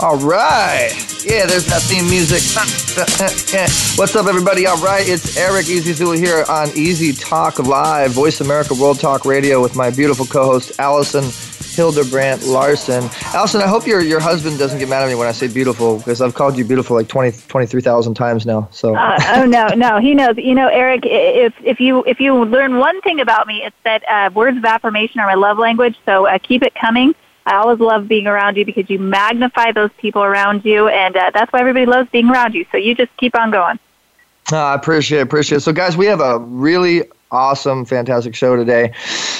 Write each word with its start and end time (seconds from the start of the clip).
All 0.00 0.16
right. 0.16 0.92
Yeah, 1.26 1.44
there's 1.44 1.66
that 1.66 1.82
theme 1.82 2.08
music. 2.08 2.40
What's 3.98 4.16
up, 4.16 4.26
everybody? 4.26 4.66
All 4.66 4.78
right, 4.78 5.06
it's 5.06 5.36
Eric 5.36 5.68
Easy 5.68 5.92
Zuli 5.92 6.16
here 6.16 6.42
on 6.48 6.70
Easy 6.74 7.12
Talk 7.12 7.58
Live, 7.58 8.12
Voice 8.12 8.40
America 8.40 8.72
World 8.72 8.98
Talk 8.98 9.26
Radio 9.26 9.60
with 9.60 9.76
my 9.76 9.90
beautiful 9.90 10.24
co-host, 10.24 10.80
Allison 10.80 11.24
Hildebrandt 11.74 12.46
Larson. 12.46 13.10
Allison, 13.34 13.60
I 13.60 13.66
hope 13.66 13.86
your 13.86 14.00
your 14.00 14.20
husband 14.20 14.58
doesn't 14.58 14.78
get 14.78 14.88
mad 14.88 15.02
at 15.02 15.08
me 15.10 15.16
when 15.16 15.28
I 15.28 15.32
say 15.32 15.48
beautiful 15.48 15.98
because 15.98 16.22
I've 16.22 16.32
called 16.32 16.56
you 16.56 16.64
beautiful 16.64 16.96
like 16.96 17.08
20, 17.08 17.32
23,000 17.48 18.14
times 18.14 18.46
now. 18.46 18.70
So. 18.72 18.96
Uh, 18.96 19.18
oh 19.34 19.44
no, 19.44 19.68
no, 19.68 19.98
he 19.98 20.14
knows. 20.14 20.38
You 20.38 20.54
know, 20.54 20.68
Eric, 20.68 21.02
if 21.04 21.52
if 21.62 21.78
you 21.78 22.04
if 22.04 22.20
you 22.20 22.42
learn 22.46 22.78
one 22.78 22.98
thing 23.02 23.20
about 23.20 23.46
me, 23.46 23.64
it's 23.66 23.76
that 23.84 24.02
uh, 24.08 24.30
words 24.32 24.56
of 24.56 24.64
affirmation 24.64 25.20
are 25.20 25.26
my 25.26 25.34
love 25.34 25.58
language. 25.58 25.98
So 26.06 26.26
uh, 26.26 26.38
keep 26.38 26.62
it 26.62 26.74
coming. 26.74 27.14
I 27.46 27.56
always 27.56 27.78
love 27.80 28.06
being 28.06 28.26
around 28.26 28.56
you 28.56 28.64
because 28.64 28.88
you 28.90 28.98
magnify 28.98 29.72
those 29.72 29.90
people 29.98 30.22
around 30.22 30.64
you, 30.64 30.88
and 30.88 31.16
uh, 31.16 31.30
that's 31.32 31.52
why 31.52 31.60
everybody 31.60 31.86
loves 31.86 32.10
being 32.10 32.28
around 32.28 32.54
you. 32.54 32.66
So 32.70 32.78
you 32.78 32.94
just 32.94 33.14
keep 33.16 33.34
on 33.34 33.50
going. 33.50 33.78
I 34.52 34.74
appreciate 34.74 35.20
appreciate 35.20 35.58
it. 35.58 35.60
So, 35.60 35.72
guys, 35.72 35.96
we 35.96 36.06
have 36.06 36.20
a 36.20 36.38
really 36.38 37.04
awesome, 37.30 37.84
fantastic 37.84 38.34
show 38.34 38.56
today. 38.56 38.92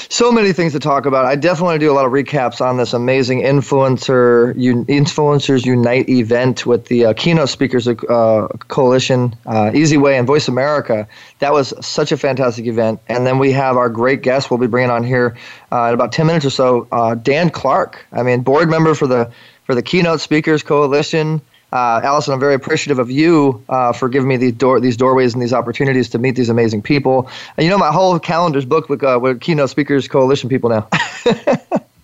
So 0.08 0.32
many 0.32 0.52
things 0.52 0.72
to 0.72 0.80
talk 0.80 1.06
about. 1.06 1.24
I 1.24 1.36
definitely 1.36 1.64
want 1.64 1.80
to 1.80 1.86
do 1.86 1.92
a 1.92 1.94
lot 1.94 2.04
of 2.04 2.12
recaps 2.12 2.60
on 2.60 2.76
this 2.76 2.92
amazing 2.92 3.42
influencer 3.42 4.54
influencers 4.54 5.64
unite 5.64 6.08
event 6.08 6.66
with 6.66 6.86
the 6.86 7.06
uh, 7.06 7.12
keynote 7.14 7.48
speakers 7.48 7.86
uh, 7.86 8.48
coalition, 8.68 9.36
uh, 9.46 9.70
Easy 9.74 9.96
Way 9.96 10.18
and 10.18 10.26
Voice 10.26 10.48
America. 10.48 11.06
That 11.38 11.52
was 11.52 11.72
such 11.80 12.12
a 12.12 12.16
fantastic 12.16 12.66
event. 12.66 13.00
And 13.08 13.26
then 13.26 13.38
we 13.38 13.52
have 13.52 13.76
our 13.76 13.88
great 13.88 14.22
guest 14.22 14.50
we'll 14.50 14.58
be 14.58 14.66
bringing 14.66 14.90
on 14.90 15.04
here 15.04 15.36
uh, 15.72 15.84
in 15.84 15.94
about 15.94 16.12
ten 16.12 16.26
minutes 16.26 16.44
or 16.44 16.50
so, 16.50 16.88
uh, 16.92 17.14
Dan 17.14 17.50
Clark. 17.50 18.04
I 18.12 18.22
mean, 18.22 18.42
board 18.42 18.68
member 18.68 18.94
for 18.94 19.06
the 19.06 19.30
for 19.64 19.74
the 19.74 19.82
keynote 19.82 20.20
speakers 20.20 20.62
coalition. 20.62 21.40
Uh, 21.72 22.00
Allison, 22.02 22.34
I'm 22.34 22.40
very 22.40 22.54
appreciative 22.54 22.98
of 22.98 23.10
you 23.10 23.64
uh, 23.68 23.92
for 23.92 24.08
giving 24.08 24.28
me 24.28 24.36
these 24.36 24.52
door 24.52 24.80
these 24.80 24.96
doorways 24.96 25.34
and 25.34 25.42
these 25.42 25.52
opportunities 25.52 26.08
to 26.10 26.18
meet 26.18 26.36
these 26.36 26.48
amazing 26.48 26.82
people. 26.82 27.30
And 27.56 27.64
you 27.64 27.70
know, 27.70 27.78
my 27.78 27.92
whole 27.92 28.18
calendar's 28.18 28.64
booked 28.64 28.88
with 28.88 29.02
uh, 29.02 29.18
with 29.20 29.40
Keynote 29.40 29.70
Speakers 29.70 30.08
Coalition 30.08 30.48
people 30.48 30.70
now. 30.70 30.88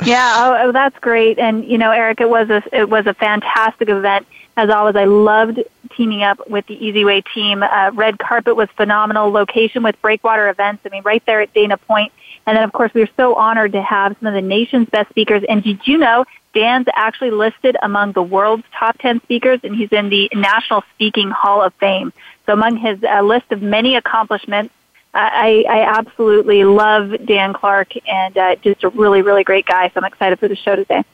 yeah, 0.05 0.35
oh, 0.37 0.57
oh, 0.61 0.73
that's 0.73 0.99
great. 1.01 1.39
And 1.39 1.65
you 1.65 1.79
know, 1.79 1.91
Eric, 1.91 2.21
it 2.21 2.31
was 2.31 2.49
a 2.51 2.63
it 2.73 2.89
was 2.89 3.07
a 3.07 3.15
fantastic 3.15 3.89
event. 3.89 4.27
As 4.57 4.71
always, 4.71 4.97
I 4.97 5.05
loved 5.05 5.63
teaming 5.97 6.23
up 6.23 6.49
with 6.49 6.67
the 6.67 6.83
Easy 6.85 7.05
Way 7.05 7.21
team. 7.21 7.63
Uh, 7.63 7.91
red 7.93 8.19
carpet 8.19 8.57
was 8.57 8.69
phenomenal. 8.71 9.31
Location 9.31 9.83
with 9.83 10.01
Breakwater 10.01 10.49
Events. 10.49 10.83
I 10.87 10.91
mean, 10.91 11.03
right 11.03 11.25
there 11.27 11.41
at 11.41 11.53
Dana 11.53 11.77
Point. 11.77 12.13
And 12.47 12.57
then, 12.57 12.63
of 12.63 12.73
course, 12.73 12.93
we 12.95 13.03
are 13.03 13.09
so 13.17 13.35
honored 13.35 13.73
to 13.73 13.83
have 13.83 14.17
some 14.21 14.29
of 14.29 14.35
the 14.35 14.47
nation's 14.47 14.89
best 14.89 15.11
speakers. 15.11 15.43
And 15.49 15.63
did 15.63 15.87
you 15.87 15.99
know 15.99 16.25
Dan's 16.55 16.87
actually 16.95 17.33
listed 17.33 17.77
among 17.83 18.13
the 18.13 18.23
world's 18.23 18.65
top 18.73 18.97
10 18.99 19.21
speakers, 19.23 19.61
and 19.63 19.75
he's 19.75 19.93
in 19.93 20.09
the 20.09 20.31
National 20.33 20.83
Speaking 20.95 21.31
Hall 21.31 21.63
of 21.63 21.75
Fame. 21.75 22.13
So 22.47 22.53
among 22.53 22.77
his 22.77 23.03
uh, 23.03 23.21
list 23.23 23.51
of 23.51 23.61
many 23.63 23.97
accomplishments, 23.97 24.73
I, 25.13 25.65
I 25.69 25.99
absolutely 25.99 26.65
love 26.65 27.15
Dan 27.25 27.53
Clark 27.53 27.93
and 28.07 28.37
uh, 28.37 28.57
just 28.57 28.85
a 28.85 28.91
really, 28.91 29.23
really 29.23 29.45
great 29.45 29.67
guy. 29.67 29.89
So 29.89 29.95
I'm 29.97 30.05
excited 30.05 30.39
for 30.39 30.47
the 30.47 30.57
show 30.57 30.77
today. 30.77 31.05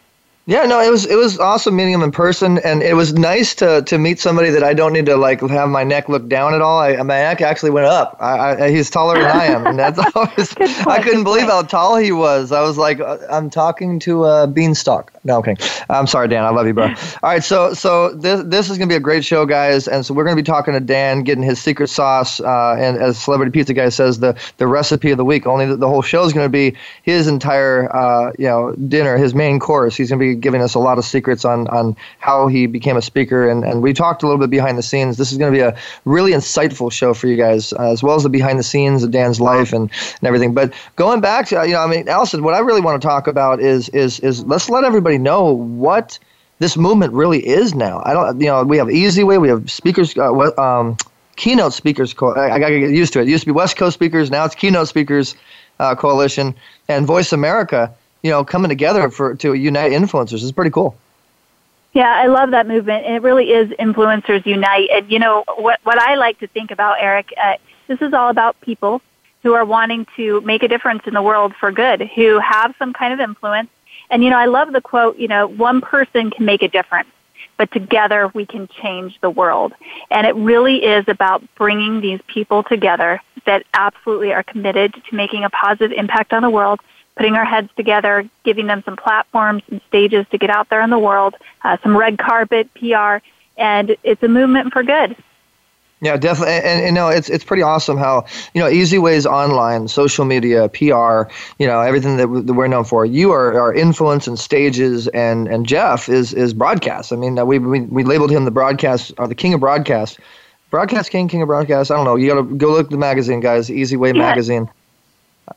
Yeah, 0.44 0.64
no, 0.64 0.80
it 0.80 0.91
was 0.91 1.06
it 1.06 1.14
was 1.14 1.38
awesome 1.38 1.76
meeting 1.76 1.94
him 1.94 2.03
in 2.03 2.10
person, 2.10 2.58
and 2.64 2.82
it 2.82 2.94
was 2.94 3.12
nice 3.12 3.54
to 3.56 3.82
to 3.82 3.97
meet 3.97 4.19
somebody 4.19 4.50
that 4.50 4.64
I 4.64 4.75
don't 4.75 4.92
need 4.92 5.06
to 5.06 5.16
like 5.16 5.41
have 5.41 5.69
my 5.69 5.84
neck 5.84 6.08
look 6.08 6.28
down 6.28 6.53
at 6.53 6.60
all. 6.60 6.80
I, 6.80 6.97
my 6.97 7.20
neck 7.20 7.41
actually 7.41 7.70
went 7.70 7.86
up. 7.86 8.16
I, 8.19 8.64
I, 8.64 8.70
he's 8.72 8.91
taller 8.91 9.14
than 9.14 9.30
I 9.30 9.44
am, 9.44 9.69
and 9.69 9.78
that's 9.78 10.00
always 10.16 10.53
I 10.84 11.00
couldn't 11.00 11.22
believe 11.22 11.44
how 11.44 11.62
tall 11.62 11.97
he 11.97 12.10
was. 12.10 12.50
I 12.50 12.60
was 12.60 12.76
like, 12.76 12.98
uh, 12.98 13.19
I'm 13.30 13.50
talking 13.50 14.00
to 14.00 14.25
a 14.25 14.48
beanstalk. 14.48 15.12
No, 15.22 15.38
okay. 15.38 15.54
I'm 15.88 16.08
sorry, 16.08 16.26
Dan. 16.26 16.42
I 16.42 16.50
love 16.50 16.66
you, 16.66 16.74
bro. 16.74 16.86
All 16.86 16.94
right, 17.22 17.44
so 17.44 17.72
so 17.72 18.12
this 18.12 18.42
this 18.44 18.69
is 18.69 18.78
gonna 18.78 18.88
be 18.88 18.97
a 18.97 19.00
great 19.00 19.24
show, 19.24 19.47
guys, 19.47 19.86
and 19.86 20.04
so 20.04 20.12
we're 20.12 20.24
gonna 20.24 20.34
be 20.34 20.42
talking 20.42 20.74
to 20.74 20.80
Dan, 20.80 21.22
getting 21.22 21.44
his 21.44 21.60
secret 21.60 21.86
sauce, 21.86 22.41
uh, 22.41 22.74
and 22.76 22.97
as 22.97 23.16
Celebrity 23.16 23.53
Pizza 23.53 23.74
Guy 23.74 23.91
says, 23.91 24.19
the 24.19 24.36
the 24.56 24.66
recipe 24.66 25.12
of 25.12 25.19
the 25.19 25.24
week. 25.24 25.47
Only 25.47 25.66
the, 25.66 25.76
the 25.76 25.88
whole 25.88 26.03
show 26.03 26.24
is 26.24 26.32
gonna 26.32 26.48
be 26.48 26.74
his 27.04 27.28
entire 27.28 27.94
uh, 27.94 28.32
you 28.41 28.47
know 28.47 28.72
dinner, 28.72 29.16
his 29.16 29.36
main 29.36 29.60
course. 29.60 29.94
He's 29.94 30.10
gonna 30.10 30.19
be 30.19 30.31
giving 30.34 30.62
us 30.62 30.75
a 30.75 30.78
lot 30.78 30.98
of 30.98 31.04
secrets 31.04 31.44
on 31.44 31.69
on 31.69 31.94
how 32.19 32.47
he 32.47 32.66
became 32.66 32.97
a 32.97 33.03
speaker, 33.03 33.48
and 33.48 33.65
and 33.65 33.82
we 33.82 33.93
talked 33.93 34.22
a 34.22 34.26
little 34.26 34.41
bit 34.41 34.50
behind 34.50 34.78
the 34.78 34.82
scenes. 34.82 35.19
This 35.19 35.31
is 35.32 35.38
gonna 35.38 35.53
be 35.53 35.60
a 35.60 35.76
really 36.04 36.32
insightful 36.32 36.91
show 36.91 37.12
for 37.12 37.26
you 37.26 37.37
guys, 37.37 37.72
uh, 37.75 37.91
as 37.91 38.03
well 38.03 38.16
as 38.16 38.22
the 38.22 38.31
behind 38.31 38.59
the 38.59 38.65
scenes 38.65 39.03
of 39.03 39.10
Dan's 39.10 39.41
life 39.41 39.72
and 39.72 39.91
and 39.91 40.25
everything. 40.25 40.54
But 40.54 40.72
going 40.97 41.21
back 41.21 41.48
to 41.48 41.66
you 41.66 41.75
know, 41.75 41.81
I 41.81 41.87
mean, 41.87 42.09
Allison, 42.09 42.42
what 42.42 42.54
I 42.54 42.60
really 42.60 42.81
want 42.81 43.00
to 43.00 43.06
talk 43.06 43.26
about 43.26 43.60
is 43.60 43.88
is 43.91 44.21
is 44.21 44.42
let's 44.44 44.71
let 44.71 44.84
everybody 44.84 45.03
everybody 45.03 45.19
know 45.19 45.53
what 45.53 46.19
this 46.59 46.76
movement 46.76 47.12
really 47.12 47.44
is 47.47 47.75
now. 47.75 48.03
I 48.04 48.12
don't, 48.12 48.41
you 48.41 48.47
know, 48.47 48.62
we 48.62 48.78
have 48.78 48.88
Easy 48.91 49.25
Way, 49.25 49.38
we 49.38 49.48
have 49.48 49.71
speakers, 49.71 50.16
uh, 50.16 50.31
um, 50.59 50.97
keynote 51.37 51.72
speakers. 51.72 52.15
Co- 52.15 52.34
I, 52.34 52.54
I 52.54 52.59
got 52.59 52.69
to 52.69 52.78
get 52.78 52.91
used 52.91 53.12
to 53.15 53.21
it. 53.21 53.28
It 53.28 53.31
used 53.31 53.42
to 53.42 53.47
be 53.47 53.53
West 53.53 53.76
Coast 53.76 53.94
speakers, 53.94 54.31
now 54.31 54.44
it's 54.44 54.54
keynote 54.54 54.88
speakers 54.88 55.34
uh, 55.81 55.94
coalition, 55.97 56.54
and 56.88 57.06
Voice 57.06 57.32
America. 57.32 57.92
You 58.22 58.31
know, 58.31 58.44
coming 58.44 58.69
together 58.69 59.10
for 59.10 59.34
to 59.37 59.55
unite 59.55 59.93
influencers 59.93 60.43
is 60.43 60.53
pretty 60.53 60.71
cool. 60.71 60.97
Yeah, 61.93 62.10
I 62.10 62.27
love 62.27 62.53
that 62.53 62.66
movement. 62.66 63.05
It 63.05 63.21
really 63.21 63.50
is 63.50 63.71
influencers 63.72 64.47
unite. 64.47 64.88
And 64.91 65.10
you 65.10 65.19
know 65.19 65.44
what? 65.56 65.81
What 65.83 65.99
I 65.99 66.15
like 66.15 66.38
to 66.38 66.47
think 66.47 66.71
about, 66.71 66.97
Eric, 67.00 67.34
uh, 67.43 67.56
this 67.88 68.00
is 68.00 68.12
all 68.12 68.31
about 68.31 68.60
people 68.60 69.03
who 69.43 69.55
are 69.55 69.65
wanting 69.65 70.06
to 70.16 70.41
make 70.43 70.62
a 70.62 70.69
difference 70.69 71.03
in 71.06 71.15
the 71.15 71.22
world 71.22 71.53
for 71.55 71.72
good, 71.72 72.03
who 72.15 72.38
have 72.38 72.75
some 72.78 72.93
kind 72.93 73.12
of 73.12 73.21
influence, 73.21 73.69
and 74.12 74.22
you 74.22 74.31
know, 74.31 74.39
I 74.39 74.44
love 74.44 74.72
the 74.72 74.81
quote, 74.81 75.16
you 75.16 75.27
know, 75.27 75.47
one 75.47 75.81
person 75.81 76.31
can 76.31 76.44
make 76.44 76.62
a 76.62 76.69
difference, 76.69 77.09
but 77.56 77.72
together 77.72 78.31
we 78.34 78.47
can 78.47 78.69
change 78.69 79.19
the 79.21 79.31
world. 79.31 79.72
And 80.10 80.27
it 80.27 80.37
really 80.37 80.84
is 80.84 81.09
about 81.09 81.43
bringing 81.56 82.00
these 82.00 82.21
people 82.27 82.62
together 82.62 83.21
that 83.47 83.65
absolutely 83.75 84.33
are 84.33 84.43
committed 84.43 84.94
to 85.09 85.16
making 85.16 85.44
a 85.44 85.50
positive 85.50 85.93
impact 85.93 86.33
on 86.33 86.43
the 86.43 86.50
world, 86.50 86.81
putting 87.17 87.34
our 87.34 87.45
heads 87.45 87.69
together, 87.77 88.28
giving 88.45 88.67
them 88.67 88.83
some 88.84 88.97
platforms 88.97 89.62
and 89.71 89.81
stages 89.89 90.27
to 90.31 90.39
get 90.39 90.50
out 90.50 90.69
there 90.71 90.83
in 90.83 90.91
the 90.91 90.98
world, 90.98 91.34
uh, 91.65 91.77
some 91.83 91.97
red 91.97 92.19
carpet, 92.19 92.72
PR, 92.75 93.19
and 93.57 93.97
it's 94.03 94.22
a 94.22 94.28
movement 94.28 94.72
for 94.72 94.83
good. 94.83 95.16
Yeah, 96.03 96.16
definitely, 96.16 96.54
and, 96.54 96.65
and, 96.65 96.86
you 96.86 96.92
know 96.92 97.07
it's 97.07 97.31
it's 97.31 97.45
pretty 97.45 97.63
awesome 97.63 97.97
how 97.97 98.27
you 98.54 98.60
know 98.60 98.69
easy 98.69 98.98
ways 98.98 99.25
online, 99.25 99.86
social 99.86 100.25
media, 100.25 100.69
PR, 100.69 101.31
you 101.60 101.66
know 101.66 101.81
everything 101.81 102.16
that, 102.16 102.27
that 102.27 102.54
we're 102.54 102.66
known 102.66 102.83
for. 102.83 103.07
You 103.07 103.31
are, 103.31 103.57
are 103.57 103.72
influence 103.72 104.27
and 104.27 104.36
stages, 104.36 105.07
and 105.09 105.47
and 105.47 105.65
Jeff 105.65 106.09
is 106.09 106.34
is 106.34 106.54
broadcast. 106.54 107.13
I 107.13 107.16
mean, 107.16 107.36
we 107.47 107.60
we, 107.60 107.83
we 107.83 108.03
labeled 108.03 108.33
him 108.33 108.45
the 108.45 108.51
broadcast 108.51 109.13
or 109.16 109.28
the 109.28 109.36
king 109.36 109.54
of 109.54 109.60
broadcast, 109.60 110.19
broadcast 110.71 111.13
king, 111.13 111.28
king 111.28 111.41
of 111.41 111.47
broadcast. 111.47 111.92
I 111.92 111.95
don't 111.95 112.04
know. 112.04 112.16
You 112.16 112.34
got 112.34 112.48
to 112.48 112.54
go 112.57 112.72
look 112.72 112.86
at 112.86 112.91
the 112.91 112.98
magazine, 112.98 113.39
guys. 113.39 113.71
Easy 113.71 113.97
Way 113.97 114.09
yeah. 114.09 114.15
magazine. 114.15 114.69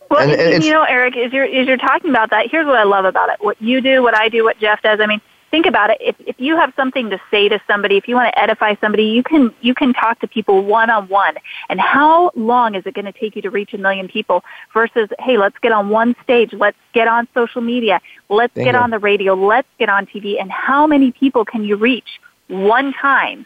Well, 0.09 0.29
and, 0.29 0.63
you 0.63 0.71
know, 0.71 0.83
Eric, 0.83 1.15
as 1.15 1.31
you're 1.31 1.45
as 1.45 1.67
you're 1.67 1.77
talking 1.77 2.09
about 2.09 2.31
that, 2.31 2.49
here's 2.49 2.65
what 2.65 2.75
I 2.75 2.83
love 2.83 3.05
about 3.05 3.29
it. 3.29 3.37
What 3.39 3.61
you 3.61 3.81
do, 3.81 4.01
what 4.01 4.15
I 4.15 4.29
do, 4.29 4.43
what 4.43 4.57
Jeff 4.59 4.81
does. 4.81 4.99
I 4.99 5.05
mean, 5.05 5.21
think 5.55 5.65
about 5.65 5.89
it. 5.89 5.97
If, 6.01 6.15
if 6.19 6.35
you 6.37 6.57
have 6.57 6.73
something 6.75 7.09
to 7.11 7.21
say 7.31 7.47
to 7.47 7.61
somebody, 7.65 7.95
if 7.95 8.09
you 8.09 8.15
want 8.15 8.33
to 8.33 8.39
edify 8.39 8.75
somebody, 8.81 9.05
you 9.05 9.23
can, 9.23 9.53
you 9.61 9.73
can 9.73 9.93
talk 9.93 10.19
to 10.19 10.27
people 10.27 10.61
one 10.63 10.89
on 10.89 11.07
one. 11.07 11.35
And 11.69 11.79
how 11.79 12.31
long 12.35 12.75
is 12.75 12.85
it 12.85 12.93
going 12.93 13.05
to 13.05 13.13
take 13.13 13.37
you 13.37 13.41
to 13.43 13.49
reach 13.49 13.73
a 13.73 13.77
million 13.77 14.09
people 14.09 14.43
versus, 14.73 15.09
hey, 15.19 15.37
let's 15.37 15.57
get 15.59 15.71
on 15.71 15.89
one 15.89 16.13
stage. 16.23 16.51
Let's 16.51 16.77
get 16.93 17.07
on 17.07 17.27
social 17.33 17.61
media. 17.61 18.01
Let's 18.27 18.53
Bingo. 18.53 18.71
get 18.71 18.75
on 18.75 18.89
the 18.89 18.99
radio. 18.99 19.33
Let's 19.33 19.69
get 19.79 19.87
on 19.87 20.07
TV. 20.07 20.41
And 20.41 20.51
how 20.51 20.87
many 20.87 21.11
people 21.11 21.45
can 21.45 21.63
you 21.63 21.77
reach 21.77 22.19
one 22.47 22.91
time? 22.91 23.45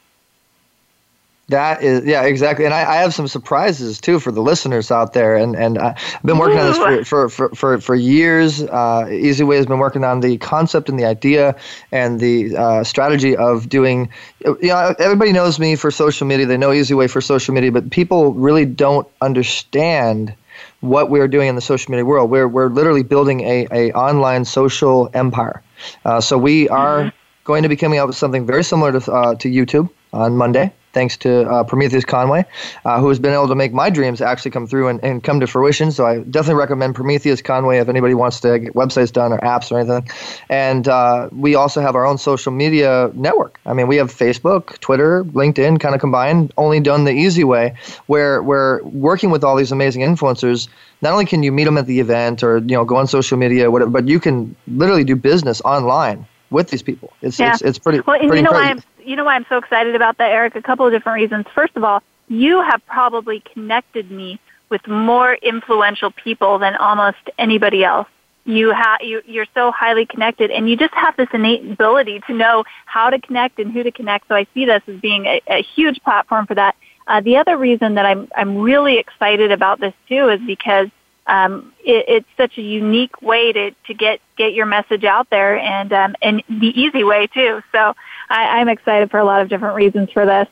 That 1.50 1.82
is, 1.82 2.06
yeah, 2.06 2.24
exactly. 2.24 2.66
And 2.66 2.76
I, 2.76 2.82
I, 2.82 2.96
have 2.98 3.12
some 3.12 3.28
surprises 3.28 4.00
too 4.00 4.20
for 4.20 4.32
the 4.32 4.42
listeners 4.42 4.92
out 4.92 5.14
there. 5.14 5.36
And, 5.36 5.56
and 5.56 5.80
I've 5.80 6.22
been 6.24 6.38
working 6.38 6.60
on 6.60 6.68
this 6.68 6.78
for, 6.78 7.04
for, 7.04 7.30
for, 7.30 7.56
for, 7.56 7.82
for 7.82 7.96
years. 7.96 8.62
Uh, 8.62 9.10
Easy 9.12 9.44
Way 9.44 9.58
has 9.58 9.66
been 9.66 9.80
working 9.80 10.04
on 10.04 10.20
the 10.20 10.38
concept 10.38 10.90
and 10.90 11.00
the 11.00 11.06
idea 11.06 11.56
and 11.92 12.20
the 12.20 12.56
uh, 12.56 12.84
strategy 12.84 13.36
of 13.36 13.68
doing, 13.68 14.12
you 14.46 14.58
know, 14.62 14.94
everybody 15.00 15.34
knows 15.34 15.58
me 15.58 15.76
for 15.76 15.90
social 15.90 16.28
media. 16.28 16.46
They 16.46 16.58
know 16.58 16.72
Easy 16.72 16.94
Way 16.94 17.08
for 17.08 17.20
social 17.20 17.56
media, 17.56 17.72
but 17.72 17.90
people 17.90 18.34
really 18.34 18.66
don't 18.66 19.08
understand 19.20 20.36
what 20.82 21.10
we're 21.10 21.28
doing 21.28 21.50
in 21.50 21.56
the 21.56 21.62
social 21.62 21.90
media 21.90 22.06
world. 22.06 22.30
We're, 22.30 22.48
we're 22.48 22.70
literally 22.70 23.04
building 23.04 23.42
a, 23.42 23.68
a 23.72 23.92
online 23.94 24.46
social 24.46 25.10
empire. 25.16 25.64
Uh, 26.06 26.22
so 26.22 26.38
we 26.38 26.70
are 26.70 27.06
mm-hmm. 27.06 27.44
going 27.44 27.64
to 27.64 27.70
be 27.70 27.76
coming 27.76 27.98
out 27.98 28.06
with 28.06 28.18
something 28.18 28.46
very 28.46 28.64
similar 28.64 29.00
to, 29.00 29.12
uh, 29.12 29.34
to 29.34 29.50
YouTube 29.50 29.90
on 30.14 30.38
Monday 30.38 30.74
thanks 30.94 31.18
to 31.18 31.50
uh, 31.50 31.64
Prometheus 31.64 32.06
Conway, 32.06 32.46
uh, 32.86 33.00
who 33.00 33.10
has 33.10 33.20
been 33.20 33.34
able 33.34 33.48
to 33.48 33.56
make 33.56 33.74
my 33.74 33.90
dreams 33.90 34.22
actually 34.22 34.52
come 34.52 34.68
through 34.68 34.88
and, 34.88 35.04
and 35.04 35.24
come 35.24 35.40
to 35.40 35.48
fruition. 35.48 35.92
So 35.92 36.06
I 36.06 36.20
definitely 36.20 36.60
recommend 36.60 36.96
Prometheus 36.96 37.42
Conway 37.42 37.78
if 37.78 37.90
anybody 37.90 38.14
wants 38.14 38.40
to 38.42 38.60
get 38.60 38.74
websites 38.74 39.12
done 39.12 39.32
or 39.32 39.40
apps 39.40 39.72
or 39.72 39.80
anything. 39.80 40.10
And 40.50 40.88
uh, 40.88 41.30
we 41.32 41.56
also 41.56 41.82
have 41.82 41.96
our 41.96 42.06
own 42.06 42.18
social 42.18 42.52
media 42.52 43.12
network. 43.14 43.60
I 43.66 43.74
mean, 43.74 43.88
we 43.88 43.98
have 43.98 44.12
Facebook, 44.12 44.80
Twitter, 44.80 45.24
LinkedIn, 45.26 45.80
kind 45.80 45.94
of 45.94 46.02
combined, 46.02 46.54
only 46.58 46.80
done 46.80 47.04
the 47.04 47.14
easy 47.14 47.44
way, 47.44 47.76
where 48.08 48.42
we're 48.42 48.82
working 48.84 49.30
with 49.30 49.44
all 49.44 49.56
these 49.56 49.72
amazing 49.72 50.02
influencers. 50.02 50.68
Not 51.02 51.14
only 51.14 51.26
can 51.26 51.44
you 51.44 51.52
meet 51.52 51.66
them 51.66 51.78
at 51.78 51.86
the 51.86 52.00
event 52.00 52.44
or 52.44 52.58
you 52.58 52.76
know 52.76 52.86
go 52.86 52.98
on 52.98 53.08
social 53.08 53.38
media, 53.38 53.72
whatever, 53.72 53.92
but 53.92 54.08
you 54.08 54.20
can 54.20 54.56
literally 54.68 55.04
do 55.04 55.16
business 55.16 55.62
online 55.62 56.26
with 56.50 56.70
these 56.70 56.82
people. 56.82 57.14
It's 57.22 57.40
yeah. 57.40 57.54
it's, 57.54 57.62
it's 57.62 57.80
pretty. 57.80 58.02
Well, 58.06 58.20
and 58.20 58.28
pretty 58.28 58.44
you 58.44 58.52
know 58.52 58.58
I'm 58.58 58.84
you 59.10 59.16
know 59.16 59.24
why 59.24 59.36
I'm 59.36 59.46
so 59.50 59.58
excited 59.58 59.96
about 59.96 60.20
that, 60.20 60.30
Eric? 60.30 60.56
A 60.56 60.62
couple 60.62 60.86
of 60.86 60.92
different 60.92 61.16
reasons. 61.16 61.46
First 61.56 61.76
of 61.76 61.84
all, 61.84 62.04
you 62.28 62.62
have 62.62 62.86
probably 62.86 63.42
connected 63.54 64.12
me 64.12 64.40
with 64.70 64.88
more 64.88 65.34
influential 65.34 66.12
people 66.12 66.60
than 66.60 66.76
almost 66.76 67.18
anybody 67.40 67.84
else. 67.84 68.08
You 68.46 68.72
have 68.72 69.02
you, 69.02 69.24
you're 69.26 69.48
so 69.56 69.72
highly 69.72 70.06
connected, 70.06 70.52
and 70.52 70.70
you 70.70 70.78
just 70.78 70.94
have 70.94 71.18
this 71.18 71.28
innate 71.34 71.72
ability 71.72 72.22
to 72.28 72.34
know 72.36 72.66
how 72.86 73.10
to 73.10 73.20
connect 73.20 73.58
and 73.58 73.72
who 73.72 73.82
to 73.82 73.92
connect. 73.92 74.28
So 74.28 74.36
I 74.36 74.46
see 74.54 74.66
this 74.66 74.84
as 74.88 75.00
being 75.00 75.26
a, 75.26 75.42
a 75.48 75.64
huge 75.64 76.00
platform 76.04 76.46
for 76.46 76.54
that. 76.54 76.76
Uh, 77.08 77.22
the 77.22 77.38
other 77.38 77.58
reason 77.58 77.96
that 77.96 78.06
I'm 78.06 78.28
I'm 78.36 78.60
really 78.60 79.00
excited 79.00 79.52
about 79.52 79.80
this 79.80 79.96
too 80.08 80.30
is 80.30 80.40
because 80.46 80.90
um, 81.30 81.74
it, 81.86 82.06
it's 82.08 82.30
such 82.38 82.58
a 82.58 82.62
unique 82.62 83.22
way 83.22 83.54
to, 83.54 83.72
to 83.86 83.94
get, 83.94 84.20
get 84.36 84.54
your 84.54 84.66
message 84.66 85.04
out 85.04 85.30
there 85.30 85.58
and, 85.60 85.94
um, 85.94 86.16
and 86.24 86.44
the 86.50 86.74
easy 86.82 87.04
way 87.04 87.28
too. 87.28 87.62
So 87.72 87.96
I, 88.30 88.60
I'm 88.60 88.70
excited 88.70 89.12
for 89.12 89.20
a 89.20 89.26
lot 89.26 89.42
of 89.42 89.50
different 89.50 89.76
reasons 89.76 90.12
for 90.12 90.26
this. 90.26 90.48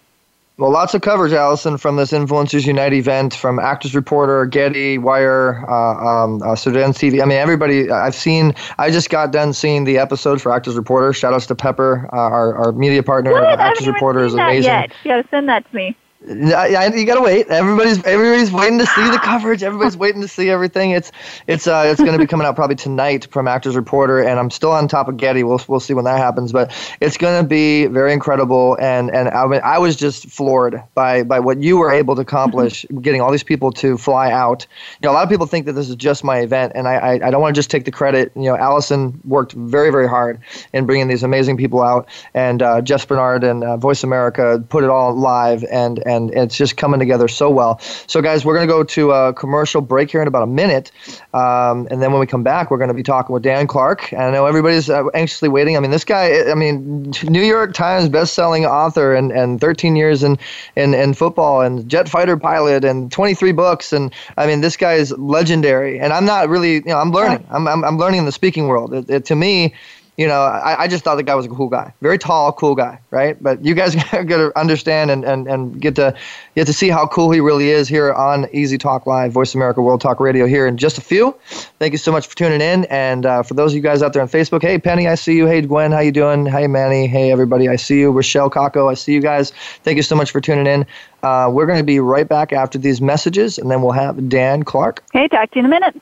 Well, 0.57 0.71
lots 0.71 0.95
of 0.95 1.01
coverage, 1.01 1.33
Allison, 1.33 1.77
from 1.77 1.97
this 1.97 2.11
Influencers 2.11 2.65
Unite 2.65 2.93
event, 2.93 3.35
from 3.35 3.59
Actors 3.59 3.93
Reporter, 3.93 4.47
Getty, 4.47 4.97
Wire, 4.97 5.63
uh, 5.69 6.23
um, 6.23 6.41
uh, 6.41 6.55
Sudan 6.55 6.93
TV. 6.93 7.21
I 7.21 7.25
mean, 7.25 7.37
everybody. 7.37 7.91
I've 7.91 8.15
seen. 8.15 8.55
I 8.79 8.89
just 8.89 9.11
got 9.11 9.31
done 9.31 9.53
seeing 9.53 9.83
the 9.83 9.99
episode 9.99 10.41
for 10.41 10.51
Actors 10.51 10.75
Reporter. 10.75 11.13
Shout 11.13 11.31
outs 11.31 11.45
to 11.47 11.55
Pepper, 11.55 12.09
uh, 12.11 12.17
our, 12.17 12.55
our 12.55 12.71
media 12.71 13.03
partner. 13.03 13.33
What? 13.33 13.59
Actors 13.59 13.87
Reporter 13.87 14.25
is 14.25 14.33
amazing. 14.33 14.63
Yet. 14.63 14.91
You 15.03 15.11
got 15.11 15.21
to 15.21 15.27
send 15.29 15.47
that 15.47 15.69
to 15.69 15.75
me. 15.75 15.95
Yeah, 16.27 16.93
you 16.93 17.05
gotta 17.05 17.21
wait. 17.21 17.47
Everybody's 17.47 18.03
everybody's 18.03 18.51
waiting 18.51 18.79
to 18.79 18.85
see 18.85 19.09
the 19.09 19.17
coverage. 19.23 19.63
Everybody's 19.63 19.95
waiting 19.95 20.21
to 20.21 20.27
see 20.27 20.49
everything. 20.49 20.91
It's 20.91 21.09
it's 21.47 21.67
uh 21.67 21.85
it's 21.87 22.03
gonna 22.03 22.17
be 22.17 22.27
coming 22.27 22.45
out 22.45 22.55
probably 22.55 22.75
tonight 22.75 23.27
from 23.31 23.47
Actors 23.47 23.77
Reporter, 23.77 24.19
and 24.19 24.37
I'm 24.37 24.49
still 24.49 24.71
on 24.71 24.89
top 24.89 25.07
of 25.07 25.15
Getty. 25.15 25.43
We'll 25.43 25.61
we'll 25.69 25.79
see 25.79 25.93
when 25.93 26.03
that 26.03 26.17
happens, 26.17 26.51
but 26.51 26.75
it's 26.99 27.15
gonna 27.15 27.47
be 27.47 27.85
very 27.85 28.11
incredible. 28.11 28.75
And 28.77 29.09
and 29.09 29.29
I 29.29 29.47
mean, 29.47 29.61
I 29.63 29.79
was 29.79 29.95
just 29.95 30.27
floored 30.27 30.83
by 30.95 31.23
by 31.23 31.39
what 31.39 31.61
you 31.61 31.77
were 31.77 31.93
able 31.93 32.15
to 32.15 32.21
accomplish, 32.23 32.85
getting 33.01 33.21
all 33.21 33.31
these 33.31 33.43
people 33.43 33.71
to 33.73 33.97
fly 33.97 34.29
out. 34.29 34.67
You 35.01 35.07
know, 35.07 35.13
a 35.13 35.15
lot 35.15 35.23
of 35.23 35.29
people 35.29 35.45
think 35.45 35.65
that 35.67 35.73
this 35.73 35.87
is 35.87 35.95
just 35.95 36.25
my 36.25 36.39
event, 36.39 36.73
and 36.75 36.89
I 36.89 36.95
I, 36.95 37.27
I 37.27 37.31
don't 37.31 37.41
want 37.41 37.55
to 37.55 37.57
just 37.57 37.71
take 37.71 37.85
the 37.85 37.91
credit. 37.91 38.33
You 38.35 38.43
know, 38.43 38.57
Allison 38.57 39.21
worked 39.23 39.53
very 39.53 39.91
very 39.91 40.09
hard 40.09 40.41
in 40.73 40.85
bringing 40.85 41.07
these 41.07 41.23
amazing 41.23 41.55
people 41.55 41.81
out, 41.81 42.09
and 42.33 42.61
uh, 42.61 42.81
Jeff 42.81 43.07
Spenard 43.07 43.49
and 43.49 43.63
uh, 43.63 43.77
Voice 43.77 44.03
America 44.03 44.61
put 44.67 44.83
it 44.83 44.89
all 44.89 45.15
live 45.15 45.63
and 45.71 46.05
and 46.05 46.16
and 46.17 46.33
it's 46.33 46.57
just 46.57 46.75
coming 46.75 46.99
together 46.99 47.27
so 47.27 47.49
well. 47.49 47.79
So, 48.07 48.21
guys, 48.21 48.43
we're 48.43 48.55
going 48.55 48.67
to 48.67 48.73
go 48.73 48.83
to 48.83 49.11
a 49.11 49.33
commercial 49.33 49.81
break 49.81 50.11
here 50.11 50.21
in 50.21 50.27
about 50.27 50.43
a 50.43 50.47
minute, 50.47 50.91
um, 51.33 51.87
and 51.89 52.01
then 52.01 52.11
when 52.11 52.19
we 52.19 52.27
come 52.27 52.43
back, 52.43 52.69
we're 52.69 52.77
going 52.77 52.89
to 52.89 52.93
be 52.93 53.03
talking 53.03 53.33
with 53.33 53.43
Dan 53.43 53.67
Clark. 53.67 54.11
And 54.11 54.21
I 54.21 54.31
know 54.31 54.45
everybody's 54.45 54.89
uh, 54.89 55.07
anxiously 55.13 55.49
waiting. 55.49 55.77
I 55.77 55.79
mean, 55.79 55.91
this 55.91 56.03
guy, 56.03 56.49
I 56.49 56.55
mean, 56.55 57.13
New 57.23 57.43
York 57.43 57.73
Times 57.73 58.09
best-selling 58.09 58.65
author, 58.65 59.13
and, 59.13 59.31
and 59.31 59.61
13 59.61 59.95
years 59.95 60.23
in, 60.23 60.37
in 60.75 60.93
in 60.93 61.13
football, 61.13 61.61
and 61.61 61.87
jet 61.87 62.09
fighter 62.09 62.37
pilot, 62.37 62.83
and 62.83 63.11
23 63.11 63.51
books, 63.51 63.93
and 63.93 64.13
I 64.37 64.47
mean, 64.47 64.61
this 64.61 64.75
guy 64.75 64.93
is 64.93 65.11
legendary. 65.17 65.99
And 65.99 66.11
I'm 66.13 66.25
not 66.25 66.49
really, 66.49 66.75
you 66.75 66.85
know, 66.85 66.97
I'm 66.97 67.11
learning. 67.11 67.45
I'm 67.49 67.67
I'm, 67.67 67.83
I'm 67.83 67.97
learning 67.97 68.19
in 68.19 68.25
the 68.25 68.31
speaking 68.31 68.67
world. 68.67 68.93
It, 68.93 69.09
it, 69.09 69.25
to 69.25 69.35
me, 69.35 69.73
you 70.17 70.27
know, 70.27 70.41
I, 70.41 70.83
I 70.83 70.87
just 70.87 71.03
thought 71.03 71.15
the 71.15 71.23
guy 71.23 71.35
was 71.35 71.45
a 71.45 71.49
cool 71.49 71.69
guy, 71.69 71.93
very 72.01 72.17
tall, 72.17 72.51
cool 72.51 72.73
guy, 72.73 72.99
right? 73.11 73.41
But 73.41 73.63
you 73.63 73.75
guys 73.75 73.95
got 74.11 74.25
to 74.25 74.51
understand 74.59 75.11
and, 75.11 75.23
and, 75.23 75.47
and 75.47 75.79
get 75.79 75.95
to 75.95 76.15
get 76.55 76.65
to 76.65 76.73
see 76.73 76.89
how 76.89 77.05
cool 77.05 77.29
he 77.29 77.39
really 77.39 77.69
is 77.69 77.87
here 77.87 78.11
on 78.11 78.47
Easy 78.51 78.79
Talk 78.79 79.05
Live, 79.05 79.31
Voice 79.31 79.53
America 79.53 79.79
World 79.79 80.01
Talk 80.01 80.19
Radio 80.19 80.47
here 80.47 80.65
in 80.65 80.77
just 80.77 80.97
a 80.97 81.01
few. 81.01 81.35
Thank 81.77 81.91
you 81.91 81.99
so 81.99 82.11
much 82.11 82.25
for 82.25 82.35
tuning 82.35 82.61
in, 82.61 82.85
and 82.85 83.27
uh, 83.27 83.43
for 83.43 83.53
those 83.53 83.73
of 83.73 83.75
you 83.75 83.81
guys 83.83 84.01
out 84.01 84.13
there 84.13 84.23
on 84.23 84.27
Facebook, 84.27 84.63
hey 84.63 84.79
Penny, 84.79 85.07
I 85.07 85.13
see 85.13 85.37
you. 85.37 85.45
Hey 85.45 85.61
Gwen, 85.61 85.91
how 85.91 85.99
you 85.99 86.11
doing? 86.11 86.47
Hey 86.47 86.65
Manny, 86.65 87.05
hey 87.05 87.31
everybody, 87.31 87.69
I 87.69 87.75
see 87.75 87.99
you. 87.99 88.11
Rochelle 88.11 88.49
Kako, 88.49 88.89
I 88.89 88.95
see 88.95 89.13
you 89.13 89.21
guys. 89.21 89.51
Thank 89.83 89.97
you 89.97 90.03
so 90.03 90.15
much 90.15 90.31
for 90.31 90.41
tuning 90.41 90.65
in. 90.65 90.87
Uh, 91.21 91.49
we're 91.53 91.67
going 91.67 91.79
to 91.79 91.83
be 91.83 91.99
right 91.99 92.27
back 92.27 92.53
after 92.53 92.79
these 92.79 93.01
messages, 93.01 93.59
and 93.59 93.69
then 93.69 93.83
we'll 93.83 93.91
have 93.91 94.29
Dan 94.29 94.63
Clark. 94.63 95.03
Hey, 95.13 95.27
talk 95.27 95.51
to 95.51 95.59
you 95.59 95.59
in 95.59 95.65
a 95.65 95.69
minute. 95.69 96.01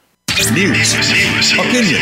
News, 0.54 0.94
opinion. 1.54 2.02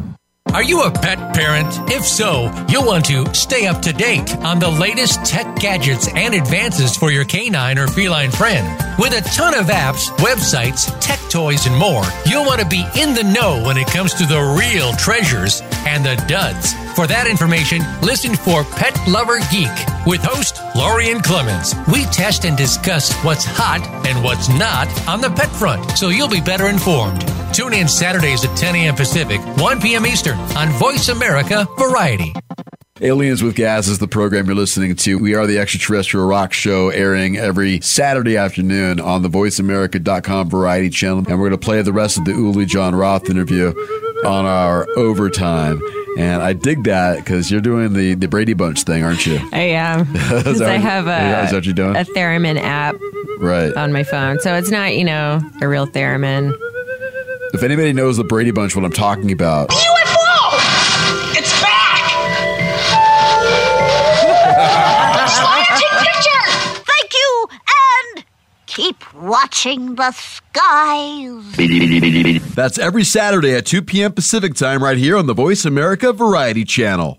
Are 0.53 0.63
you 0.63 0.81
a 0.81 0.91
pet 0.91 1.33
parent? 1.33 1.67
If 1.89 2.05
so, 2.05 2.51
you'll 2.67 2.85
want 2.85 3.05
to 3.05 3.33
stay 3.33 3.67
up 3.67 3.81
to 3.83 3.93
date 3.93 4.35
on 4.37 4.59
the 4.59 4.69
latest 4.69 5.23
tech 5.23 5.55
gadgets 5.55 6.09
and 6.13 6.33
advances 6.33 6.97
for 6.97 7.09
your 7.09 7.23
canine 7.23 7.79
or 7.79 7.87
feline 7.87 8.31
friend. 8.31 8.67
With 8.99 9.13
a 9.13 9.21
ton 9.29 9.53
of 9.53 9.67
apps, 9.67 10.09
websites, 10.17 10.93
tech 10.99 11.19
toys, 11.29 11.67
and 11.67 11.75
more, 11.77 12.03
you'll 12.25 12.45
want 12.45 12.59
to 12.59 12.67
be 12.67 12.85
in 12.99 13.13
the 13.13 13.23
know 13.23 13.63
when 13.65 13.77
it 13.77 13.87
comes 13.87 14.13
to 14.15 14.25
the 14.25 14.41
real 14.59 14.91
treasures 14.93 15.61
and 15.87 16.05
the 16.05 16.21
duds. 16.27 16.73
For 16.95 17.07
that 17.07 17.27
information, 17.27 17.81
listen 18.01 18.35
for 18.35 18.65
Pet 18.65 18.99
Lover 19.07 19.39
Geek 19.49 19.71
with 20.05 20.21
host 20.21 20.59
Lorien 20.75 21.21
Clemens. 21.21 21.73
We 21.91 22.03
test 22.05 22.43
and 22.43 22.57
discuss 22.57 23.13
what's 23.23 23.45
hot 23.45 23.81
and 24.05 24.21
what's 24.21 24.49
not 24.49 24.87
on 25.07 25.21
the 25.21 25.29
pet 25.29 25.49
front, 25.49 25.97
so 25.97 26.09
you'll 26.09 26.27
be 26.27 26.41
better 26.41 26.67
informed. 26.67 27.25
Tune 27.53 27.73
in 27.73 27.87
Saturdays 27.87 28.45
at 28.45 28.55
10 28.57 28.75
a.m. 28.75 28.95
Pacific, 28.95 29.41
1 29.57 29.81
p.m. 29.81 30.05
Eastern 30.05 30.37
on 30.57 30.69
Voice 30.79 31.09
America 31.09 31.67
Variety. 31.77 32.33
Aliens 33.01 33.41
with 33.41 33.55
Gas 33.55 33.87
is 33.87 33.97
the 33.97 34.07
program 34.07 34.45
you're 34.45 34.55
listening 34.55 34.95
to. 34.95 35.17
We 35.17 35.33
are 35.33 35.47
the 35.47 35.57
extraterrestrial 35.57 36.27
rock 36.27 36.53
show 36.53 36.89
airing 36.89 37.35
every 37.35 37.81
Saturday 37.81 38.37
afternoon 38.37 38.99
on 38.99 39.23
the 39.23 39.29
voiceamerica.com 39.29 40.49
variety 40.51 40.91
channel. 40.91 41.17
And 41.19 41.39
we're 41.39 41.49
going 41.49 41.59
to 41.59 41.65
play 41.65 41.81
the 41.81 41.93
rest 41.93 42.19
of 42.19 42.25
the 42.25 42.31
Uli 42.31 42.65
Jon 42.65 42.93
Roth 42.93 43.27
interview 43.27 43.69
on 44.23 44.45
our 44.45 44.87
overtime. 44.97 45.81
And 46.19 46.43
I 46.43 46.53
dig 46.53 46.83
that 46.83 47.17
because 47.17 47.49
you're 47.49 47.61
doing 47.61 47.93
the, 47.93 48.13
the 48.13 48.27
Brady 48.27 48.53
Bunch 48.53 48.83
thing, 48.83 49.03
aren't 49.03 49.25
you? 49.25 49.39
I 49.51 49.61
am. 49.61 50.05
Because 50.13 50.61
I 50.61 50.77
have 50.77 51.07
a, 51.07 51.45
is 51.45 51.51
that 51.51 51.65
you 51.65 51.73
doing? 51.73 51.95
a 51.95 52.03
theremin 52.03 52.59
app 52.61 52.95
right. 53.39 53.73
on 53.75 53.91
my 53.91 54.03
phone. 54.03 54.39
So 54.39 54.53
it's 54.53 54.69
not, 54.69 54.95
you 54.95 55.05
know, 55.05 55.41
a 55.61 55.67
real 55.67 55.87
theremin. 55.87 56.55
If 57.53 57.63
anybody 57.63 57.93
knows 57.93 58.17
the 58.17 58.23
Brady 58.23 58.51
Bunch, 58.51 58.75
what 58.75 58.85
I'm 58.85 58.91
talking 58.91 59.31
about. 59.31 59.73
Watching 69.31 69.95
the 69.95 70.11
skies. 70.11 71.55
That's 72.53 72.77
every 72.77 73.05
Saturday 73.05 73.55
at 73.55 73.65
2 73.65 73.81
p.m. 73.81 74.11
Pacific 74.11 74.55
time 74.55 74.83
right 74.83 74.97
here 74.97 75.15
on 75.15 75.25
the 75.25 75.33
Voice 75.33 75.63
America 75.63 76.11
Variety 76.11 76.65
Channel. 76.65 77.17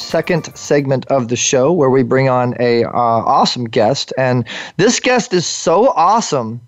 second 0.00 0.54
segment 0.56 1.06
of 1.06 1.28
the 1.28 1.36
show 1.36 1.72
where 1.72 1.90
we 1.90 2.02
bring 2.02 2.28
on 2.28 2.54
a 2.58 2.84
uh, 2.84 2.90
awesome 2.90 3.64
guest, 3.64 4.12
and 4.18 4.44
this 4.76 5.00
guest 5.00 5.32
is 5.32 5.46
so 5.46 5.88
awesome. 5.90 6.60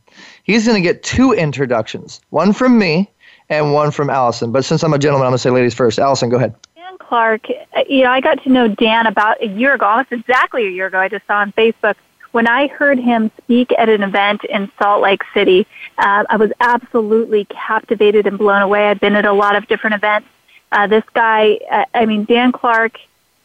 He's 0.44 0.66
going 0.66 0.80
to 0.80 0.86
get 0.86 1.02
two 1.02 1.32
introductions, 1.32 2.20
one 2.30 2.52
from 2.52 2.78
me 2.78 3.10
and 3.48 3.72
one 3.72 3.90
from 3.90 4.10
Allison. 4.10 4.52
But 4.52 4.64
since 4.64 4.82
I'm 4.82 4.92
a 4.92 4.98
gentleman, 4.98 5.26
I'm 5.26 5.30
going 5.30 5.38
to 5.38 5.42
say 5.42 5.50
ladies 5.50 5.74
first. 5.74 5.98
Allison, 5.98 6.30
go 6.30 6.36
ahead. 6.36 6.54
Dan 6.74 6.98
Clark, 6.98 7.46
uh, 7.50 7.84
you 7.88 8.04
know, 8.04 8.10
I 8.10 8.20
got 8.20 8.42
to 8.44 8.48
know 8.50 8.68
Dan 8.68 9.06
about 9.06 9.42
a 9.42 9.46
year 9.46 9.74
ago, 9.74 9.86
almost 9.86 10.12
exactly 10.12 10.66
a 10.66 10.70
year 10.70 10.86
ago. 10.86 10.98
I 10.98 11.08
just 11.08 11.26
saw 11.26 11.38
on 11.38 11.52
Facebook 11.52 11.96
when 12.32 12.48
I 12.48 12.66
heard 12.66 12.98
him 12.98 13.30
speak 13.42 13.72
at 13.78 13.88
an 13.88 14.02
event 14.02 14.42
in 14.44 14.70
Salt 14.78 15.02
Lake 15.02 15.22
City. 15.32 15.66
Uh, 15.98 16.24
I 16.28 16.36
was 16.36 16.50
absolutely 16.60 17.44
captivated 17.46 18.26
and 18.26 18.38
blown 18.38 18.62
away. 18.62 18.88
I've 18.88 19.00
been 19.00 19.14
at 19.14 19.26
a 19.26 19.32
lot 19.32 19.54
of 19.54 19.68
different 19.68 19.94
events. 19.94 20.28
Uh, 20.72 20.86
this 20.86 21.04
guy, 21.12 21.58
uh, 21.70 21.84
I 21.94 22.06
mean, 22.06 22.24
Dan 22.24 22.50
Clark, 22.50 22.98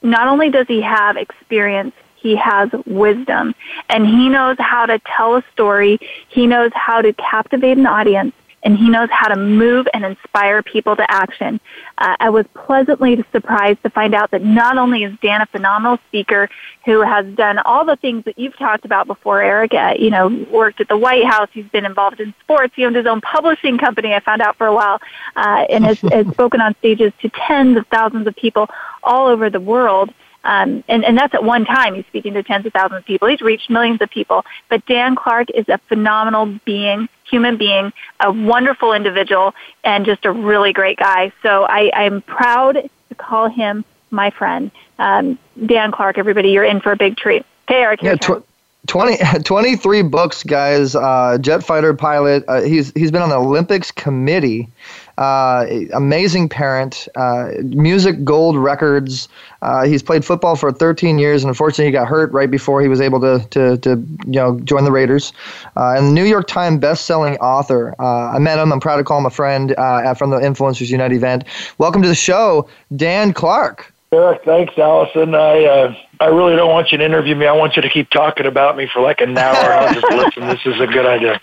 not 0.07 0.27
only 0.27 0.49
does 0.49 0.67
he 0.67 0.81
have 0.81 1.17
experience, 1.17 1.93
he 2.15 2.35
has 2.35 2.69
wisdom 2.85 3.53
and 3.89 4.05
he 4.07 4.29
knows 4.29 4.57
how 4.59 4.85
to 4.85 4.99
tell 4.99 5.35
a 5.35 5.43
story. 5.53 5.99
He 6.29 6.47
knows 6.47 6.71
how 6.73 7.01
to 7.01 7.13
captivate 7.13 7.77
an 7.77 7.85
audience 7.85 8.33
and 8.67 8.77
he 8.77 8.89
knows 8.89 9.07
how 9.09 9.29
to 9.29 9.37
move 9.37 9.87
and 9.93 10.03
inspire 10.03 10.61
people 10.61 10.93
to 10.93 11.09
action. 11.09 11.57
Uh, 11.99 12.17
I 12.19 12.29
was 12.29 12.45
pleasantly 12.53 13.23
surprised 13.31 13.81
to 13.83 13.89
find 13.89 14.13
out 14.13 14.31
that 14.31 14.43
not 14.43 14.77
only 14.77 15.05
is 15.05 15.17
Dan 15.21 15.39
a 15.39 15.45
phenomenal 15.45 15.99
speaker 16.09 16.49
who 16.83 16.99
has 16.99 17.25
done 17.35 17.59
all 17.59 17.85
the 17.85 17.95
things 17.95 18.25
that 18.25 18.37
you've 18.37 18.57
talked 18.57 18.83
about 18.83 19.07
before, 19.07 19.41
Eric, 19.41 19.73
uh, 19.73 19.93
you 19.97 20.09
know, 20.09 20.27
worked 20.51 20.81
at 20.81 20.89
the 20.89 20.97
White 20.97 21.23
House, 21.23 21.47
he's 21.53 21.69
been 21.69 21.85
involved 21.85 22.19
in 22.19 22.33
sports, 22.41 22.73
he 22.75 22.83
owned 22.83 22.97
his 22.97 23.05
own 23.05 23.21
publishing 23.21 23.77
company, 23.77 24.13
I 24.13 24.19
found 24.19 24.41
out 24.41 24.57
for 24.57 24.67
a 24.67 24.75
while, 24.75 24.99
uh, 25.37 25.65
and 25.69 25.85
has, 25.85 26.01
has 26.01 26.27
spoken 26.27 26.59
on 26.59 26.75
stages 26.79 27.13
to 27.21 27.29
tens 27.29 27.77
of 27.77 27.87
thousands 27.87 28.27
of 28.27 28.35
people 28.35 28.67
all 29.01 29.27
over 29.27 29.49
the 29.49 29.61
world. 29.61 30.13
Um, 30.43 30.83
and, 30.87 31.03
and 31.03 31.17
that's 31.17 31.33
at 31.33 31.43
one 31.43 31.65
time. 31.65 31.95
He's 31.95 32.05
speaking 32.05 32.33
to 32.33 32.43
tens 32.43 32.65
of 32.65 32.73
thousands 32.73 32.99
of 32.99 33.05
people. 33.05 33.27
He's 33.27 33.41
reached 33.41 33.69
millions 33.69 34.01
of 34.01 34.09
people. 34.09 34.45
But 34.69 34.85
Dan 34.85 35.15
Clark 35.15 35.49
is 35.51 35.67
a 35.67 35.77
phenomenal 35.89 36.57
being, 36.65 37.09
human 37.29 37.57
being, 37.57 37.91
a 38.19 38.31
wonderful 38.31 38.93
individual, 38.93 39.53
and 39.83 40.05
just 40.05 40.25
a 40.25 40.31
really 40.31 40.73
great 40.73 40.97
guy. 40.97 41.31
So 41.43 41.65
I, 41.65 41.91
I'm 41.93 42.21
proud 42.21 42.89
to 43.09 43.15
call 43.15 43.49
him 43.49 43.83
my 44.11 44.29
friend. 44.29 44.71
Um, 44.99 45.37
Dan 45.65 45.91
Clark, 45.91 46.17
everybody, 46.17 46.49
you're 46.49 46.63
in 46.63 46.79
for 46.81 46.91
a 46.91 46.95
big 46.97 47.17
treat. 47.17 47.45
Okay, 47.69 47.81
Eric, 47.81 48.01
Yeah, 48.01 48.15
tw- 48.15 48.45
20, 48.87 49.17
23 49.43 50.01
books, 50.03 50.43
guys. 50.43 50.95
Uh, 50.95 51.37
jet 51.39 51.63
fighter 51.63 51.93
pilot. 51.93 52.43
Uh, 52.47 52.61
he's 52.61 52.91
he's 52.93 53.11
been 53.11 53.21
on 53.21 53.29
the 53.29 53.35
Olympics 53.35 53.91
committee. 53.91 54.69
Uh, 55.17 55.65
amazing 55.93 56.47
parent. 56.47 57.07
Uh, 57.15 57.49
music 57.63 58.23
gold 58.23 58.55
records. 58.55 59.27
Uh, 59.63 59.83
he's 59.85 60.03
played 60.03 60.23
football 60.23 60.55
for 60.55 60.71
13 60.71 61.17
years, 61.17 61.43
and 61.43 61.49
unfortunately, 61.49 61.85
he 61.85 61.91
got 61.91 62.07
hurt 62.07 62.31
right 62.31 62.51
before 62.51 62.81
he 62.81 62.87
was 62.87 63.01
able 63.01 63.19
to 63.19 63.45
to, 63.49 63.77
to 63.77 63.89
you 64.25 64.33
know 64.33 64.59
join 64.61 64.83
the 64.83 64.91
Raiders. 64.91 65.33
Uh, 65.75 65.95
and 65.97 66.07
the 66.07 66.11
New 66.11 66.25
York 66.25 66.47
Times 66.47 66.79
best-selling 66.79 67.37
author. 67.37 67.95
Uh, 67.99 68.31
I 68.31 68.39
met 68.39 68.59
him. 68.59 68.71
I'm 68.71 68.79
proud 68.79 68.97
to 68.97 69.03
call 69.03 69.17
him 69.17 69.25
a 69.25 69.31
friend 69.31 69.73
uh, 69.77 70.13
from 70.13 70.29
the 70.29 70.37
Influencers 70.37 70.89
Unite 70.89 71.13
event. 71.13 71.45
Welcome 71.79 72.01
to 72.03 72.07
the 72.07 72.15
show, 72.15 72.69
Dan 72.95 73.33
Clark. 73.33 73.93
Eric, 74.13 74.43
thanks, 74.45 74.77
Allison. 74.77 75.35
I 75.35 75.65
uh, 75.65 75.95
I 76.19 76.27
really 76.27 76.55
don't 76.55 76.71
want 76.71 76.91
you 76.91 76.97
to 76.97 77.03
interview 77.03 77.35
me. 77.35 77.45
I 77.45 77.53
want 77.53 77.75
you 77.75 77.81
to 77.81 77.89
keep 77.89 78.09
talking 78.09 78.45
about 78.45 78.77
me 78.77 78.87
for 78.87 79.01
like 79.01 79.19
an 79.19 79.37
hour, 79.37 79.73
I'll 79.73 79.93
just 79.93 80.05
listen. 80.11 80.47
This 80.47 80.65
is 80.65 80.79
a 80.79 80.87
good 80.87 81.05
idea. 81.05 81.41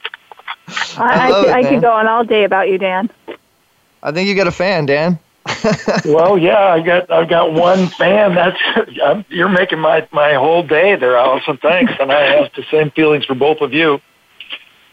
I, 0.97 1.27
I, 1.27 1.29
love 1.29 1.45
could, 1.45 1.51
it, 1.51 1.55
I 1.55 1.69
could 1.69 1.81
go 1.83 1.93
on 1.93 2.07
all 2.07 2.25
day 2.25 2.45
about 2.45 2.69
you, 2.69 2.79
Dan. 2.79 3.11
I 4.05 4.13
think 4.13 4.29
you 4.29 4.37
got 4.37 4.47
a 4.47 4.53
fan, 4.53 4.87
Dan. 4.87 5.19
Well, 6.05 6.37
yeah, 6.39 6.59
I 6.59 6.81
got 6.81 7.11
I've 7.11 7.29
got 7.29 7.53
one 7.53 7.89
fan. 7.89 8.35
That's 8.35 8.59
I'm, 9.03 9.25
you're 9.29 9.49
making 9.49 9.79
my 9.79 10.07
my 10.13 10.35
whole 10.35 10.63
day 10.63 10.97
there, 10.97 11.17
Allison. 11.17 11.57
Thanks, 11.57 11.93
and 11.99 12.13
I 12.13 12.37
have 12.37 12.51
the 12.55 12.65
same 12.71 12.91
feelings 12.91 13.25
for 13.25 13.35
both 13.35 13.61
of 13.61 13.73
you. 13.73 14.01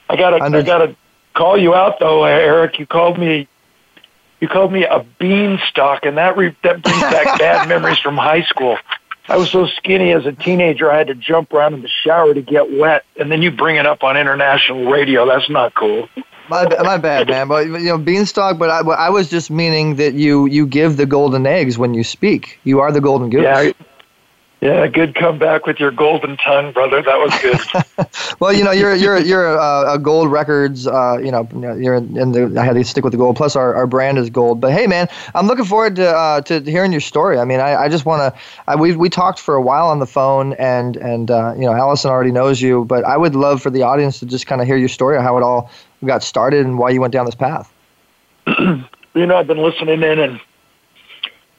I 0.10 0.15
gotta 0.15 0.41
I 0.44 0.62
gotta 0.62 0.96
call 1.34 1.58
you 1.58 1.74
out 1.74 2.00
though, 2.00 2.24
Eric. 2.24 2.80
You 2.80 2.88
called 2.88 3.20
me. 3.20 3.48
You 4.39 4.48
called 4.48 4.72
me 4.72 4.86
a 4.86 5.06
beanstalk, 5.20 6.06
and 6.06 6.18
that 6.18 6.38
re- 6.38 6.56
that 6.63 6.82
brings 6.82 7.01
back 7.01 7.39
bad 7.39 7.68
memories 7.68 8.00
from 8.00 8.18
high 8.18 8.44
school. 8.44 8.77
I 9.27 9.38
was 9.38 9.51
so 9.51 9.68
skinny 9.68 10.12
as 10.12 10.25
a 10.25 10.32
teenager, 10.32 10.91
I 10.91 10.98
had 10.98 11.08
to 11.08 11.15
jump 11.15 11.53
around 11.53 11.74
in 11.75 11.82
the 11.82 11.89
shower 12.03 12.34
to 12.34 12.41
get 12.41 12.72
wet, 12.72 13.06
and 13.18 13.32
then 13.32 13.41
you 13.41 13.51
bring 13.51 13.75
it 13.75 13.86
up 13.86 14.03
on 14.03 14.18
international 14.18 14.89
radio. 14.91 15.25
That's 15.27 15.50
not 15.50 15.74
cool. 15.75 16.10
My, 16.51 16.65
my 16.84 16.98
bad, 16.98 17.29
man. 17.29 17.48
But 17.48 17.67
you 17.67 17.79
know, 17.79 17.98
beanstalk. 17.98 18.58
But 18.58 18.70
I, 18.70 18.84
but 18.84 19.00
I 19.00 19.10
was 19.10 19.29
just 19.29 19.50
meaning 19.50 19.96
that 19.96 20.13
you 20.13 20.46
you 20.48 20.65
give 20.67 20.98
the 20.98 21.05
golden 21.05 21.48
eggs 21.48 21.77
when 21.77 21.93
you 21.93 22.03
speak. 22.03 22.60
You 22.63 22.81
are 22.81 22.91
the 22.91 23.01
golden 23.01 23.29
goose. 23.29 23.43
Yeah, 23.43 23.72
yeah, 24.62 24.86
good 24.86 25.15
comeback 25.15 25.65
with 25.65 25.79
your 25.79 25.89
golden 25.89 26.38
tongue, 26.38 26.72
brother. 26.72 27.01
That 27.01 27.17
was 27.17 27.34
good. 27.41 28.08
Well, 28.39 28.53
you 28.53 28.63
know, 28.63 28.72
you're 28.72 28.96
you're 28.96 29.20
you're 29.20 29.53
a, 29.53 29.93
a 29.93 30.00
gold 30.00 30.31
records. 30.31 30.88
Uh, 30.88 31.20
you 31.24 31.31
know, 31.31 31.48
you're 31.79 31.96
in 31.96 32.31
the. 32.31 32.60
I 32.60 32.65
had 32.65 32.74
to 32.74 32.84
stick 32.84 33.03
with 33.03 33.12
the 33.12 33.17
gold. 33.17 33.36
Plus, 33.36 33.55
our, 33.55 33.75
our 33.75 33.86
brand 33.86 34.17
is 34.17 34.31
gold. 34.31 34.60
But 34.60 34.74
hey, 34.74 34.88
man, 34.88 35.08
I'm 35.36 35.46
looking 35.46 35.65
forward 35.65 35.96
to 35.98 36.10
uh, 36.10 36.41
to 36.41 36.60
hearing 36.62 36.91
your 36.91 37.01
story. 37.01 37.38
I 37.38 37.46
mean, 37.46 37.60
I, 37.60 37.84
I 37.84 37.89
just 37.89 38.05
want 38.05 38.36
to. 38.36 38.77
We 38.77 38.96
we 38.96 39.10
talked 39.10 39.39
for 39.39 39.53
a 39.53 39.62
while 39.62 39.88
on 39.88 40.00
the 40.00 40.08
phone, 40.08 40.53
and 40.53 40.98
and 40.98 41.29
uh, 41.29 41.53
you 41.55 41.62
know, 41.62 41.74
Allison 41.74 42.10
already 42.10 42.31
knows 42.31 42.60
you, 42.60 42.84
but 42.86 43.03
I 43.05 43.15
would 43.15 43.36
love 43.36 43.62
for 43.62 43.70
the 43.70 43.84
audience 43.84 44.20
to 44.20 44.25
just 44.25 44.48
kind 44.48 44.60
of 44.60 44.65
hear 44.65 44.77
your 44.77 44.89
story 44.89 45.17
of 45.17 45.24
how 45.24 45.38
it 45.38 45.43
all 45.43 45.70
got 46.08 46.24
started 46.24 46.65
and 46.65 46.77
why 46.77 46.89
you 46.89 47.01
went 47.01 47.13
down 47.13 47.25
this 47.25 47.36
path. 47.36 47.72
you 48.48 49.25
know, 49.25 49.38
I've 49.38 49.48
been 49.48 49.62
listening 49.62 50.01
in, 50.03 50.20
and 50.20 50.41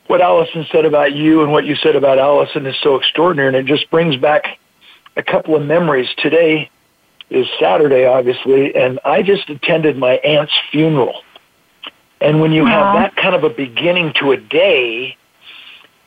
what 0.07 0.21
Allison 0.21 0.67
said 0.71 0.85
about 0.85 1.13
you 1.13 1.43
and 1.43 1.53
what 1.53 1.65
you 1.65 1.77
said 1.77 1.97
about 1.97 2.19
Allison 2.19 2.67
is 2.67 2.77
so 2.83 2.97
extraordinary, 2.97 3.49
and 3.49 3.57
it 3.57 3.67
just 3.67 3.91
brings 3.91 4.17
back 4.17 4.59
a 5.17 5.23
couple 5.23 5.55
of 5.55 5.65
memories. 5.65 6.09
Today 6.19 6.71
is 7.31 7.47
Saturday, 7.59 8.05
obviously, 8.05 8.75
and 8.75 8.99
I 9.05 9.23
just 9.23 9.49
attended 9.49 9.97
my 9.97 10.15
aunt's 10.15 10.53
funeral. 10.71 11.23
And 12.21 12.41
when 12.41 12.53
you 12.53 12.65
have 12.67 12.95
that 12.95 13.17
kind 13.17 13.35
of 13.35 13.43
a 13.43 13.51
beginning 13.51 14.13
to 14.21 14.33
a 14.33 14.37
day, 14.37 15.17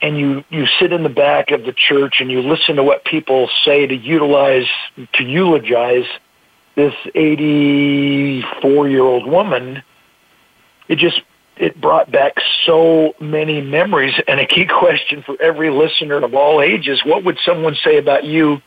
and 0.01 0.17
you, 0.17 0.43
you 0.49 0.65
sit 0.79 0.93
in 0.93 1.03
the 1.03 1.09
back 1.09 1.51
of 1.51 1.63
the 1.63 1.73
church 1.73 2.17
and 2.19 2.29
you 2.29 2.41
listen 2.41 2.75
to 2.75 2.83
what 2.83 3.05
people 3.05 3.49
say 3.63 3.87
to 3.87 3.95
utilize, 3.95 4.67
to 5.13 5.23
eulogize 5.23 6.05
this 6.75 6.93
84 7.13 8.89
year 8.89 9.03
old 9.03 9.25
woman, 9.27 9.81
it 10.87 10.97
just 10.97 11.21
it 11.57 11.79
brought 11.79 12.11
back 12.11 12.35
so 12.65 13.13
many 13.19 13.61
memories. 13.61 14.13
And 14.27 14.39
a 14.39 14.45
key 14.45 14.65
question 14.79 15.23
for 15.23 15.41
every 15.41 15.69
listener 15.69 16.23
of 16.23 16.33
all 16.33 16.61
ages 16.61 17.01
what 17.05 17.23
would 17.23 17.37
someone 17.45 17.75
say 17.83 17.97
about 17.97 18.23
you 18.23 18.61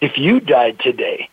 if 0.00 0.16
you 0.16 0.40
died 0.40 0.78
today? 0.80 1.28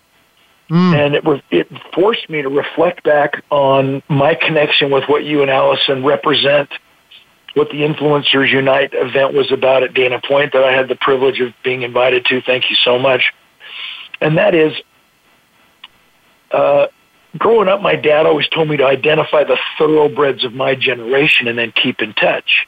Hmm. 0.70 0.93
And 0.93 1.15
it, 1.15 1.24
was- 1.24 1.41
it 1.51 1.67
forced 1.93 2.29
me 2.29 2.41
to 2.41 2.50
reflect 2.50 3.03
back 3.03 3.43
on 3.50 4.01
my 4.08 4.36
connection 4.36 4.89
with 4.89 5.03
what 5.08 5.24
you 5.24 5.41
and 5.41 5.51
allison 5.51 6.03
represent 6.03 6.70
what 7.53 7.70
the 7.70 7.81
influencers 7.81 8.50
unite 8.50 8.91
event 8.93 9.34
was 9.34 9.51
about 9.51 9.84
at 9.84 9.93
dana 9.93 10.22
point 10.25 10.53
that 10.53 10.63
i 10.63 10.72
had 10.72 10.88
the 10.88 10.96
privilege 10.96 11.41
of 11.41 11.53
being 11.65 11.81
invited 11.81 12.24
to. 12.24 12.41
Thank 12.41 12.70
you 12.70 12.77
so 12.77 12.98
much. 12.98 13.34
And 14.22 14.38
that 14.38 14.55
is 14.55 14.72
uh, 16.53 16.88
growing 17.38 17.67
up, 17.67 17.81
my 17.81 17.96
dad 17.96 18.25
always 18.25 18.48
told 18.48 18.70
me 18.70 18.77
to 18.77 18.86
identify 18.86 19.43
the 19.43 19.58
thoroughbreds 19.77 20.43
of 20.43 20.53
my 20.53 20.75
generation 20.75 21.48
and 21.48 21.58
then 21.58 21.72
keep 21.72 22.01
in 22.01 22.13
touch. 22.13 22.67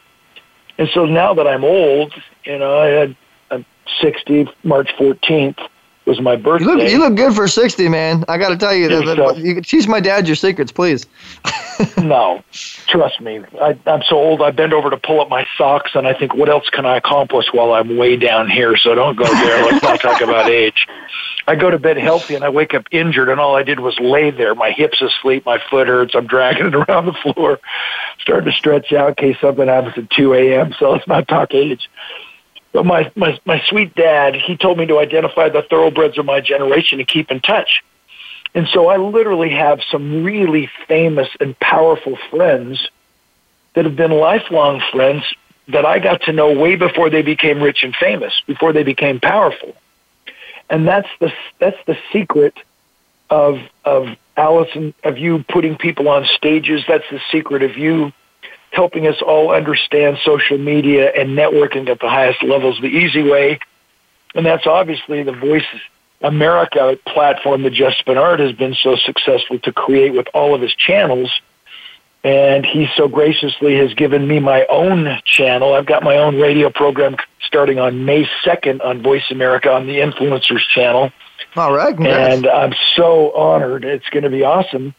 And 0.78 0.90
so 0.94 1.06
now 1.06 1.34
that 1.36 1.48
I'm 1.48 1.64
old, 1.64 2.14
you 2.46 2.58
know, 2.58 2.80
I 2.80 2.88
had, 2.88 3.16
I'm 3.52 3.66
60, 4.02 4.48
March 4.64 4.90
14th, 4.98 5.60
was 6.06 6.20
my 6.20 6.36
birthday. 6.36 6.66
You 6.66 6.76
look, 6.76 6.92
you 6.92 7.00
look 7.00 7.16
good 7.16 7.34
for 7.34 7.48
60, 7.48 7.88
man. 7.88 8.26
I 8.28 8.38
got 8.38 8.50
to 8.50 8.58
tell 8.58 8.74
you, 8.74 8.90
that, 8.90 9.06
that, 9.06 9.38
you 9.38 9.62
teach 9.62 9.88
my 9.88 10.02
dad 10.02 10.28
your 10.28 10.36
secrets, 10.36 10.72
please. 10.72 11.06
no, 11.98 12.44
trust 12.88 13.22
me. 13.22 13.42
I, 13.62 13.78
I'm 13.86 14.04
so 14.04 14.18
old. 14.18 14.42
I 14.42 14.52
bend 14.52 14.74
over 14.74 14.90
to 14.90 14.98
pull 14.98 15.22
up 15.22 15.30
my 15.30 15.48
socks, 15.58 15.92
and 15.96 16.06
I 16.06 16.14
think, 16.14 16.34
what 16.34 16.50
else 16.50 16.70
can 16.70 16.86
I 16.86 16.98
accomplish 16.98 17.46
while 17.54 17.74
I'm 17.74 17.96
way 17.96 18.18
down 18.18 18.50
here? 18.50 18.76
So 18.76 18.96
don't 18.96 19.16
go 19.16 19.24
there. 19.24 19.64
Let's 19.64 19.84
not 19.84 20.02
talk 20.02 20.22
about 20.22 20.50
age. 20.50 20.88
I 21.46 21.56
go 21.56 21.70
to 21.70 21.78
bed 21.78 21.98
healthy, 21.98 22.36
and 22.36 22.44
I 22.44 22.50
wake 22.50 22.74
up 22.74 22.86
injured, 22.92 23.28
and 23.28 23.40
all 23.40 23.56
I 23.56 23.64
did 23.64 23.80
was 23.80 24.00
lay 24.00 24.32
there. 24.32 24.56
My 24.56 24.72
hips 24.72 25.02
asleep, 25.02 25.46
my 25.46 25.60
foot 25.70 25.88
hurts. 25.88 26.16
I'm 26.16 26.28
dragging 26.28 26.68
it 26.68 26.76
around 26.90 27.06
the 27.06 27.14
floor, 27.14 27.60
starting 28.20 28.52
to 28.52 28.58
stretch 28.58 28.94
out 28.94 29.10
in 29.10 29.16
case 29.16 29.42
something 29.42 29.68
happens 29.68 29.98
at 29.98 30.10
2 30.12 30.34
a.m. 30.34 30.74
So 30.80 30.92
let's 30.92 31.08
not 31.08 31.28
talk 31.28 31.54
age. 31.54 31.90
But 32.72 32.86
my, 32.86 33.12
my, 33.16 33.40
my 33.46 33.62
sweet 33.68 33.94
dad, 33.94 34.36
he 34.36 34.58
told 34.58 34.78
me 34.78 34.86
to 34.88 35.00
identify 35.00 35.50
the 35.50 35.62
thoroughbreds 35.62 36.18
of 36.18 36.26
my 36.26 36.42
generation 36.42 37.00
and 37.00 37.08
keep 37.08 37.30
in 37.30 37.40
touch. 37.40 37.84
And 38.56 38.68
so 38.68 38.88
I 38.88 38.98
literally 38.98 39.52
have 39.52 39.80
some 39.92 40.24
really 40.24 40.70
famous 40.88 41.28
and 41.40 41.58
powerful 41.60 42.18
friends 42.30 42.90
that 43.74 43.86
have 43.86 43.96
been 43.96 44.12
lifelong 44.12 44.82
friends 44.92 45.24
that 45.68 45.86
I 45.86 46.00
got 46.00 46.22
to 46.24 46.34
know 46.34 46.58
way 46.58 46.76
before 46.76 47.10
they 47.10 47.22
became 47.22 47.62
rich 47.62 47.84
and 47.84 47.96
famous, 47.96 48.34
before 48.46 48.74
they 48.74 48.84
became 48.84 49.20
powerful. 49.20 49.76
And 50.70 50.88
that's 50.88 51.10
the 51.20 51.32
that's 51.60 51.78
the 51.86 51.98
secret 52.12 52.56
of 53.30 53.60
of 53.86 54.08
Allison 54.36 54.94
of 55.04 55.18
you 55.18 55.44
putting 55.50 55.78
people 55.78 56.10
on 56.10 56.26
stages. 56.26 56.84
That's 56.88 57.10
the 57.12 57.22
secret 57.32 57.64
of 57.64 57.78
you 57.78 58.12
helping 58.72 59.08
us 59.08 59.22
all 59.22 59.52
understand 59.52 60.18
social 60.24 60.58
media 60.58 61.12
and 61.12 61.38
networking 61.38 61.88
at 61.90 62.00
the 62.00 62.10
highest 62.10 62.42
levels 62.42 62.80
the 62.82 62.88
easy 62.88 63.22
way. 63.22 63.60
And 64.34 64.46
that's 64.46 64.66
obviously 64.66 65.22
the 65.22 65.32
Voice 65.32 65.66
America 66.22 66.98
platform 67.06 67.64
that 67.64 67.74
Jeff 67.74 67.94
Spenard 68.04 68.40
has 68.40 68.54
been 68.54 68.74
so 68.74 68.96
successful 68.96 69.60
to 69.60 69.72
create 69.72 70.14
with 70.14 70.28
all 70.34 70.56
of 70.56 70.62
his 70.62 70.74
channels. 70.74 71.30
And 72.24 72.66
he 72.66 72.88
so 72.96 73.10
graciously 73.10 73.78
has 73.78 73.94
given 73.96 74.26
me 74.28 74.40
my 74.40 74.66
own 74.68 75.20
channel. 75.26 75.74
I've 75.74 75.86
got 75.86 76.04
my 76.04 76.18
own 76.18 76.40
radio 76.40 76.70
program 76.70 77.18
starting 77.42 77.80
on 77.80 78.06
May 78.06 78.26
2nd 78.46 78.84
on 78.84 79.02
Voice 79.02 79.30
America 79.30 79.72
on 79.72 79.88
the 79.88 79.98
Influencers 79.98 80.66
channel. 80.74 81.12
All 81.56 81.74
right. 81.74 81.96
Congrats. 81.96 82.36
And 82.36 82.48
I'm 82.48 82.74
so 82.96 83.34
honored. 83.34 83.84
It's 83.84 84.10
going 84.10 84.24
to 84.24 84.30
be 84.30 84.44
awesome 84.44 84.96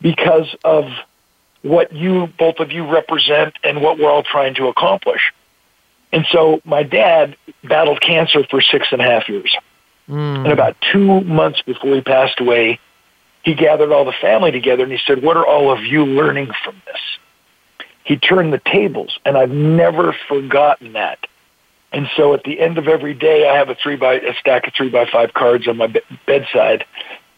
because 0.00 0.54
of 0.64 0.86
what 1.62 1.92
you, 1.92 2.28
both 2.38 2.58
of 2.58 2.72
you 2.72 2.90
represent 2.90 3.54
and 3.62 3.82
what 3.82 3.98
we're 3.98 4.10
all 4.10 4.22
trying 4.22 4.54
to 4.54 4.68
accomplish. 4.68 5.32
And 6.12 6.24
so 6.30 6.60
my 6.64 6.82
dad 6.82 7.36
battled 7.64 8.00
cancer 8.00 8.44
for 8.48 8.60
six 8.62 8.88
and 8.92 9.00
a 9.00 9.04
half 9.04 9.28
years. 9.28 9.54
Mm. 10.08 10.44
And 10.44 10.52
about 10.52 10.76
two 10.92 11.20
months 11.22 11.60
before 11.62 11.94
he 11.94 12.00
passed 12.00 12.40
away, 12.40 12.78
he 13.46 13.54
gathered 13.54 13.92
all 13.92 14.04
the 14.04 14.12
family 14.20 14.50
together 14.50 14.82
and 14.82 14.90
he 14.90 14.98
said, 15.06 15.22
What 15.22 15.36
are 15.36 15.46
all 15.46 15.70
of 15.70 15.84
you 15.84 16.04
learning 16.04 16.50
from 16.64 16.82
this? 16.84 17.00
He 18.02 18.16
turned 18.16 18.52
the 18.52 18.58
tables, 18.58 19.20
and 19.24 19.38
I've 19.38 19.52
never 19.52 20.16
forgotten 20.26 20.94
that. 20.94 21.28
And 21.92 22.08
so 22.16 22.34
at 22.34 22.42
the 22.42 22.58
end 22.58 22.76
of 22.76 22.88
every 22.88 23.14
day, 23.14 23.48
I 23.48 23.56
have 23.56 23.68
a 23.68 23.76
three 23.76 23.94
by 23.94 24.14
a 24.14 24.34
stack 24.34 24.66
of 24.66 24.74
three 24.74 24.88
by 24.88 25.06
five 25.06 25.32
cards 25.32 25.68
on 25.68 25.76
my 25.76 25.94
bedside, 26.26 26.84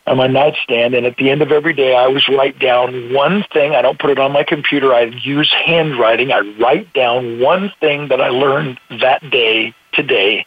on 0.07 0.17
my 0.17 0.27
nightstand, 0.27 0.95
and 0.95 1.05
at 1.05 1.19
the 1.19 1.29
end 1.29 1.43
of 1.43 1.53
every 1.53 1.75
day, 1.75 1.95
I 1.95 2.05
always 2.05 2.27
write 2.27 2.59
down 2.59 3.12
one 3.12 3.45
thing. 3.53 3.75
I 3.75 3.83
don't 3.83 3.99
put 3.99 4.09
it 4.09 4.19
on 4.19 4.33
my 4.33 4.45
computer. 4.45 4.95
I 4.95 5.03
use 5.03 5.53
handwriting. 5.67 6.33
I 6.33 6.41
write 6.59 6.91
down 6.95 7.38
one 7.38 7.71
thing 7.81 8.09
that 8.09 8.23
I 8.23 8.31
learned 8.31 8.81
that 9.03 9.29
day 9.29 9.75
today 9.93 10.47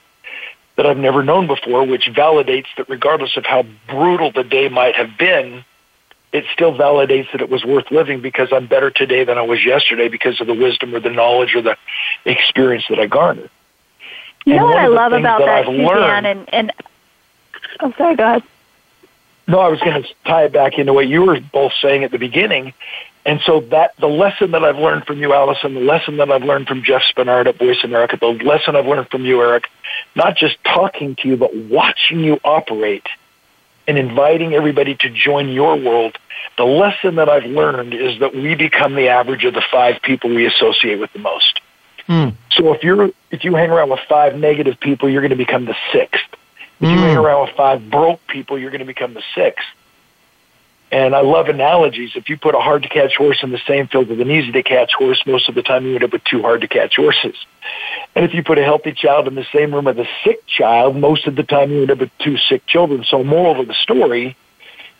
that 0.77 0.85
I've 0.85 0.97
never 0.97 1.23
known 1.23 1.47
before, 1.47 1.85
which 1.85 2.05
validates 2.05 2.67
that 2.77 2.89
regardless 2.89 3.37
of 3.37 3.45
how 3.45 3.65
brutal 3.87 4.31
the 4.31 4.43
day 4.43 4.69
might 4.69 4.95
have 4.95 5.17
been, 5.17 5.63
it 6.31 6.45
still 6.53 6.73
validates 6.73 7.31
that 7.33 7.41
it 7.41 7.49
was 7.49 7.65
worth 7.65 7.91
living 7.91 8.21
because 8.21 8.49
I'm 8.53 8.67
better 8.67 8.89
today 8.89 9.23
than 9.23 9.37
I 9.37 9.41
was 9.41 9.65
yesterday 9.65 10.07
because 10.07 10.39
of 10.39 10.47
the 10.47 10.53
wisdom 10.53 10.95
or 10.95 10.99
the 10.99 11.09
knowledge 11.09 11.55
or 11.55 11.61
the 11.61 11.77
experience 12.25 12.85
that 12.89 12.99
I 12.99 13.07
garnered. 13.07 13.49
You 14.45 14.55
know 14.55 14.65
what 14.65 14.77
I 14.77 14.87
love 14.87 15.13
about 15.13 15.39
that, 15.39 15.65
that 15.65 15.65
Suzanne, 15.65 16.25
and, 16.25 16.53
and 16.53 16.73
oh, 17.81 17.93
sorry, 17.97 18.15
go 18.15 18.23
ahead. 18.23 18.43
No, 19.47 19.59
I 19.59 19.67
was 19.67 19.79
going 19.81 20.01
to 20.01 20.09
tie 20.25 20.45
it 20.45 20.53
back 20.53 20.77
into 20.77 20.93
what 20.93 21.07
you 21.07 21.23
were 21.23 21.39
both 21.39 21.73
saying 21.81 22.03
at 22.03 22.11
the 22.11 22.17
beginning. 22.17 22.73
And 23.25 23.39
so 23.45 23.61
that 23.69 23.93
the 23.99 24.07
lesson 24.07 24.51
that 24.51 24.63
I've 24.63 24.77
learned 24.77 25.05
from 25.05 25.19
you, 25.19 25.33
Allison, 25.33 25.75
the 25.75 25.81
lesson 25.81 26.17
that 26.17 26.31
I've 26.31 26.43
learned 26.43 26.67
from 26.67 26.83
Jeff 26.83 27.03
Spenard 27.03 27.47
at 27.47 27.59
Voice 27.59 27.83
America, 27.83 28.17
the 28.19 28.27
lesson 28.27 28.75
I've 28.75 28.87
learned 28.87 29.09
from 29.09 29.25
you, 29.25 29.41
Eric, 29.41 29.65
not 30.15 30.35
just 30.35 30.57
talking 30.63 31.15
to 31.17 31.27
you, 31.27 31.37
but 31.37 31.55
watching 31.55 32.21
you 32.21 32.39
operate 32.43 33.05
and 33.87 33.97
inviting 33.97 34.53
everybody 34.53 34.95
to 34.95 35.09
join 35.09 35.49
your 35.49 35.75
world. 35.75 36.17
The 36.57 36.63
lesson 36.63 37.15
that 37.15 37.29
I've 37.29 37.45
learned 37.45 37.93
is 37.93 38.19
that 38.19 38.33
we 38.33 38.55
become 38.55 38.95
the 38.95 39.09
average 39.09 39.43
of 39.45 39.53
the 39.53 39.63
five 39.71 40.01
people 40.01 40.29
we 40.29 40.45
associate 40.47 40.99
with 40.99 41.13
the 41.13 41.19
most. 41.19 41.59
Hmm. 42.07 42.29
So 42.51 42.73
if 42.73 42.83
you're 42.83 43.11
if 43.29 43.43
you 43.43 43.55
hang 43.55 43.69
around 43.69 43.89
with 43.89 43.99
five 44.09 44.35
negative 44.35 44.79
people, 44.79 45.09
you're 45.09 45.21
going 45.21 45.29
to 45.29 45.35
become 45.35 45.65
the 45.65 45.75
sixth. 45.93 46.23
If 46.79 46.89
you 46.89 46.97
hang 46.97 47.15
hmm. 47.15 47.21
around 47.21 47.47
with 47.47 47.55
five 47.55 47.89
broke 47.89 48.25
people, 48.27 48.57
you're 48.57 48.71
going 48.71 48.79
to 48.79 48.85
become 48.85 49.13
the 49.13 49.23
sixth. 49.35 49.65
And 50.91 51.15
I 51.15 51.21
love 51.21 51.47
analogies. 51.47 52.11
If 52.15 52.27
you 52.27 52.37
put 52.37 52.53
a 52.53 52.59
hard 52.59 52.83
to 52.83 52.89
catch 52.89 53.15
horse 53.15 53.39
in 53.43 53.51
the 53.51 53.61
same 53.65 53.87
field 53.87 54.09
with 54.09 54.19
an 54.19 54.29
easy 54.29 54.51
to 54.51 54.61
catch 54.61 54.91
horse, 54.93 55.23
most 55.25 55.47
of 55.47 55.55
the 55.55 55.63
time 55.63 55.85
you 55.85 55.95
end 55.95 56.03
up 56.03 56.11
with 56.11 56.23
two 56.25 56.41
hard 56.41 56.61
to 56.61 56.67
catch 56.67 56.97
horses. 56.97 57.35
And 58.13 58.25
if 58.25 58.33
you 58.33 58.43
put 58.43 58.57
a 58.57 58.63
healthy 58.63 58.91
child 58.91 59.27
in 59.27 59.35
the 59.35 59.45
same 59.53 59.73
room 59.73 59.85
with 59.85 59.99
a 59.99 60.07
sick 60.25 60.45
child, 60.47 60.97
most 60.97 61.27
of 61.27 61.37
the 61.37 61.43
time 61.43 61.71
you 61.71 61.83
end 61.83 61.91
up 61.91 61.99
with 61.99 62.11
two 62.19 62.37
sick 62.37 62.65
children. 62.67 63.05
So 63.05 63.23
moral 63.23 63.61
of 63.61 63.67
the 63.67 63.73
story, 63.73 64.35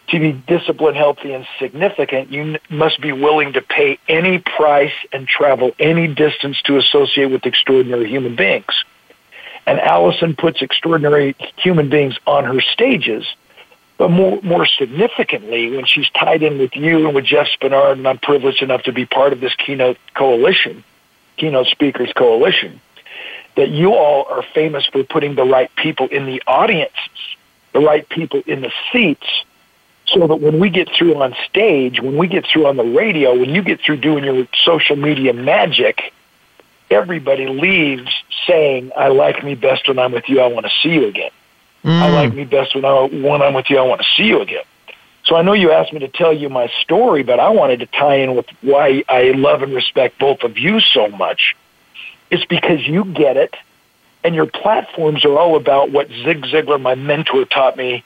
to 0.07 0.19
be 0.19 0.31
disciplined, 0.31 0.95
healthy, 0.95 1.33
and 1.33 1.45
significant, 1.59 2.31
you 2.31 2.57
must 2.69 3.01
be 3.01 3.11
willing 3.11 3.53
to 3.53 3.61
pay 3.61 3.99
any 4.07 4.39
price 4.39 4.93
and 5.11 5.27
travel 5.27 5.71
any 5.77 6.07
distance 6.07 6.61
to 6.63 6.77
associate 6.77 7.31
with 7.31 7.45
extraordinary 7.45 8.09
human 8.09 8.37
beings. 8.37 8.83
And 9.65 9.79
Allison 9.79 10.35
puts 10.35 10.61
extraordinary 10.61 11.35
human 11.57 11.89
beings 11.89 12.17
on 12.25 12.45
her 12.45 12.61
stages 12.61 13.25
but 14.01 14.09
more, 14.09 14.39
more 14.41 14.65
significantly, 14.65 15.69
when 15.69 15.85
she's 15.85 16.09
tied 16.09 16.41
in 16.41 16.57
with 16.57 16.75
you 16.75 17.05
and 17.05 17.13
with 17.13 17.23
Jeff 17.23 17.45
Spenard, 17.49 17.91
and 17.91 18.07
I'm 18.07 18.17
privileged 18.17 18.63
enough 18.63 18.81
to 18.85 18.91
be 18.91 19.05
part 19.05 19.31
of 19.31 19.41
this 19.41 19.53
keynote 19.53 19.99
coalition, 20.15 20.83
keynote 21.37 21.67
speakers 21.67 22.11
coalition, 22.11 22.81
that 23.57 23.69
you 23.69 23.93
all 23.93 24.25
are 24.27 24.41
famous 24.55 24.87
for 24.87 25.03
putting 25.03 25.35
the 25.35 25.43
right 25.43 25.69
people 25.75 26.07
in 26.07 26.25
the 26.25 26.41
audiences, 26.47 26.97
the 27.73 27.79
right 27.79 28.09
people 28.09 28.41
in 28.47 28.61
the 28.61 28.71
seats, 28.91 29.27
so 30.07 30.25
that 30.25 30.37
when 30.37 30.59
we 30.59 30.71
get 30.71 30.89
through 30.89 31.21
on 31.21 31.35
stage, 31.47 32.01
when 32.01 32.17
we 32.17 32.25
get 32.25 32.47
through 32.47 32.65
on 32.65 32.77
the 32.77 32.83
radio, 32.83 33.37
when 33.37 33.51
you 33.53 33.61
get 33.61 33.81
through 33.81 33.97
doing 33.97 34.23
your 34.23 34.47
social 34.63 34.95
media 34.95 35.31
magic, 35.31 36.11
everybody 36.89 37.45
leaves 37.45 38.11
saying, 38.47 38.93
I 38.97 39.09
like 39.09 39.43
me 39.43 39.53
best 39.53 39.87
when 39.87 39.99
I'm 39.99 40.11
with 40.11 40.27
you. 40.27 40.41
I 40.41 40.47
want 40.47 40.65
to 40.65 40.71
see 40.81 40.89
you 40.89 41.05
again. 41.05 41.29
Mm. 41.83 42.01
I 42.01 42.09
like 42.09 42.33
me 42.33 42.45
best 42.45 42.75
when, 42.75 42.85
I, 42.85 43.03
when 43.03 43.41
I'm 43.41 43.53
with 43.53 43.69
you. 43.69 43.77
I 43.77 43.83
want 43.83 44.01
to 44.01 44.07
see 44.15 44.23
you 44.23 44.41
again. 44.41 44.63
So 45.23 45.35
I 45.35 45.41
know 45.41 45.53
you 45.53 45.71
asked 45.71 45.93
me 45.93 45.99
to 45.99 46.07
tell 46.07 46.33
you 46.33 46.49
my 46.49 46.69
story, 46.81 47.23
but 47.23 47.39
I 47.39 47.49
wanted 47.49 47.79
to 47.79 47.85
tie 47.85 48.15
in 48.15 48.35
with 48.35 48.47
why 48.61 49.03
I 49.07 49.31
love 49.31 49.61
and 49.61 49.73
respect 49.73 50.19
both 50.19 50.43
of 50.43 50.57
you 50.57 50.79
so 50.79 51.07
much. 51.09 51.55
It's 52.29 52.45
because 52.45 52.87
you 52.87 53.05
get 53.05 53.37
it, 53.37 53.55
and 54.23 54.33
your 54.33 54.45
platforms 54.45 55.25
are 55.25 55.37
all 55.37 55.55
about 55.55 55.91
what 55.91 56.07
Zig 56.07 56.43
Ziglar, 56.43 56.81
my 56.81 56.95
mentor, 56.95 57.45
taught 57.45 57.77
me. 57.77 58.03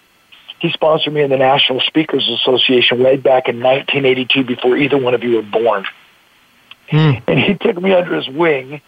He 0.59 0.71
sponsored 0.71 1.13
me 1.13 1.21
in 1.21 1.29
the 1.29 1.37
National 1.37 1.79
Speakers 1.81 2.27
Association 2.29 3.03
way 3.03 3.17
back 3.17 3.47
in 3.47 3.61
1982 3.61 4.43
before 4.43 4.77
either 4.77 4.97
one 4.97 5.13
of 5.13 5.23
you 5.23 5.35
were 5.35 5.41
born. 5.41 5.85
Mm. 6.89 7.23
And 7.27 7.39
he 7.39 7.55
took 7.55 7.81
me 7.81 7.93
under 7.93 8.15
his 8.15 8.27
wing 8.29 8.81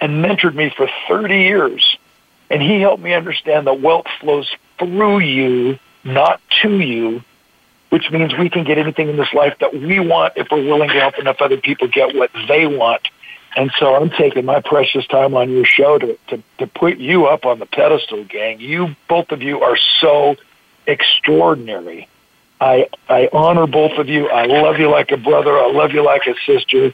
and 0.00 0.24
mentored 0.24 0.54
me 0.54 0.72
for 0.74 0.88
30 1.08 1.34
years 1.34 1.98
and 2.50 2.60
he 2.60 2.80
helped 2.80 3.02
me 3.02 3.14
understand 3.14 3.66
that 3.66 3.80
wealth 3.80 4.06
flows 4.20 4.50
through 4.78 5.20
you, 5.20 5.78
not 6.04 6.40
to 6.62 6.80
you, 6.80 7.22
which 7.90 8.10
means 8.10 8.36
we 8.36 8.50
can 8.50 8.64
get 8.64 8.78
anything 8.78 9.08
in 9.08 9.16
this 9.16 9.32
life 9.32 9.54
that 9.60 9.72
we 9.72 10.00
want 10.00 10.34
if 10.36 10.48
we're 10.50 10.64
willing 10.64 10.88
to 10.88 11.00
help 11.00 11.18
enough 11.18 11.40
other 11.40 11.56
people 11.56 11.88
get 11.88 12.14
what 12.14 12.30
they 12.48 12.66
want. 12.66 13.02
And 13.56 13.72
so 13.78 13.94
I'm 13.96 14.10
taking 14.10 14.44
my 14.44 14.60
precious 14.60 15.06
time 15.06 15.34
on 15.34 15.50
your 15.50 15.64
show 15.64 15.98
to, 15.98 16.18
to, 16.28 16.42
to 16.58 16.66
put 16.66 16.98
you 16.98 17.26
up 17.26 17.44
on 17.44 17.58
the 17.58 17.66
pedestal, 17.66 18.24
gang. 18.24 18.60
You, 18.60 18.94
both 19.08 19.32
of 19.32 19.42
you, 19.42 19.60
are 19.60 19.76
so 19.76 20.36
extraordinary. 20.86 22.08
I, 22.60 22.88
I 23.08 23.28
honor 23.32 23.66
both 23.66 23.98
of 23.98 24.08
you. 24.08 24.28
I 24.28 24.46
love 24.46 24.78
you 24.78 24.88
like 24.88 25.10
a 25.10 25.16
brother. 25.16 25.56
I 25.58 25.70
love 25.72 25.92
you 25.92 26.04
like 26.04 26.26
a 26.26 26.34
sister. 26.46 26.92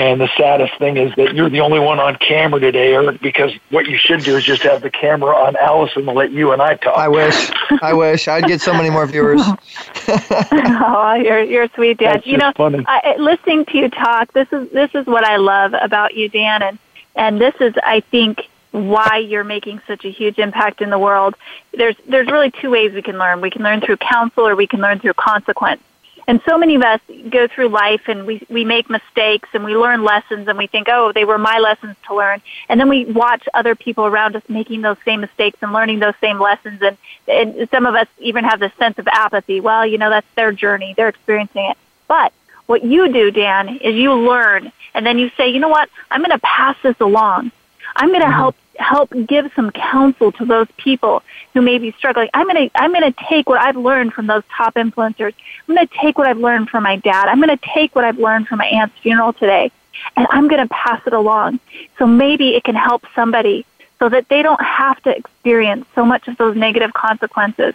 And 0.00 0.18
the 0.18 0.30
saddest 0.34 0.78
thing 0.78 0.96
is 0.96 1.14
that 1.16 1.34
you're 1.34 1.50
the 1.50 1.60
only 1.60 1.78
one 1.78 2.00
on 2.00 2.16
camera 2.16 2.58
today, 2.58 2.94
Eric, 2.94 3.20
because 3.20 3.52
what 3.68 3.84
you 3.84 3.98
should 3.98 4.24
do 4.24 4.34
is 4.34 4.44
just 4.44 4.62
have 4.62 4.80
the 4.80 4.88
camera 4.88 5.36
on 5.36 5.56
Allison 5.56 6.08
and 6.08 6.16
let 6.16 6.30
you 6.30 6.52
and 6.52 6.62
I 6.62 6.76
talk. 6.76 6.96
I 6.96 7.06
wish. 7.06 7.50
I 7.82 7.92
wish. 7.92 8.26
I'd 8.26 8.46
get 8.46 8.62
so 8.62 8.72
many 8.72 8.88
more 8.88 9.04
viewers. 9.04 9.42
oh, 10.08 11.20
you're 11.22 11.42
you're 11.42 11.68
sweet, 11.74 11.98
Dad. 11.98 12.14
That's 12.14 12.26
you 12.26 12.38
know, 12.38 12.50
funny. 12.56 12.82
I, 12.88 13.16
listening 13.18 13.66
to 13.66 13.76
you 13.76 13.90
talk, 13.90 14.32
this 14.32 14.48
is 14.52 14.70
this 14.70 14.90
is 14.94 15.04
what 15.04 15.24
I 15.24 15.36
love 15.36 15.74
about 15.78 16.14
you, 16.14 16.30
Dan, 16.30 16.62
and 16.62 16.78
and 17.14 17.38
this 17.38 17.54
is, 17.60 17.74
I 17.82 18.00
think, 18.00 18.48
why 18.70 19.18
you're 19.18 19.44
making 19.44 19.82
such 19.86 20.06
a 20.06 20.10
huge 20.10 20.38
impact 20.38 20.80
in 20.80 20.88
the 20.88 20.98
world. 20.98 21.34
There's 21.72 21.96
there's 22.08 22.28
really 22.28 22.50
two 22.50 22.70
ways 22.70 22.94
we 22.94 23.02
can 23.02 23.18
learn. 23.18 23.42
We 23.42 23.50
can 23.50 23.62
learn 23.62 23.82
through 23.82 23.98
counsel 23.98 24.48
or 24.48 24.56
we 24.56 24.66
can 24.66 24.80
learn 24.80 24.98
through 24.98 25.12
consequence. 25.12 25.82
And 26.30 26.40
so 26.48 26.56
many 26.56 26.76
of 26.76 26.82
us 26.82 27.00
go 27.28 27.48
through 27.48 27.70
life 27.70 28.02
and 28.06 28.24
we, 28.24 28.40
we 28.48 28.64
make 28.64 28.88
mistakes 28.88 29.48
and 29.52 29.64
we 29.64 29.74
learn 29.74 30.04
lessons 30.04 30.46
and 30.46 30.56
we 30.56 30.68
think, 30.68 30.86
oh, 30.88 31.10
they 31.12 31.24
were 31.24 31.38
my 31.38 31.58
lessons 31.58 31.96
to 32.06 32.14
learn. 32.14 32.40
And 32.68 32.78
then 32.78 32.88
we 32.88 33.04
watch 33.04 33.48
other 33.52 33.74
people 33.74 34.06
around 34.06 34.36
us 34.36 34.44
making 34.48 34.82
those 34.82 34.96
same 35.04 35.22
mistakes 35.22 35.58
and 35.60 35.72
learning 35.72 35.98
those 35.98 36.14
same 36.20 36.38
lessons. 36.38 36.80
And, 36.82 36.96
and 37.26 37.68
some 37.72 37.84
of 37.84 37.96
us 37.96 38.06
even 38.20 38.44
have 38.44 38.60
this 38.60 38.70
sense 38.78 38.96
of 39.00 39.08
apathy. 39.08 39.58
Well, 39.58 39.84
you 39.84 39.98
know, 39.98 40.08
that's 40.08 40.26
their 40.36 40.52
journey. 40.52 40.94
They're 40.96 41.08
experiencing 41.08 41.64
it. 41.64 41.76
But 42.06 42.32
what 42.66 42.84
you 42.84 43.12
do, 43.12 43.32
Dan, 43.32 43.78
is 43.78 43.96
you 43.96 44.14
learn 44.14 44.70
and 44.94 45.04
then 45.04 45.18
you 45.18 45.32
say, 45.36 45.48
you 45.48 45.58
know 45.58 45.68
what? 45.68 45.88
I'm 46.12 46.20
going 46.20 46.30
to 46.30 46.38
pass 46.38 46.76
this 46.84 47.00
along. 47.00 47.50
I'm 47.96 48.10
going 48.10 48.20
to 48.20 48.26
mm-hmm. 48.26 48.34
help 48.34 48.56
help 48.80 49.12
give 49.26 49.50
some 49.54 49.70
counsel 49.70 50.32
to 50.32 50.44
those 50.44 50.66
people 50.76 51.22
who 51.52 51.60
may 51.60 51.78
be 51.78 51.92
struggling. 51.92 52.28
I'm 52.34 52.46
going 52.46 52.68
to 52.68 52.80
I'm 52.80 52.92
going 52.92 53.12
to 53.12 53.24
take 53.28 53.48
what 53.48 53.60
I've 53.60 53.76
learned 53.76 54.12
from 54.12 54.26
those 54.26 54.42
top 54.56 54.74
influencers. 54.74 55.34
I'm 55.68 55.74
going 55.74 55.86
to 55.86 55.94
take 56.00 56.18
what 56.18 56.26
I've 56.26 56.38
learned 56.38 56.70
from 56.70 56.84
my 56.84 56.96
dad. 56.96 57.28
I'm 57.28 57.40
going 57.40 57.56
to 57.56 57.64
take 57.74 57.94
what 57.94 58.04
I've 58.04 58.18
learned 58.18 58.48
from 58.48 58.58
my 58.58 58.66
aunt's 58.66 58.96
funeral 58.98 59.32
today, 59.32 59.70
and 60.16 60.26
I'm 60.30 60.48
going 60.48 60.66
to 60.66 60.72
pass 60.72 61.00
it 61.06 61.12
along. 61.12 61.60
So 61.98 62.06
maybe 62.06 62.56
it 62.56 62.64
can 62.64 62.74
help 62.74 63.04
somebody 63.14 63.66
so 63.98 64.08
that 64.08 64.28
they 64.28 64.42
don't 64.42 64.62
have 64.62 65.00
to 65.02 65.16
experience 65.16 65.86
so 65.94 66.04
much 66.04 66.26
of 66.26 66.36
those 66.38 66.56
negative 66.56 66.92
consequences 66.92 67.74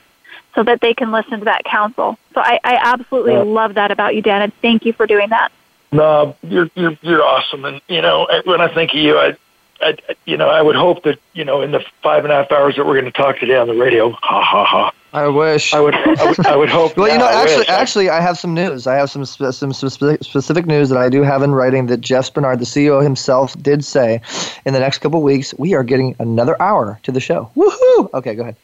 so 0.55 0.63
that 0.63 0.81
they 0.81 0.93
can 0.93 1.11
listen 1.11 1.39
to 1.39 1.45
that 1.45 1.63
counsel. 1.65 2.17
So 2.33 2.41
I, 2.41 2.59
I 2.63 2.77
absolutely 2.81 3.35
love 3.35 3.75
that 3.75 3.91
about 3.91 4.15
you, 4.15 4.21
Dan, 4.21 4.41
and 4.41 4.53
thank 4.61 4.85
you 4.85 4.93
for 4.93 5.05
doing 5.05 5.29
that. 5.29 5.51
No, 5.91 6.35
you're 6.41 6.69
you're 6.75 6.97
you're 7.01 7.23
awesome, 7.23 7.63
and 7.63 7.79
you 7.87 8.01
know 8.01 8.27
when 8.43 8.59
I 8.59 8.73
think 8.73 8.91
of 8.91 8.99
you, 8.99 9.17
I 9.17 9.37
I, 9.81 9.97
you 10.25 10.37
know, 10.37 10.49
I 10.49 10.61
would 10.61 10.75
hope 10.75 11.03
that 11.03 11.19
you 11.33 11.43
know 11.43 11.61
in 11.61 11.71
the 11.71 11.83
five 12.01 12.23
and 12.23 12.31
a 12.31 12.35
half 12.35 12.51
hours 12.51 12.75
that 12.75 12.85
we're 12.85 12.99
going 12.99 13.05
to 13.05 13.11
talk 13.11 13.39
today 13.39 13.57
on 13.57 13.67
the 13.67 13.75
radio, 13.75 14.11
ha 14.11 14.41
ha 14.43 14.65
ha. 14.65 14.91
I 15.15 15.27
wish. 15.27 15.73
I 15.73 15.79
would. 15.79 15.95
I 15.95 16.25
would, 16.25 16.45
I 16.45 16.55
would 16.55 16.69
hope. 16.69 16.97
well, 16.97 17.09
you 17.09 17.17
know, 17.17 17.25
I 17.25 17.41
actually, 17.41 17.57
wish. 17.59 17.69
actually, 17.69 18.09
I 18.09 18.19
have 18.19 18.37
some 18.37 18.53
news. 18.53 18.85
I 18.85 18.95
have 18.95 19.09
some 19.09 19.23
spe- 19.25 19.51
some 19.51 19.71
specific, 19.71 20.23
specific 20.23 20.65
news 20.65 20.89
that 20.89 20.97
I 20.97 21.09
do 21.09 21.23
have 21.23 21.41
in 21.41 21.53
writing 21.53 21.85
that 21.87 22.01
Jeff 22.01 22.33
Spenard, 22.33 22.59
the 22.59 22.65
CEO 22.65 23.01
himself, 23.01 23.57
did 23.61 23.85
say 23.85 24.21
in 24.65 24.73
the 24.73 24.79
next 24.79 24.99
couple 24.99 25.19
of 25.19 25.23
weeks 25.23 25.53
we 25.57 25.73
are 25.73 25.83
getting 25.83 26.15
another 26.19 26.61
hour 26.61 26.99
to 27.03 27.11
the 27.11 27.21
show. 27.21 27.49
Woohoo! 27.55 28.13
Okay, 28.13 28.35
go 28.35 28.41
ahead. 28.41 28.57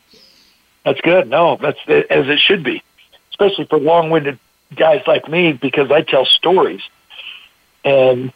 That's 0.83 0.99
good. 1.01 1.29
No, 1.29 1.57
that's 1.57 1.79
as 1.87 2.27
it 2.27 2.39
should 2.39 2.63
be, 2.63 2.83
especially 3.29 3.65
for 3.65 3.79
long-winded 3.79 4.39
guys 4.75 5.03
like 5.07 5.29
me 5.29 5.53
because 5.53 5.91
I 5.91 6.01
tell 6.01 6.25
stories, 6.25 6.81
and 7.85 8.33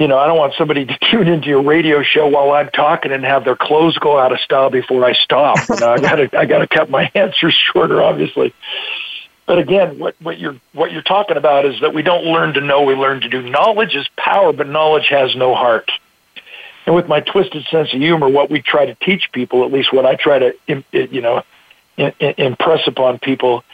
you 0.00 0.08
know, 0.08 0.18
I 0.18 0.26
don't 0.26 0.38
want 0.38 0.54
somebody 0.56 0.86
to 0.86 0.98
tune 1.10 1.28
into 1.28 1.48
your 1.48 1.62
radio 1.62 2.02
show 2.02 2.26
while 2.26 2.50
I'm 2.52 2.70
talking 2.70 3.12
and 3.12 3.22
have 3.24 3.44
their 3.44 3.54
clothes 3.54 3.96
go 3.98 4.18
out 4.18 4.32
of 4.32 4.40
style 4.40 4.70
before 4.70 5.04
I 5.04 5.12
stop. 5.12 5.58
You 5.68 5.76
know, 5.78 5.92
I 5.92 5.98
gotta, 6.00 6.38
I 6.38 6.46
gotta 6.46 6.66
cut 6.66 6.90
my 6.90 7.04
answers 7.14 7.54
shorter, 7.54 8.02
obviously. 8.02 8.52
But 9.46 9.58
again, 9.58 9.98
what, 9.98 10.14
what 10.20 10.38
you're, 10.38 10.56
what 10.72 10.92
you're 10.92 11.02
talking 11.02 11.36
about 11.36 11.66
is 11.66 11.80
that 11.80 11.92
we 11.92 12.02
don't 12.02 12.24
learn 12.24 12.54
to 12.54 12.60
know, 12.60 12.82
we 12.82 12.94
learn 12.94 13.20
to 13.20 13.28
do. 13.28 13.42
Knowledge 13.42 13.94
is 13.94 14.08
power, 14.16 14.52
but 14.52 14.68
knowledge 14.68 15.08
has 15.10 15.36
no 15.36 15.54
heart. 15.54 15.90
And 16.86 16.94
with 16.94 17.08
my 17.08 17.20
twisted 17.20 17.66
sense 17.66 17.92
of 17.92 18.00
humor, 18.00 18.28
what 18.28 18.48
we 18.48 18.62
try 18.62 18.86
to 18.86 18.94
teach 18.94 19.30
people, 19.32 19.64
at 19.64 19.72
least 19.72 19.92
what 19.92 20.06
I 20.06 20.14
try 20.14 20.38
to, 20.38 20.54
you 20.92 21.20
know, 21.20 21.42
impress 22.20 22.86
upon 22.86 23.18
people 23.18 23.64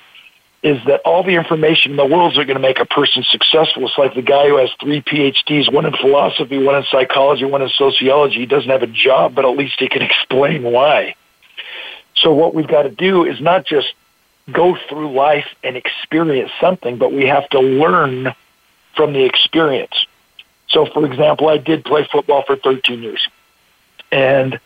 is 0.67 0.85
that 0.87 1.01
all 1.05 1.23
the 1.23 1.37
information 1.37 1.93
in 1.93 1.97
the 1.97 2.05
world 2.05 2.33
is 2.33 2.39
going 2.39 2.49
to 2.49 2.59
make 2.59 2.81
a 2.81 2.85
person 2.85 3.23
successful. 3.31 3.87
It's 3.87 3.97
like 3.97 4.17
the 4.17 4.21
guy 4.21 4.49
who 4.49 4.57
has 4.57 4.69
three 4.81 5.01
PhDs, 5.01 5.73
one 5.73 5.87
in 5.87 5.93
philosophy, 5.93 6.59
one 6.59 6.75
in 6.75 6.83
psychology, 6.91 7.45
one 7.45 7.63
in 7.63 7.69
sociology. 7.69 8.41
He 8.41 8.47
doesn't 8.47 8.69
have 8.69 8.83
a 8.83 8.89
job, 8.89 9.37
but 9.37 9.45
at 9.45 9.57
least 9.57 9.77
he 9.79 9.89
can 9.89 10.03
explain 10.11 10.65
why. 10.65 11.15
So 12.17 12.33
what 12.33 12.53
we've 12.53 12.67
got 12.67 12.83
to 12.83 12.91
do 12.91 13.25
is 13.25 13.41
not 13.41 13.65
just 13.65 13.95
go 14.51 14.77
through 14.89 15.13
life 15.13 15.47
and 15.63 15.77
experience 15.77 16.51
something, 16.61 16.99
but 16.99 17.13
we 17.13 17.27
have 17.27 17.49
to 17.51 17.61
learn 17.61 18.35
from 18.97 19.13
the 19.13 19.25
experience. 19.25 19.95
So, 20.69 20.85
for 20.87 21.07
example, 21.07 21.49
I 21.49 21.59
did 21.59 21.85
play 21.85 22.09
football 22.11 22.43
for 22.45 22.57
13 22.57 23.05
years, 23.05 23.29
and 24.11 24.59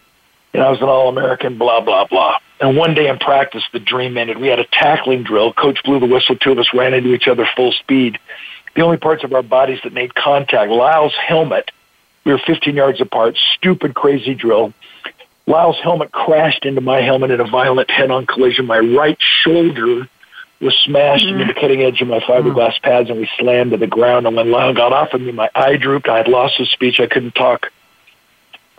you 0.52 0.60
know, 0.60 0.66
I 0.66 0.70
was 0.70 0.80
an 0.80 0.88
All-American, 0.88 1.58
blah, 1.58 1.80
blah, 1.80 2.06
blah. 2.06 2.38
And 2.60 2.76
one 2.76 2.94
day 2.94 3.08
in 3.08 3.18
practice, 3.18 3.62
the 3.72 3.80
dream 3.80 4.18
ended. 4.18 4.38
We 4.38 4.48
had 4.48 4.58
a 4.58 4.66
tackling 4.66 5.22
drill. 5.22 5.52
Coach 5.52 5.82
blew 5.84 6.00
the 6.00 6.06
whistle. 6.06 6.36
Two 6.36 6.52
of 6.52 6.58
us 6.58 6.68
ran 6.74 6.92
into 6.92 7.14
each 7.14 7.28
other 7.28 7.48
full 7.56 7.72
speed. 7.72 8.18
The 8.74 8.82
only 8.82 8.98
parts 8.98 9.24
of 9.24 9.32
our 9.32 9.42
bodies 9.42 9.80
that 9.84 9.92
made 9.92 10.14
contact, 10.14 10.70
Lyle's 10.70 11.14
helmet, 11.14 11.70
we 12.24 12.32
were 12.32 12.40
15 12.46 12.74
yards 12.74 13.00
apart, 13.00 13.36
stupid, 13.56 13.94
crazy 13.94 14.34
drill. 14.34 14.72
Lyle's 15.46 15.78
helmet 15.82 16.12
crashed 16.12 16.64
into 16.64 16.80
my 16.80 17.00
helmet 17.00 17.30
in 17.30 17.40
a 17.40 17.48
violent 17.48 17.90
head-on 17.90 18.26
collision. 18.26 18.66
My 18.66 18.78
right 18.78 19.18
shoulder 19.20 20.08
was 20.60 20.76
smashed 20.84 21.24
mm-hmm. 21.24 21.40
into 21.40 21.52
the 21.52 21.58
cutting 21.58 21.80
edge 21.80 22.02
of 22.02 22.08
my 22.08 22.20
fiberglass 22.20 22.74
mm-hmm. 22.74 22.84
pads, 22.84 23.10
and 23.10 23.18
we 23.18 23.28
slammed 23.38 23.70
to 23.70 23.78
the 23.78 23.86
ground. 23.86 24.26
And 24.26 24.36
when 24.36 24.50
Lyle 24.50 24.74
got 24.74 24.92
off 24.92 25.14
of 25.14 25.20
me, 25.20 25.32
my 25.32 25.48
eye 25.54 25.76
drooped. 25.76 26.08
I 26.08 26.18
had 26.18 26.28
lost 26.28 26.58
the 26.58 26.66
speech. 26.66 27.00
I 27.00 27.06
couldn't 27.06 27.34
talk. 27.34 27.72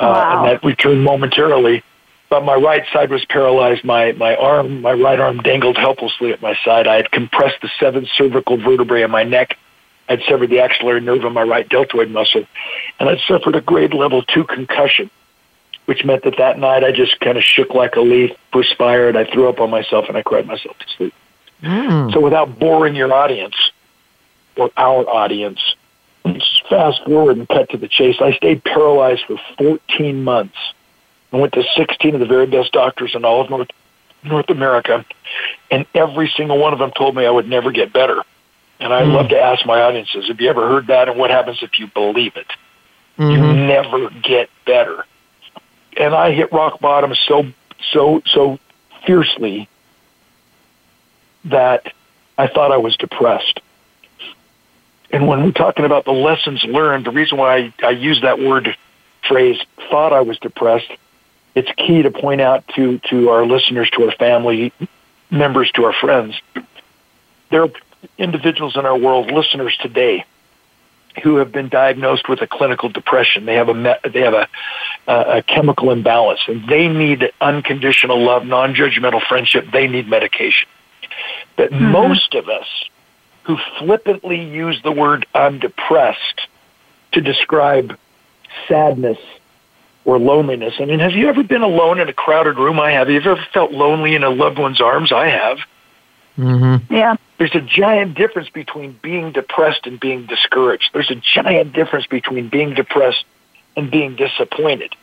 Uh, 0.02 0.08
wow. 0.08 0.40
and 0.40 0.52
that 0.52 0.64
returned 0.66 1.04
momentarily. 1.04 1.84
But 2.30 2.44
my 2.44 2.56
right 2.56 2.84
side 2.92 3.12
was 3.12 3.24
paralyzed. 3.26 3.84
My 3.84 4.14
my 4.14 4.36
arm, 4.36 4.82
my 4.82 4.94
right 4.94 5.20
arm, 5.20 5.40
dangled 5.40 5.78
helplessly 5.78 6.32
at 6.32 6.42
my 6.42 6.58
side. 6.66 6.88
I 6.88 6.96
had 6.96 7.12
compressed 7.12 7.62
the 7.62 7.70
seventh 7.80 8.08
cervical 8.16 8.58
vertebrae 8.58 9.04
in 9.04 9.12
my 9.12 9.24
neck. 9.24 9.58
I'd 10.10 10.22
severed 10.28 10.50
the 10.50 10.60
axillary 10.60 11.02
nerve 11.02 11.24
of 11.24 11.34
my 11.34 11.44
right 11.44 11.68
deltoid 11.68 12.10
muscle, 12.10 12.46
and 13.00 13.10
I'd 13.10 13.20
suffered 13.28 13.56
a 13.56 13.62
grade 13.62 13.94
level 13.94 14.24
two 14.24 14.44
concussion, 14.44 15.12
which 15.86 16.04
meant 16.04 16.24
that 16.24 16.38
that 16.38 16.58
night 16.58 16.84
I 16.84 16.92
just 16.92 17.20
kind 17.20 17.38
of 17.38 17.44
shook 17.44 17.76
like 17.76 17.96
a 17.96 18.02
leaf, 18.02 18.32
perspired. 18.52 19.16
I 19.16 19.26
threw 19.26 19.48
up 19.48 19.60
on 19.60 19.70
myself, 19.70 20.06
and 20.08 20.18
I 20.18 20.24
cried 20.24 20.48
myself 20.48 20.78
to 20.80 20.86
sleep. 20.98 21.14
Mm. 21.62 22.12
So, 22.14 22.22
without 22.22 22.58
boring 22.58 22.96
your 22.96 23.14
audience 23.14 23.56
or 24.58 24.72
our 24.78 25.08
audience, 25.08 25.60
fast 26.70 27.04
forward 27.06 27.38
and 27.38 27.48
cut 27.48 27.70
to 27.70 27.78
the 27.78 27.88
chase. 27.88 28.18
I 28.20 28.34
stayed 28.34 28.64
paralyzed 28.64 29.24
for 29.26 29.40
14 29.58 30.24
months. 30.24 30.58
I 31.34 31.38
went 31.38 31.54
to 31.54 31.64
16 31.76 32.16
of 32.16 32.20
the 32.20 32.26
very 32.26 32.46
best 32.46 32.72
doctors 32.74 33.16
in 33.16 33.24
all 33.24 33.42
of 33.42 33.50
North, 33.50 33.70
North 34.24 34.50
America, 34.50 35.06
and 35.70 35.86
every 35.94 36.32
single 36.36 36.58
one 36.58 36.74
of 36.74 36.80
them 36.80 36.92
told 36.92 37.16
me 37.16 37.26
I 37.26 37.32
would 37.32 37.48
never 37.48 37.72
get 37.72 37.94
better. 37.94 38.22
And 38.80 38.92
I 38.92 39.04
mm. 39.04 39.14
love 39.14 39.30
to 39.30 39.40
ask 39.40 39.66
my 39.66 39.82
audiences, 39.82 40.28
have 40.28 40.42
you 40.42 40.50
ever 40.50 40.68
heard 40.68 40.88
that? 40.88 41.08
And 41.08 41.18
what 41.18 41.30
happens 41.30 41.60
if 41.62 41.80
you 41.80 41.88
believe 41.88 42.36
it? 42.36 42.48
Mm-hmm. 43.18 43.32
You 43.32 43.68
never 43.68 44.10
get 44.10 44.50
better. 44.66 45.06
And 45.98 46.16
I 46.16 46.32
hit 46.32 46.52
rock 46.52 46.80
bottom 46.80 47.14
so, 47.28 47.46
so, 47.92 48.22
so 48.26 48.60
fiercely 49.06 49.70
that 51.46 51.94
I 52.38 52.48
thought 52.48 52.72
I 52.72 52.78
was 52.78 52.98
depressed. 52.98 53.62
And 55.12 55.28
when 55.28 55.44
we're 55.44 55.52
talking 55.52 55.86
about 55.86 56.06
the 56.06 56.12
lessons 56.12 56.64
learned, 56.64 57.06
the 57.06 57.12
reason 57.12 57.38
why 57.38 57.58
I, 57.58 57.74
I 57.84 57.90
use 57.92 58.22
that 58.22 58.40
word 58.40 58.76
phrase, 59.28 59.60
thought 59.90 60.14
I 60.14 60.22
was 60.22 60.40
depressed, 60.40 60.92
it's 61.54 61.72
key 61.74 62.02
to 62.02 62.12
point 62.12 62.42
out 62.42 62.66
to, 62.76 63.00
to 63.10 63.30
our 63.30 63.46
listeners, 63.46 63.90
to 63.92 64.06
our 64.06 64.12
family 64.16 64.72
members, 65.30 65.70
to 65.72 65.86
our 65.86 65.94
friends. 65.94 66.40
There 67.50 67.64
are 67.64 67.70
individuals 68.18 68.78
in 68.78 68.86
our 68.86 68.98
world, 68.98 69.32
listeners 69.32 69.78
today, 69.82 70.26
who 71.24 71.38
have 71.38 71.52
been 71.52 71.68
diagnosed 71.68 72.30
with 72.30 72.42
a 72.42 72.48
clinical 72.48 72.88
depression. 72.88 73.46
They 73.46 73.56
have 73.56 73.68
a 73.68 74.00
they 74.10 74.22
have 74.22 74.34
a, 74.34 74.48
a 75.08 75.44
chemical 75.44 75.92
imbalance, 75.92 76.40
and 76.48 76.68
they 76.70 76.88
need 76.88 77.32
unconditional 77.42 78.24
love, 78.24 78.46
non-judgmental 78.46 79.22
friendship. 79.28 79.68
They 79.74 79.88
need 79.88 80.08
medication. 80.08 80.70
But 81.58 81.72
mm-hmm. 81.72 81.92
most 81.92 82.34
of 82.34 82.48
us 82.48 82.68
who 83.44 83.58
flippantly 83.80 84.42
use 84.42 84.82
the 84.84 84.92
word 84.92 85.26
I'm 85.34 85.60
depressed 85.60 86.48
to 87.14 87.22
describe 87.22 87.98
sadness 88.68 89.18
or 90.06 90.18
loneliness. 90.20 90.76
I 90.80 90.86
mean, 90.86 91.00
have 91.00 91.12
you 91.12 91.28
ever 91.28 91.44
been 91.44 91.62
alone 91.62 92.00
in 92.00 92.10
a 92.10 92.14
crowded 92.14 92.58
room? 92.58 92.80
I 92.80 92.92
have. 92.92 93.08
Have 93.08 93.24
you 93.24 93.32
ever 93.32 93.46
felt 93.54 93.72
lonely 93.72 94.16
in 94.16 94.24
a 94.24 94.30
loved 94.30 94.58
one's 94.58 94.82
arms? 94.82 95.12
I 95.12 95.28
have. 95.28 95.60
Mm-hmm. 96.38 96.94
Yeah. 96.94 97.16
There's 97.38 97.56
a 97.56 97.62
giant 97.62 98.16
difference 98.16 98.50
between 98.50 98.98
being 99.02 99.32
depressed 99.32 99.86
and 99.86 100.00
being 100.00 100.26
discouraged. 100.26 100.92
There's 100.94 101.12
a 101.12 101.16
giant 101.16 101.74
difference 101.74 102.06
between 102.08 102.50
being 102.50 102.74
depressed 102.74 103.26
and 103.76 103.92
being 103.92 104.16
disappointed. 104.16 104.96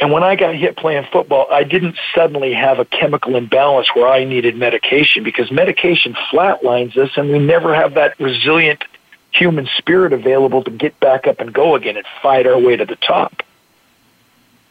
And 0.00 0.12
when 0.12 0.22
I 0.22 0.36
got 0.36 0.54
hit 0.54 0.76
playing 0.76 1.06
football, 1.10 1.48
I 1.50 1.64
didn't 1.64 1.96
suddenly 2.14 2.54
have 2.54 2.78
a 2.78 2.84
chemical 2.84 3.34
imbalance 3.34 3.88
where 3.94 4.06
I 4.06 4.24
needed 4.24 4.56
medication 4.56 5.24
because 5.24 5.50
medication 5.50 6.14
flatlines 6.30 6.96
us 6.96 7.10
and 7.16 7.30
we 7.30 7.38
never 7.40 7.74
have 7.74 7.94
that 7.94 8.18
resilient 8.20 8.84
human 9.32 9.68
spirit 9.76 10.12
available 10.12 10.62
to 10.64 10.70
get 10.70 10.98
back 11.00 11.26
up 11.26 11.40
and 11.40 11.52
go 11.52 11.74
again 11.74 11.96
and 11.96 12.06
fight 12.22 12.46
our 12.46 12.58
way 12.58 12.76
to 12.76 12.84
the 12.84 12.96
top. 12.96 13.42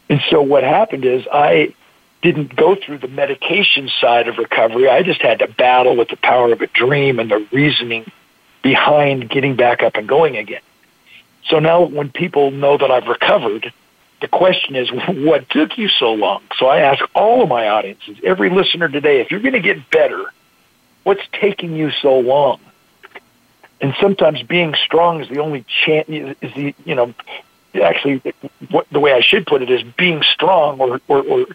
And 0.09 0.21
so 0.29 0.41
what 0.41 0.63
happened 0.63 1.03
is 1.03 1.25
I 1.31 1.73
didn't 2.21 2.55
go 2.55 2.75
through 2.75 2.99
the 2.99 3.07
medication 3.09 3.89
side 3.99 4.27
of 4.27 4.37
recovery. 4.37 4.89
I 4.89 5.03
just 5.03 5.21
had 5.21 5.39
to 5.39 5.47
battle 5.47 5.95
with 5.95 6.09
the 6.09 6.17
power 6.17 6.51
of 6.51 6.61
a 6.61 6.67
dream 6.67 7.19
and 7.19 7.29
the 7.29 7.45
reasoning 7.51 8.09
behind 8.63 9.29
getting 9.29 9.55
back 9.55 9.83
up 9.83 9.95
and 9.95 10.07
going 10.07 10.37
again. 10.37 10.61
So 11.47 11.59
now 11.59 11.83
when 11.83 12.09
people 12.11 12.51
know 12.51 12.77
that 12.77 12.89
I've 12.89 13.07
recovered, 13.07 13.71
the 14.21 14.27
question 14.27 14.75
is, 14.75 14.89
what 15.09 15.49
took 15.49 15.77
you 15.77 15.89
so 15.89 16.13
long? 16.13 16.43
So 16.57 16.67
I 16.67 16.79
ask 16.79 17.03
all 17.13 17.43
of 17.43 17.49
my 17.49 17.67
audiences, 17.67 18.17
every 18.23 18.49
listener 18.49 18.89
today, 18.89 19.21
if 19.21 19.31
you're 19.31 19.39
going 19.39 19.53
to 19.53 19.59
get 19.59 19.89
better, 19.89 20.25
what's 21.03 21.21
taking 21.33 21.75
you 21.75 21.91
so 21.91 22.19
long? 22.19 22.59
And 23.79 23.93
sometimes 24.01 24.41
being 24.43 24.73
strong 24.85 25.21
is 25.21 25.29
the 25.29 25.39
only 25.39 25.63
chance. 25.85 26.09
Is 26.09 26.53
the 26.55 26.73
you 26.83 26.95
know 26.95 27.13
actually 27.79 28.21
what 28.71 28.87
the 28.89 28.99
way 28.99 29.13
I 29.13 29.21
should 29.21 29.45
put 29.45 29.61
it 29.61 29.69
is 29.69 29.83
being 29.83 30.23
strong 30.23 30.79
or, 30.79 30.99
or, 31.07 31.21
or 31.21 31.45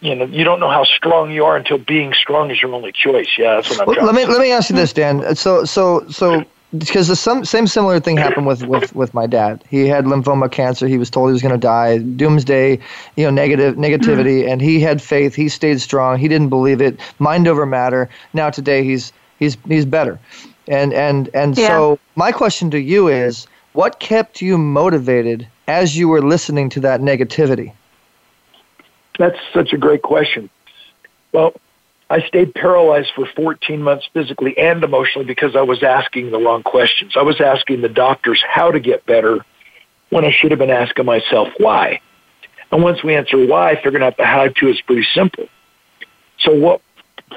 you 0.00 0.14
know 0.14 0.24
you 0.26 0.44
don't 0.44 0.60
know 0.60 0.70
how 0.70 0.84
strong 0.84 1.32
you 1.32 1.44
are 1.44 1.56
until 1.56 1.78
being 1.78 2.12
strong 2.12 2.52
is 2.52 2.62
your 2.62 2.72
only 2.72 2.92
choice. 2.92 3.26
Yeah, 3.36 3.56
that's 3.56 3.70
what 3.70 3.80
I'm. 3.80 3.86
Well, 3.88 4.06
let 4.06 4.14
me 4.14 4.24
let 4.24 4.40
me 4.40 4.52
ask 4.52 4.70
you 4.70 4.76
this, 4.76 4.92
Dan. 4.92 5.34
So 5.34 5.64
so 5.64 6.06
so 6.08 6.44
because 6.76 7.08
the 7.08 7.16
some, 7.16 7.44
same 7.44 7.66
similar 7.66 8.00
thing 8.00 8.16
happened 8.16 8.46
with, 8.46 8.66
with, 8.66 8.94
with 8.94 9.14
my 9.14 9.26
dad. 9.26 9.62
He 9.68 9.86
had 9.86 10.04
lymphoma 10.04 10.50
cancer. 10.50 10.86
He 10.86 10.98
was 10.98 11.10
told 11.10 11.28
he 11.28 11.32
was 11.32 11.42
going 11.42 11.54
to 11.54 11.58
die. 11.58 11.98
Doomsday, 11.98 12.78
you 13.16 13.24
know, 13.24 13.30
negative 13.30 13.76
negativity, 13.76 14.42
mm-hmm. 14.42 14.52
and 14.52 14.60
he 14.60 14.80
had 14.80 15.00
faith. 15.00 15.34
He 15.34 15.48
stayed 15.48 15.80
strong. 15.80 16.18
He 16.18 16.28
didn't 16.28 16.48
believe 16.48 16.80
it. 16.80 16.98
Mind 17.18 17.46
over 17.46 17.66
matter. 17.66 18.08
Now 18.32 18.50
today 18.50 18.84
he's 18.84 19.12
he's 19.38 19.56
he's 19.68 19.84
better. 19.84 20.18
And 20.66 20.92
and 20.92 21.28
and 21.34 21.56
yeah. 21.56 21.68
so 21.68 21.98
my 22.16 22.32
question 22.32 22.70
to 22.70 22.80
you 22.80 23.08
is, 23.08 23.46
what 23.72 24.00
kept 24.00 24.40
you 24.40 24.56
motivated 24.56 25.46
as 25.68 25.96
you 25.96 26.08
were 26.08 26.22
listening 26.22 26.68
to 26.70 26.80
that 26.80 27.00
negativity? 27.00 27.72
That's 29.18 29.38
such 29.52 29.72
a 29.72 29.76
great 29.76 30.02
question. 30.02 30.50
Well, 31.32 31.54
I 32.10 32.20
stayed 32.26 32.54
paralyzed 32.54 33.12
for 33.14 33.26
14 33.34 33.82
months 33.82 34.08
physically 34.12 34.56
and 34.58 34.84
emotionally 34.84 35.26
because 35.26 35.56
I 35.56 35.62
was 35.62 35.82
asking 35.82 36.30
the 36.30 36.38
wrong 36.38 36.62
questions. 36.62 37.14
I 37.16 37.22
was 37.22 37.40
asking 37.40 37.80
the 37.80 37.88
doctors 37.88 38.42
how 38.46 38.70
to 38.70 38.78
get 38.78 39.06
better 39.06 39.44
when 40.10 40.24
I 40.24 40.30
should 40.30 40.50
have 40.50 40.58
been 40.58 40.70
asking 40.70 41.06
myself 41.06 41.48
why. 41.58 42.00
And 42.70 42.82
once 42.82 43.02
we 43.02 43.14
answer 43.14 43.46
why, 43.46 43.76
figuring 43.76 44.02
out 44.02 44.16
the 44.16 44.24
how 44.24 44.48
to 44.48 44.68
is 44.68 44.80
pretty 44.82 45.06
simple. 45.14 45.46
So 46.40 46.54
what 46.54 46.82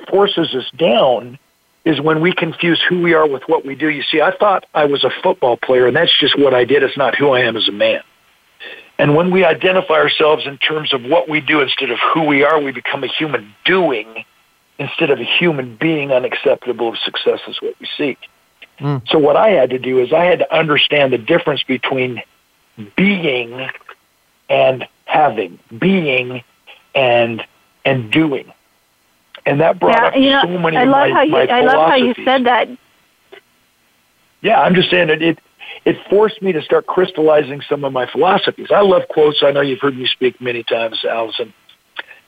forces 0.10 0.54
us 0.54 0.70
down 0.78 1.40
is 1.86 2.02
when 2.02 2.20
we 2.20 2.34
confuse 2.34 2.82
who 2.88 3.02
we 3.02 3.14
are 3.14 3.28
with 3.28 3.44
what 3.48 3.66
we 3.66 3.74
do. 3.74 3.90
You 3.90 4.04
see, 4.04 4.20
I 4.20 4.36
thought 4.36 4.66
I 4.74 4.86
was 4.86 5.06
a 5.06 5.12
football 5.24 5.56
player 5.56 5.88
and 5.88 5.96
that's 5.96 6.12
just 6.20 6.38
what 6.38 6.54
I 6.54 6.66
did. 6.66 6.84
It's 6.84 6.98
not 6.98 7.16
who 7.16 7.30
I 7.30 7.42
am 7.42 7.56
as 7.56 7.70
a 7.70 7.72
man. 7.72 8.02
And 9.00 9.16
when 9.16 9.32
we 9.32 9.46
identify 9.46 9.94
ourselves 9.94 10.46
in 10.46 10.58
terms 10.58 10.94
of 10.94 11.04
what 11.04 11.30
we 11.30 11.40
do 11.40 11.62
instead 11.62 11.92
of 11.92 12.00
who 12.14 12.26
we 12.26 12.44
are, 12.44 12.62
we 12.62 12.72
become 12.72 13.04
a 13.04 13.08
human 13.08 13.54
doing 13.64 14.26
instead 14.80 15.10
of 15.10 15.20
a 15.20 15.24
human 15.24 15.76
being 15.76 16.12
unacceptable 16.12 16.90
of 16.90 16.98
success 17.00 17.40
is 17.48 17.62
what 17.62 17.76
we 17.80 17.88
seek. 17.98 18.18
Mm. 18.80 19.08
So 19.10 19.18
what 19.18 19.36
I 19.36 19.50
had 19.50 19.72
to 19.72 19.80
do 19.80 20.00
is 20.00 20.14
I 20.14 20.26
had 20.26 20.40
to 20.40 20.56
understand 20.56 21.12
the 21.12 21.18
difference 21.18 21.64
between 21.64 22.22
being 22.96 23.70
and 24.50 24.88
having, 25.06 25.60
being 25.78 26.44
and 26.94 27.44
and 27.84 28.12
doing. 28.12 28.52
And 29.46 29.62
that 29.62 29.80
brought 29.80 29.96
yeah, 29.96 30.08
up 30.08 30.16
you 30.16 30.30
know, 30.30 30.42
so 30.44 30.60
many 30.60 30.78
I 30.78 30.84
love 30.84 31.10
my, 31.10 31.10
how 31.10 31.22
you, 31.22 31.36
I 31.36 31.62
love 31.62 31.90
how 31.90 31.96
you 31.96 32.14
said 32.26 32.46
that. 32.46 32.68
Yeah, 34.42 34.62
I'm 34.62 34.76
just 34.76 34.92
saying 34.92 35.10
it, 35.10 35.22
it 35.22 35.40
it 35.86 35.98
forced 36.10 36.42
me 36.42 36.52
to 36.52 36.62
start 36.62 36.86
crystallizing 36.86 37.62
some 37.62 37.84
of 37.84 37.94
my 37.94 38.06
philosophies. 38.12 38.68
I 38.72 38.82
love 38.82 39.04
quotes. 39.10 39.42
I 39.42 39.52
know 39.52 39.62
you've 39.62 39.80
heard 39.80 39.98
me 39.98 40.06
speak 40.06 40.42
many 40.42 40.64
times, 40.64 41.04
Allison. 41.06 41.54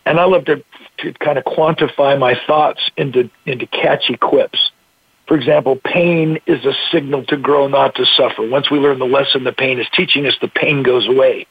And 0.05 0.19
I 0.19 0.25
love 0.25 0.45
to, 0.45 0.63
to 0.99 1.13
kind 1.13 1.37
of 1.37 1.43
quantify 1.45 2.17
my 2.17 2.39
thoughts 2.47 2.89
into, 2.97 3.29
into 3.45 3.67
catchy 3.67 4.17
quips. 4.17 4.71
For 5.27 5.35
example, 5.35 5.75
pain 5.85 6.39
is 6.47 6.65
a 6.65 6.73
signal 6.91 7.23
to 7.25 7.37
grow, 7.37 7.67
not 7.67 7.95
to 7.95 8.05
suffer. 8.05 8.47
Once 8.47 8.71
we 8.71 8.79
learn 8.79 8.97
the 8.97 9.05
lesson 9.05 9.43
the 9.43 9.51
pain 9.53 9.79
is 9.79 9.87
teaching 9.93 10.25
us, 10.25 10.35
the 10.41 10.47
pain 10.47 10.81
goes 10.81 11.07
away. 11.07 11.45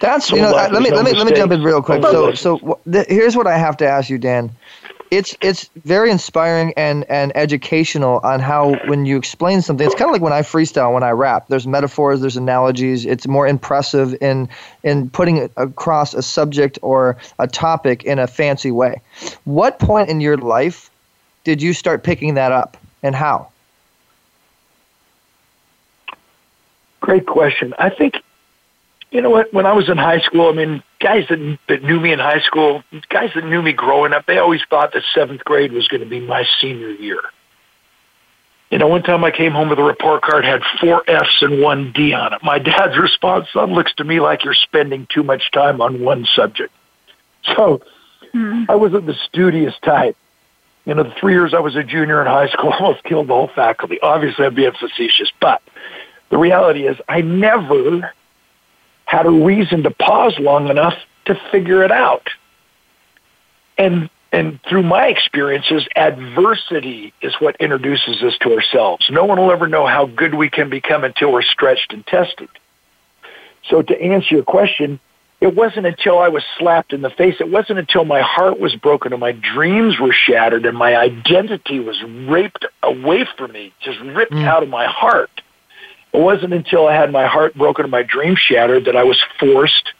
That's 0.00 0.26
so 0.26 0.36
you 0.36 0.42
know. 0.42 0.50
Let 0.50 0.82
me 0.82 0.88
no 0.88 0.96
let 0.96 1.04
me 1.04 1.12
let 1.12 1.26
me 1.26 1.36
jump 1.36 1.52
in 1.52 1.62
real 1.62 1.82
quick. 1.82 2.02
So 2.02 2.32
so 2.32 2.80
here's 2.86 3.36
what 3.36 3.46
I 3.46 3.58
have 3.58 3.76
to 3.76 3.86
ask 3.86 4.08
you, 4.08 4.18
Dan 4.18 4.50
it's 5.10 5.36
it's 5.40 5.68
very 5.84 6.10
inspiring 6.10 6.72
and 6.76 7.04
and 7.10 7.36
educational 7.36 8.20
on 8.22 8.38
how 8.40 8.76
when 8.86 9.06
you 9.06 9.16
explain 9.16 9.60
something 9.60 9.84
it's 9.84 9.94
kind 9.96 10.08
of 10.08 10.12
like 10.12 10.22
when 10.22 10.32
i 10.32 10.42
freestyle 10.42 10.94
when 10.94 11.02
i 11.02 11.10
rap. 11.10 11.46
There's 11.48 11.66
metaphors 11.66 12.20
there's 12.20 12.36
analogies. 12.36 13.04
It's 13.04 13.26
more 13.26 13.46
impressive 13.46 14.14
in 14.20 14.48
in 14.82 15.10
putting 15.10 15.50
across 15.56 16.14
a 16.14 16.22
subject 16.22 16.78
or 16.82 17.16
a 17.38 17.46
topic 17.46 18.04
in 18.04 18.18
a 18.18 18.26
fancy 18.26 18.70
way. 18.70 19.00
What 19.44 19.78
point 19.78 20.08
in 20.10 20.20
your 20.20 20.36
life 20.36 20.90
did 21.44 21.60
you 21.60 21.72
start 21.72 22.04
picking 22.04 22.34
that 22.34 22.52
up 22.52 22.76
and 23.02 23.14
how? 23.14 23.48
Great 27.00 27.26
question. 27.26 27.74
I 27.78 27.90
think 27.90 28.22
you 29.10 29.20
know 29.20 29.30
what? 29.30 29.52
When 29.52 29.66
I 29.66 29.72
was 29.72 29.88
in 29.88 29.96
high 29.96 30.20
school, 30.20 30.48
I 30.48 30.52
mean, 30.52 30.82
guys 31.00 31.26
that, 31.28 31.58
that 31.68 31.82
knew 31.82 31.98
me 31.98 32.12
in 32.12 32.18
high 32.18 32.40
school, 32.40 32.84
guys 33.08 33.30
that 33.34 33.44
knew 33.44 33.60
me 33.60 33.72
growing 33.72 34.12
up, 34.12 34.26
they 34.26 34.38
always 34.38 34.60
thought 34.70 34.92
that 34.92 35.02
seventh 35.14 35.44
grade 35.44 35.72
was 35.72 35.88
going 35.88 36.00
to 36.00 36.08
be 36.08 36.20
my 36.20 36.44
senior 36.60 36.90
year. 36.90 37.20
You 38.70 38.78
know, 38.78 38.86
one 38.86 39.02
time 39.02 39.24
I 39.24 39.32
came 39.32 39.50
home 39.50 39.68
with 39.68 39.80
a 39.80 39.82
report 39.82 40.22
card 40.22 40.44
had 40.44 40.62
four 40.80 41.02
F's 41.08 41.42
and 41.42 41.60
one 41.60 41.90
D 41.92 42.12
on 42.12 42.34
it. 42.34 42.42
My 42.44 42.60
dad's 42.60 42.96
response, 42.98 43.48
son, 43.52 43.72
looks 43.72 43.92
to 43.94 44.04
me 44.04 44.20
like 44.20 44.44
you're 44.44 44.54
spending 44.54 45.08
too 45.12 45.24
much 45.24 45.50
time 45.50 45.80
on 45.80 46.00
one 46.00 46.24
subject. 46.36 46.72
So 47.56 47.82
mm. 48.32 48.66
I 48.68 48.76
wasn't 48.76 49.06
the 49.06 49.14
studious 49.14 49.74
type. 49.82 50.16
You 50.84 50.94
know, 50.94 51.02
the 51.02 51.14
three 51.18 51.32
years 51.32 51.52
I 51.52 51.58
was 51.58 51.74
a 51.74 51.82
junior 51.82 52.20
in 52.20 52.28
high 52.28 52.48
school, 52.48 52.72
I 52.72 52.76
almost 52.80 53.02
killed 53.02 53.26
the 53.26 53.34
whole 53.34 53.50
faculty. 53.52 53.98
Obviously, 54.00 54.46
I'm 54.46 54.54
being 54.54 54.72
facetious, 54.78 55.32
but 55.40 55.62
the 56.30 56.38
reality 56.38 56.86
is 56.86 56.96
I 57.08 57.22
never 57.22 58.12
had 59.10 59.26
a 59.26 59.30
reason 59.30 59.82
to 59.82 59.90
pause 59.90 60.34
long 60.38 60.68
enough 60.68 60.94
to 61.24 61.34
figure 61.50 61.82
it 61.82 61.90
out. 61.90 62.28
And 63.76 64.08
and 64.30 64.60
through 64.68 64.84
my 64.84 65.06
experiences, 65.06 65.84
adversity 65.96 67.12
is 67.20 67.34
what 67.40 67.56
introduces 67.58 68.22
us 68.22 68.38
to 68.42 68.54
ourselves. 68.54 69.10
No 69.10 69.24
one 69.24 69.40
will 69.40 69.50
ever 69.50 69.66
know 69.66 69.84
how 69.84 70.06
good 70.06 70.34
we 70.34 70.48
can 70.48 70.70
become 70.70 71.02
until 71.02 71.32
we're 71.32 71.42
stretched 71.42 71.92
and 71.92 72.06
tested. 72.06 72.48
So 73.68 73.82
to 73.82 74.00
answer 74.00 74.36
your 74.36 74.44
question, 74.44 75.00
it 75.40 75.56
wasn't 75.56 75.86
until 75.86 76.20
I 76.20 76.28
was 76.28 76.44
slapped 76.56 76.92
in 76.92 77.02
the 77.02 77.10
face, 77.10 77.34
it 77.40 77.50
wasn't 77.50 77.80
until 77.80 78.04
my 78.04 78.20
heart 78.20 78.60
was 78.60 78.76
broken 78.76 79.12
and 79.12 79.18
my 79.18 79.32
dreams 79.32 79.98
were 79.98 80.12
shattered 80.12 80.64
and 80.64 80.78
my 80.78 80.94
identity 80.94 81.80
was 81.80 82.00
raped 82.28 82.64
away 82.84 83.26
from 83.36 83.50
me, 83.50 83.74
just 83.82 83.98
ripped 83.98 84.30
mm. 84.30 84.44
out 84.44 84.62
of 84.62 84.68
my 84.68 84.86
heart, 84.86 85.42
it 86.12 86.20
wasn't 86.20 86.52
until 86.52 86.88
I 86.88 86.94
had 86.94 87.12
my 87.12 87.26
heart 87.26 87.54
broken 87.54 87.84
and 87.84 87.90
my 87.90 88.02
dream 88.02 88.36
shattered 88.36 88.86
that 88.86 88.96
I 88.96 89.04
was 89.04 89.22
forced 89.38 89.92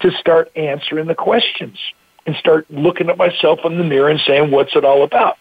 to 0.00 0.10
start 0.12 0.50
answering 0.56 1.06
the 1.06 1.14
questions 1.14 1.78
and 2.26 2.36
start 2.36 2.70
looking 2.70 3.08
at 3.08 3.16
myself 3.16 3.60
in 3.64 3.78
the 3.78 3.84
mirror 3.84 4.08
and 4.08 4.20
saying, 4.20 4.50
"What's 4.50 4.76
it 4.76 4.84
all 4.84 5.02
about?" 5.02 5.38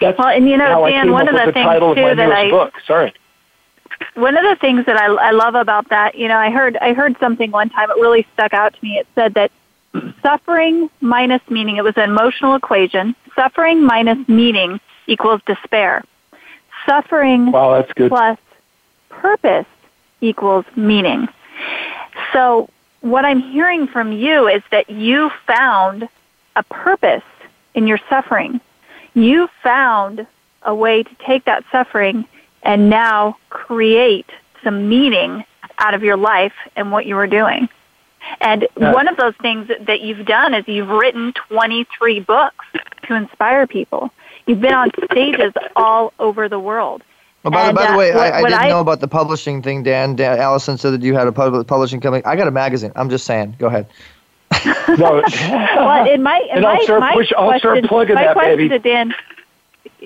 That's 0.00 0.18
well, 0.18 0.28
and 0.28 0.48
you 0.48 0.56
know, 0.56 0.86
Dan, 0.88 1.12
one 1.12 1.28
of 1.28 1.34
the, 1.34 1.46
the 1.46 1.52
things 1.52 1.94
too 1.94 2.14
that 2.16 2.32
I 2.32 2.50
book. 2.50 2.74
Sorry. 2.86 3.12
One 4.14 4.36
of 4.36 4.42
the 4.42 4.56
things 4.60 4.86
that 4.86 4.96
I, 4.96 5.06
I 5.06 5.30
love 5.30 5.54
about 5.54 5.88
that, 5.90 6.16
you 6.16 6.26
know, 6.26 6.36
I 6.36 6.50
heard 6.50 6.76
I 6.78 6.94
heard 6.94 7.16
something 7.20 7.50
one 7.50 7.70
time. 7.70 7.90
It 7.90 7.94
really 7.94 8.26
stuck 8.34 8.52
out 8.52 8.74
to 8.74 8.78
me. 8.82 8.98
It 8.98 9.06
said 9.14 9.34
that 9.34 9.52
suffering 10.22 10.90
minus 11.00 11.42
meaning. 11.48 11.76
It 11.76 11.84
was 11.84 11.96
an 11.96 12.10
emotional 12.10 12.54
equation. 12.56 13.14
Suffering 13.36 13.84
minus 13.84 14.28
meaning 14.28 14.80
equals 15.06 15.40
despair. 15.46 16.02
Suffering 16.86 17.52
wow, 17.52 17.80
that's 17.80 17.92
good. 17.92 18.10
plus 18.10 18.38
purpose 19.20 19.66
equals 20.20 20.64
meaning. 20.76 21.28
So, 22.32 22.68
what 23.00 23.24
I'm 23.24 23.40
hearing 23.40 23.86
from 23.86 24.12
you 24.12 24.48
is 24.48 24.62
that 24.70 24.88
you 24.88 25.30
found 25.46 26.08
a 26.56 26.62
purpose 26.62 27.22
in 27.74 27.86
your 27.86 27.98
suffering. 28.08 28.60
You 29.14 29.48
found 29.62 30.26
a 30.62 30.74
way 30.74 31.02
to 31.02 31.14
take 31.26 31.44
that 31.44 31.64
suffering 31.70 32.24
and 32.62 32.88
now 32.88 33.36
create 33.50 34.30
some 34.62 34.88
meaning 34.88 35.44
out 35.78 35.94
of 35.94 36.02
your 36.02 36.16
life 36.16 36.54
and 36.76 36.90
what 36.90 37.04
you 37.04 37.16
were 37.16 37.26
doing. 37.26 37.68
And 38.40 38.66
one 38.76 39.06
of 39.06 39.16
those 39.18 39.34
things 39.36 39.68
that 39.80 40.00
you've 40.00 40.26
done 40.26 40.54
is 40.54 40.66
you've 40.66 40.88
written 40.88 41.34
23 41.48 42.20
books 42.20 42.64
to 43.02 43.14
inspire 43.14 43.66
people. 43.66 44.10
You've 44.46 44.60
been 44.60 44.74
on 44.74 44.90
stages 45.10 45.52
all 45.76 46.12
over 46.18 46.48
the 46.48 46.58
world. 46.58 47.02
Well, 47.44 47.52
by, 47.52 47.68
and, 47.68 47.76
by 47.76 47.86
the 47.88 47.92
uh, 47.92 47.98
way, 47.98 48.14
what, 48.14 48.32
I, 48.32 48.38
I 48.38 48.42
didn't 48.42 48.60
I, 48.60 48.68
know 48.68 48.80
about 48.80 49.00
the 49.00 49.08
publishing 49.08 49.60
thing, 49.60 49.82
Dan. 49.82 50.16
Dan. 50.16 50.38
Allison 50.38 50.78
said 50.78 50.94
that 50.94 51.02
you 51.02 51.14
had 51.14 51.28
a 51.28 51.32
pub- 51.32 51.66
publishing 51.66 52.00
company. 52.00 52.24
I 52.24 52.36
got 52.36 52.48
a 52.48 52.50
magazine. 52.50 52.90
I'm 52.96 53.10
just 53.10 53.26
saying. 53.26 53.56
Go 53.58 53.66
ahead. 53.66 53.86
no, 54.98 55.22
well, 55.76 56.10
in 56.10 56.22
my, 56.22 56.38
in 56.38 56.56
and 56.56 56.62
my, 56.62 56.76
I'll 56.76 56.82
start, 56.84 57.00
my 57.00 57.12
push, 57.12 57.32
I'll 57.36 57.48
question, 57.48 57.60
start 57.60 57.84
plugging 57.84 58.14
my 58.14 58.24
that, 58.24 58.32
question 58.32 58.56
baby. 58.56 58.68
to 58.70 58.78
Dan, 58.78 59.14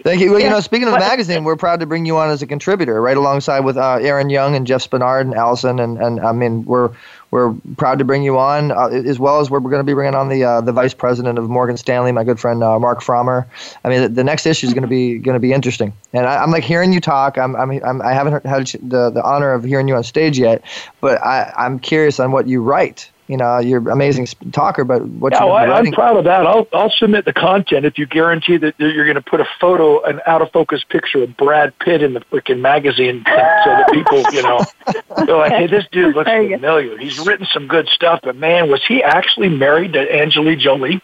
Thank 0.03 0.21
you. 0.21 0.33
Well, 0.33 0.41
you 0.41 0.51
know, 0.51 0.61
speaking 0.61 0.89
of 0.89 0.95
the 0.95 1.01
magazine, 1.01 1.45
we're 1.45 1.57
proud 1.57 1.81
to 1.81 1.87
bring 1.87 2.07
you 2.07 2.17
on 2.17 2.31
as 2.31 2.43
a 2.43 2.47
contributor, 2.47 3.01
right 3.01 3.17
alongside 3.17 3.61
with 3.61 3.77
uh, 3.77 3.99
Aaron 4.01 4.31
Young 4.31 4.55
and 4.55 4.67
Jeff 4.67 4.89
Spenard 4.89 5.23
and 5.23 5.35
Allison, 5.35 5.79
and, 5.79 5.99
and 5.99 6.21
I 6.21 6.33
mean, 6.33 6.65
we're 6.65 6.91
we're 7.31 7.55
proud 7.77 7.99
to 7.99 8.05
bring 8.07 8.23
you 8.23 8.39
on, 8.39 8.71
uh, 8.71 8.87
as 8.87 9.19
well 9.19 9.41
as 9.41 9.51
we're 9.51 9.61
going 9.61 9.81
to 9.81 9.85
be 9.85 9.93
bringing 9.93 10.15
on 10.15 10.29
the 10.29 10.45
uh, 10.45 10.61
the 10.61 10.73
vice 10.73 10.95
president 10.95 11.39
of 11.39 11.49
Morgan 11.51 11.77
Stanley, 11.77 12.13
my 12.13 12.25
good 12.25 12.41
friend 12.41 12.63
uh, 12.63 12.79
Mark 12.79 13.03
Frommer. 13.03 13.47
I 13.85 13.89
mean, 13.89 14.03
the, 14.03 14.09
the 14.09 14.25
next 14.25 14.47
issue 14.47 14.67
is 14.67 14.73
going 14.73 14.83
to 14.83 14.89
be 14.89 15.19
going 15.19 15.35
to 15.35 15.41
be 15.41 15.53
interesting, 15.53 15.93
and 16.13 16.27
I, 16.27 16.43
am 16.43 16.51
like 16.51 16.65
hearing 16.65 16.93
you 16.93 17.01
talk. 17.01 17.37
I'm, 17.37 17.55
I'm, 17.57 17.71
I'm 17.85 18.03
I 18.03 18.13
haven't 18.13 18.47
had 18.47 18.67
the 18.67 19.11
the 19.11 19.23
honor 19.23 19.53
of 19.53 19.65
hearing 19.65 19.89
you 19.89 19.97
on 19.97 20.05
stage 20.05 20.39
yet, 20.39 20.63
but 21.01 21.21
I, 21.23 21.53
I'm 21.57 21.79
curious 21.79 22.19
on 22.19 22.33
what 22.33 22.47
you 22.49 22.63
write 22.63 23.11
you 23.29 23.37
know, 23.37 23.59
you're 23.59 23.81
an 23.81 23.89
amazing 23.89 24.27
talker, 24.53 24.85
but 24.85 25.05
what 25.07 25.35
yeah, 25.35 25.45
well, 25.45 25.55
I, 25.55 25.79
am 25.79 25.93
proud 25.93 26.17
of 26.17 26.25
that. 26.25 26.47
I'll 26.47 26.67
I'll 26.73 26.91
submit 26.91 27.27
the 27.27 27.33
content 27.35 27.85
if 27.85 27.99
you 27.99 28.07
guarantee 28.07 28.57
that 28.57 28.75
you're 28.79 29.05
going 29.05 29.17
to 29.17 29.23
put 29.23 29.41
a 29.41 29.47
photo, 29.61 30.03
an 30.05 30.23
out 30.27 30.41
of 30.41 30.51
focus 30.51 30.83
picture 30.83 31.23
of 31.23 31.37
Brad 31.37 31.79
Pitt 31.79 32.03
in 32.03 32.15
the 32.15 32.21
freaking 32.21 32.61
magazine, 32.61 33.23
so 33.27 33.35
that 33.35 33.91
people, 33.93 34.23
you 34.33 34.43
know, 34.43 34.65
they're 35.27 35.37
like, 35.37 35.53
hey, 35.53 35.67
this 35.67 35.85
dude 35.93 36.17
looks 36.17 36.31
familiar. 36.31 36.97
He's 36.97 37.19
written 37.19 37.47
some 37.53 37.69
good 37.69 37.87
stuff, 37.89 38.21
but 38.23 38.35
man, 38.35 38.71
was 38.71 38.83
he 38.87 39.03
actually 39.03 39.51
married 39.51 39.93
to 39.93 40.15
Angelina 40.15 40.57
Jolie? 40.57 41.03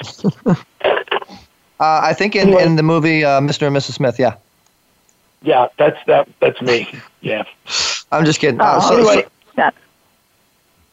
uh, 0.46 0.54
I 1.80 2.14
think 2.14 2.36
in, 2.36 2.56
in 2.60 2.76
the 2.76 2.84
movie 2.84 3.24
uh, 3.24 3.40
Mr. 3.40 3.66
and 3.66 3.76
Mrs. 3.76 3.94
Smith, 3.94 4.18
yeah. 4.18 4.36
Yeah, 5.42 5.68
that's 5.76 5.98
that. 6.06 6.28
That's 6.40 6.60
me. 6.60 6.88
Yeah. 7.22 7.44
I'm 8.12 8.24
just 8.24 8.40
kidding. 8.40 8.60
Uh, 8.60 8.80
so, 8.80 8.94
anyway, 8.94 9.26
so, 9.56 9.70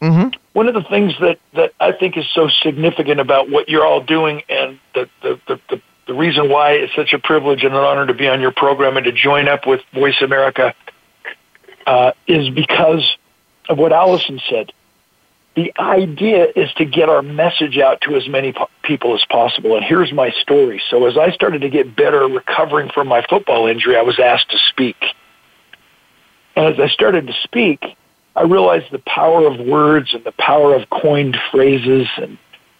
Mm-hmm. 0.01 0.37
One 0.53 0.67
of 0.67 0.73
the 0.73 0.83
things 0.83 1.13
that, 1.21 1.39
that 1.53 1.73
I 1.79 1.91
think 1.91 2.17
is 2.17 2.25
so 2.33 2.49
significant 2.49 3.19
about 3.19 3.49
what 3.49 3.67
you're 3.69 3.85
all 3.85 4.01
doing 4.01 4.43
and 4.47 4.79
the, 4.93 5.09
the, 5.21 5.39
the, 5.47 5.59
the, 5.69 5.81
the 6.07 6.13
reason 6.13 6.49
why 6.49 6.73
it's 6.73 6.95
such 6.95 7.13
a 7.13 7.19
privilege 7.19 7.63
and 7.63 7.73
an 7.73 7.79
honor 7.79 8.05
to 8.05 8.13
be 8.13 8.27
on 8.27 8.39
your 8.41 8.51
program 8.51 8.97
and 8.97 9.05
to 9.05 9.11
join 9.11 9.47
up 9.47 9.65
with 9.65 9.81
Voice 9.93 10.21
America 10.21 10.73
uh, 11.85 12.11
is 12.27 12.49
because 12.49 13.17
of 13.69 13.77
what 13.77 13.91
Allison 13.91 14.39
said. 14.49 14.71
The 15.55 15.73
idea 15.79 16.47
is 16.55 16.71
to 16.73 16.85
get 16.85 17.09
our 17.09 17.23
message 17.23 17.79
out 17.79 18.01
to 18.01 18.15
as 18.15 18.29
many 18.29 18.53
po- 18.53 18.69
people 18.83 19.15
as 19.15 19.25
possible. 19.25 19.75
And 19.75 19.83
here's 19.83 20.13
my 20.13 20.29
story. 20.41 20.81
So 20.89 21.07
as 21.07 21.17
I 21.17 21.31
started 21.31 21.61
to 21.61 21.69
get 21.69 21.95
better 21.95 22.27
recovering 22.27 22.89
from 22.89 23.07
my 23.07 23.25
football 23.27 23.65
injury, 23.65 23.97
I 23.97 24.03
was 24.03 24.19
asked 24.19 24.51
to 24.51 24.57
speak. 24.59 24.97
And 26.55 26.73
as 26.73 26.79
I 26.79 26.87
started 26.89 27.25
to 27.27 27.33
speak, 27.43 27.97
I 28.37 28.43
realized 28.43 28.91
the 28.91 28.99
power 28.99 29.47
of 29.47 29.59
words 29.59 30.13
and 30.13 30.23
the 30.23 30.31
power 30.31 30.75
of 30.75 30.87
coined 30.91 31.35
phrases 31.51 32.07
and 32.17 32.37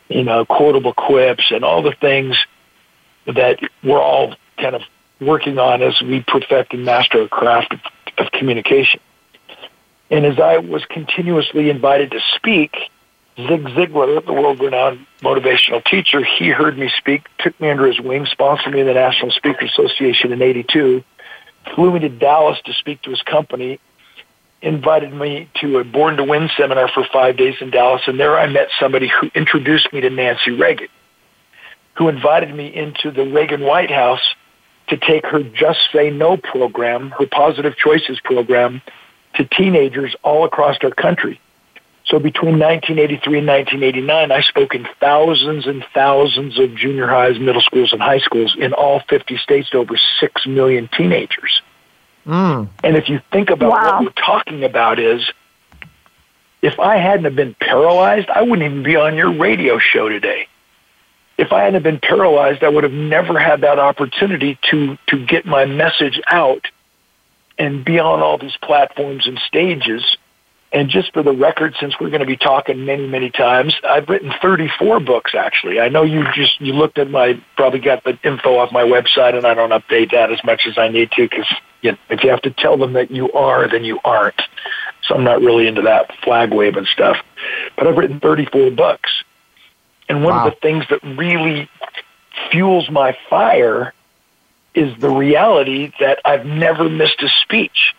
you 0.08 0.24
know 0.24 0.46
quotable 0.46 0.94
quips 0.94 1.46
and 1.50 1.66
all 1.66 1.82
the 1.82 1.96
things 2.00 2.38
that 3.26 3.60
we're 3.84 4.00
all 4.00 4.36
kind 4.58 4.76
of 4.76 4.84
working 5.20 5.58
on 5.58 5.82
as 5.82 6.00
we 6.00 6.22
perfect 6.22 6.76
and 6.76 6.86
master 6.86 7.24
a 7.24 7.28
craft 7.28 7.74
of, 7.74 7.80
of 8.20 8.32
communication. 8.32 9.00
And 10.12 10.28
as 10.28 10.40
I 10.40 10.60
was 10.60 10.86
continuously 10.86 11.72
invited 11.72 12.12
to 12.12 12.20
speak, 12.36 12.76
Zig 13.36 13.64
Ziglar, 13.64 14.24
the 14.24 14.34
world-renowned 14.34 15.06
motivational 15.22 15.84
teacher, 15.84 16.24
he 16.24 16.50
heard 16.50 16.78
me 16.78 16.90
speak, 16.98 17.26
took 17.40 17.60
me 17.60 17.72
under 17.72 17.88
his 17.88 18.00
wing, 18.00 18.28
sponsored 18.28 18.74
me 18.74 18.82
in 18.82 18.88
the 18.88 18.94
National 18.94 19.32
Speaker 19.32 19.66
Association 19.66 20.32
in 20.32 20.40
'82, 20.40 21.04
flew 21.74 21.92
me 21.92 22.00
to 22.02 22.10
Dallas 22.10 22.60
to 22.66 22.74
speak 22.74 23.02
to 23.02 23.10
his 23.10 23.24
company, 23.24 23.80
invited 24.62 25.14
me 25.14 25.50
to 25.62 25.78
a 25.80 25.84
Born 25.84 26.18
to 26.18 26.24
Win 26.24 26.50
seminar 26.58 26.90
for 26.94 27.06
five 27.12 27.38
days 27.38 27.56
in 27.62 27.70
Dallas, 27.70 28.02
and 28.08 28.20
there 28.20 28.38
I 28.38 28.48
met 28.48 28.70
somebody 28.80 29.08
who 29.08 29.30
introduced 29.36 29.92
me 29.94 30.02
to 30.02 30.10
Nancy 30.10 30.52
Reagan, 30.52 30.90
who 31.96 32.10
invited 32.10 32.54
me 32.54 32.74
into 32.74 33.12
the 33.12 33.26
Reagan 33.26 33.62
White 33.62 33.92
House 33.92 34.36
to 34.88 34.98
take 34.98 35.26
her 35.26 35.44
Just 35.44 35.80
Say 35.92 36.10
No 36.10 36.38
program, 36.38 37.12
her 37.12 37.28
Positive 37.28 37.76
Choices 37.76 38.20
program, 38.24 38.82
to 39.36 39.46
teenagers 39.46 40.16
all 40.24 40.46
across 40.46 40.78
our 40.84 40.92
country. 40.92 41.40
So 42.06 42.20
between 42.20 42.58
1983 42.58 43.40
and 43.40 43.48
1989, 43.48 44.32
I 44.32 44.42
spoke 44.42 44.74
in 44.74 44.88
thousands 45.00 45.68
and 45.68 45.86
thousands 45.94 46.58
of 46.58 46.74
junior 46.74 47.06
highs, 47.06 47.38
middle 47.38 47.62
schools, 47.62 47.92
and 47.92 48.02
high 48.02 48.20
schools 48.20 48.56
in 48.58 48.74
all 48.74 49.02
50 49.10 49.38
states 49.38 49.70
to 49.72 49.80
over 49.80 49.98
6 49.98 50.48
million 50.48 50.90
teenagers. 50.96 51.62
Mm. 52.28 52.70
And 52.84 52.98
if 52.98 53.10
you 53.10 53.22
think 53.32 53.50
about 53.50 53.72
wow. 53.72 54.02
what 54.02 54.04
we're 54.04 54.24
talking 54.24 54.64
about 54.64 55.00
is, 55.00 55.22
if 56.62 56.80
I 56.80 56.98
hadn't 56.98 57.26
have 57.26 57.36
been 57.36 57.56
paralyzed, 57.60 58.30
I 58.30 58.42
wouldn't 58.42 58.64
even 58.64 58.84
be 58.84 58.96
on 58.96 59.16
your 59.16 59.32
radio 59.34 59.80
show 59.80 60.10
today. 60.10 60.48
If 61.38 61.54
I 61.54 61.60
hadn't 61.60 61.76
have 61.76 61.84
been 61.84 62.00
paralyzed, 62.00 62.64
I 62.64 62.70
would 62.70 62.84
have 62.84 62.94
never 62.94 63.40
had 63.40 63.62
that 63.62 63.80
opportunity 63.80 64.58
to, 64.72 64.98
to 65.08 65.26
get 65.26 65.46
my 65.46 65.66
message 65.66 66.20
out 66.28 66.66
and 67.58 67.86
be 67.86 68.00
on 68.00 68.22
all 68.22 68.38
these 68.38 68.58
platforms 68.58 69.28
and 69.28 69.40
stages. 69.40 70.18
And 70.78 70.90
just 70.90 71.12
for 71.12 71.24
the 71.24 71.34
record, 71.34 71.76
since 71.80 72.00
we're 72.00 72.12
going 72.12 72.20
to 72.20 72.28
be 72.28 72.38
talking 72.38 72.86
many, 72.86 73.08
many 73.08 73.32
times, 73.32 73.76
I've 73.84 74.08
written 74.08 74.32
34 74.40 75.00
books 75.00 75.34
actually. 75.34 75.80
I 75.80 75.90
know 75.90 76.04
you 76.04 76.24
just, 76.36 76.62
you 76.62 76.74
looked 76.74 77.00
at 77.00 77.10
my, 77.10 77.42
probably 77.56 77.80
got 77.80 78.04
the 78.04 78.20
info 78.24 78.60
off 78.60 78.72
my 78.72 78.84
website 78.84 79.36
and 79.36 79.48
I 79.48 79.56
don't 79.56 79.72
update 79.72 80.12
that 80.12 80.32
as 80.32 80.38
much 80.44 80.68
as 80.68 80.78
I 80.78 80.90
need 80.90 81.10
to 81.14 81.28
because 81.28 81.48
you 81.82 81.94
know, 81.94 81.98
if 82.12 82.24
you 82.24 82.30
have 82.30 82.44
to 82.44 82.52
tell 82.52 82.78
them 82.78 82.94
that 82.94 83.10
you 83.10 83.32
are, 83.32 83.68
then 83.68 83.86
you 83.86 84.00
aren't. 84.06 84.40
So 85.02 85.16
I'm 85.16 85.24
not 85.24 85.42
really 85.42 85.68
into 85.68 85.82
that 85.82 86.16
flag 86.24 86.54
waving 86.54 86.86
stuff. 86.86 87.18
But 87.76 87.88
I've 87.88 87.98
written 87.98 88.20
34 88.20 88.70
books. 88.70 89.10
And 90.08 90.24
one 90.24 90.36
wow. 90.36 90.46
of 90.46 90.54
the 90.54 90.60
things 90.60 90.86
that 90.92 91.02
really 91.02 91.68
fuels 92.52 92.88
my 92.92 93.18
fire 93.32 93.96
is 94.76 94.96
the 95.00 95.10
reality 95.10 95.92
that 96.00 96.20
I've 96.24 96.46
never 96.46 96.88
missed 96.88 97.24
a 97.24 97.30
speech. 97.30 97.96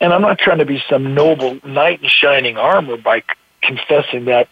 And 0.00 0.12
I'm 0.12 0.22
not 0.22 0.38
trying 0.38 0.58
to 0.58 0.66
be 0.66 0.82
some 0.88 1.14
noble 1.14 1.58
knight 1.64 2.02
in 2.02 2.08
shining 2.08 2.56
armor 2.58 2.96
by 2.96 3.22
confessing 3.62 4.26
that 4.26 4.48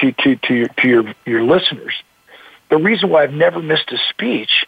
to, 0.00 0.12
to, 0.12 0.36
to, 0.36 0.54
your, 0.54 0.68
to 0.68 0.88
your, 0.88 1.14
your 1.24 1.42
listeners. 1.42 1.94
The 2.70 2.78
reason 2.78 3.10
why 3.10 3.22
I've 3.22 3.32
never 3.32 3.60
missed 3.60 3.92
a 3.92 3.98
speech 4.10 4.66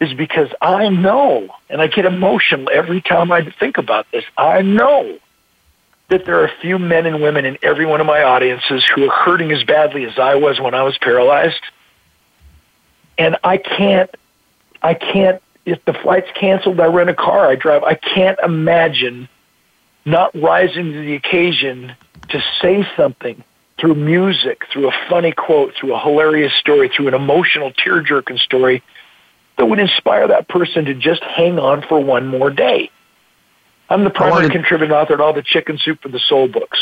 is 0.00 0.12
because 0.12 0.48
I 0.60 0.88
know, 0.88 1.54
and 1.70 1.80
I 1.80 1.86
get 1.86 2.04
emotional 2.04 2.68
every 2.72 3.00
time 3.00 3.32
I 3.32 3.50
think 3.50 3.78
about 3.78 4.06
this, 4.10 4.24
I 4.36 4.62
know 4.62 5.18
that 6.08 6.24
there 6.24 6.40
are 6.40 6.44
a 6.44 6.60
few 6.60 6.78
men 6.78 7.06
and 7.06 7.22
women 7.22 7.44
in 7.44 7.58
every 7.62 7.86
one 7.86 8.00
of 8.00 8.06
my 8.06 8.22
audiences 8.22 8.84
who 8.84 9.08
are 9.08 9.14
hurting 9.14 9.50
as 9.52 9.64
badly 9.64 10.04
as 10.04 10.18
I 10.18 10.36
was 10.36 10.60
when 10.60 10.74
I 10.74 10.82
was 10.82 10.96
paralyzed. 10.98 11.62
And 13.18 13.36
I 13.42 13.56
can't, 13.56 14.10
I 14.82 14.94
can't, 14.94 15.42
if 15.64 15.84
the 15.84 15.94
flight's 15.94 16.30
canceled, 16.38 16.78
I 16.78 16.86
rent 16.86 17.10
a 17.10 17.14
car, 17.14 17.48
I 17.48 17.56
drive, 17.56 17.82
I 17.82 17.94
can't 17.94 18.38
imagine 18.40 19.28
not 20.06 20.34
rising 20.40 20.92
to 20.92 21.00
the 21.00 21.14
occasion 21.14 21.94
to 22.30 22.42
say 22.62 22.86
something 22.96 23.42
through 23.78 23.94
music, 23.96 24.62
through 24.72 24.88
a 24.88 24.92
funny 25.10 25.32
quote, 25.32 25.74
through 25.78 25.94
a 25.94 26.00
hilarious 26.00 26.52
story, 26.54 26.88
through 26.88 27.08
an 27.08 27.14
emotional 27.14 27.72
tear-jerking 27.72 28.38
story 28.38 28.82
that 29.58 29.66
would 29.66 29.78
inspire 29.80 30.28
that 30.28 30.48
person 30.48 30.86
to 30.86 30.94
just 30.94 31.22
hang 31.22 31.58
on 31.58 31.82
for 31.82 31.98
one 32.02 32.26
more 32.26 32.50
day. 32.50 32.90
I'm 33.90 34.04
the 34.04 34.10
primary 34.10 34.44
wanted- 34.44 34.52
contributing 34.52 34.96
author 34.96 35.16
to 35.16 35.22
all 35.22 35.32
the 35.32 35.42
Chicken 35.42 35.76
Soup 35.78 36.00
for 36.00 36.08
the 36.08 36.18
Soul 36.18 36.48
books, 36.48 36.78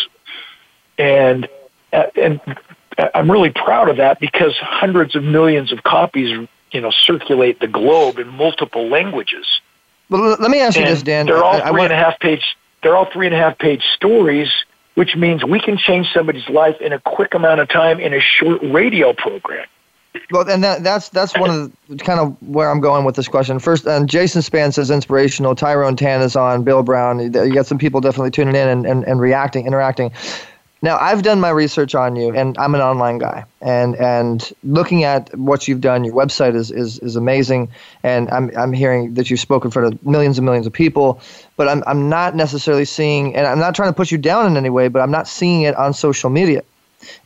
and 0.99 1.49
uh, 1.93 2.05
and 2.17 2.41
I'm 3.15 3.31
really 3.31 3.51
proud 3.51 3.89
of 3.89 3.97
that 3.99 4.21
because 4.21 4.57
hundreds 4.59 5.15
of 5.17 5.23
millions 5.23 5.73
of 5.73 5.83
copies, 5.83 6.31
you 6.73 6.81
know, 6.81 6.91
circulate 6.91 7.61
the 7.61 7.67
globe 7.69 8.19
in 8.19 8.29
multiple 8.29 8.89
languages. 8.89 9.47
Well, 10.09 10.37
let 10.39 10.51
me 10.51 10.61
ask 10.61 10.77
you 10.77 10.83
And 10.85 10.93
this, 10.93 11.03
Dan. 11.03 11.27
They're 11.27 11.43
all 11.43 11.57
I- 11.57 11.69
I 11.69 11.71
want- 11.73 11.85
and 11.85 11.93
a 11.93 11.97
half 11.97 12.19
page. 12.21 12.57
They're 12.85 12.97
all 12.97 13.11
three 13.13 13.27
and 13.27 13.35
a 13.35 13.39
half 13.39 13.59
page 13.59 13.83
stories, 13.95 14.49
which 14.95 15.17
means 15.17 15.45
we 15.45 15.59
can 15.59 15.77
change 15.77 16.13
somebody's 16.13 16.49
life 16.49 16.81
in 16.81 16.93
a 16.93 17.01
quick 17.01 17.35
amount 17.35 17.61
of 17.61 17.69
time 17.69 17.99
in 17.99 18.15
a 18.15 18.21
short 18.21 18.61
radio 18.63 19.13
program. 19.13 19.67
Well, 20.31 20.49
and 20.49 20.63
that, 20.63 20.85
that's 20.85 21.09
that's 21.09 21.37
one 21.37 21.51
of 21.51 21.73
the, 21.89 21.97
kind 21.97 22.21
of 22.21 22.41
where 22.41 22.71
I'm 22.71 22.81
going 22.81 23.05
with 23.05 23.17
this 23.17 23.27
question. 23.27 23.59
First, 23.59 23.85
and 23.85 24.09
Jason 24.09 24.43
Span 24.43 24.71
says 24.71 24.89
inspirational. 24.91 25.57
Tyrone 25.57 25.97
Tan 25.97 26.23
is 26.23 26.37
on. 26.37 26.63
Bill 26.63 26.85
Brown. 26.85 27.19
You 27.19 27.53
got 27.53 27.67
some 27.67 27.79
people 27.79 28.01
definitely 28.01 28.31
tuning 28.31 28.55
in 28.55 28.69
and, 28.69 28.87
and, 28.87 29.05
and 29.05 29.21
reacting, 29.21 29.67
interacting. 29.67 30.13
Now, 30.85 30.99
I've 30.99 31.23
done 31.23 31.41
my 31.41 31.49
research 31.49 31.95
on 31.95 32.15
you, 32.15 32.31
and 32.35 32.59
I'm 32.59 32.75
an 32.75 32.83
online 32.83 33.17
guy, 33.17 33.47
and 33.63 33.97
and 33.97 34.53
looking 34.65 35.03
at 35.03 35.35
what 35.35 35.67
you've 35.67 35.81
done, 35.81 36.05
your 36.05 36.15
website 36.15 36.55
is 36.55 36.71
is, 36.71 36.99
is 36.99 37.17
amazing, 37.17 37.71
and 38.03 38.29
I'm 38.31 38.51
I'm 38.55 38.75
hearing 38.75 39.15
that 39.15 39.31
you've 39.31 39.41
spoken 39.41 39.69
in 39.69 39.73
front 39.73 39.95
of 39.95 40.05
millions 40.07 40.37
and 40.37 40.45
millions 40.45 40.67
of 40.67 40.75
people, 40.75 41.23
but 41.57 41.69
I'm 41.69 41.83
I'm 41.87 42.11
not 42.11 42.37
necessarily 42.37 42.85
seeing, 42.85 43.35
and 43.35 43.47
I'm 43.47 43.59
not 43.59 43.75
trying 43.75 43.89
to 43.89 43.95
put 43.95 44.13
you 44.13 44.19
down 44.19 44.47
in 44.47 44.59
any 44.59 44.69
way, 44.69 44.89
but 44.89 45.01
I'm 45.01 45.11
not 45.11 45.27
seeing 45.27 45.63
it 45.63 45.75
on 45.77 45.95
social 45.95 46.29
media, 46.29 46.63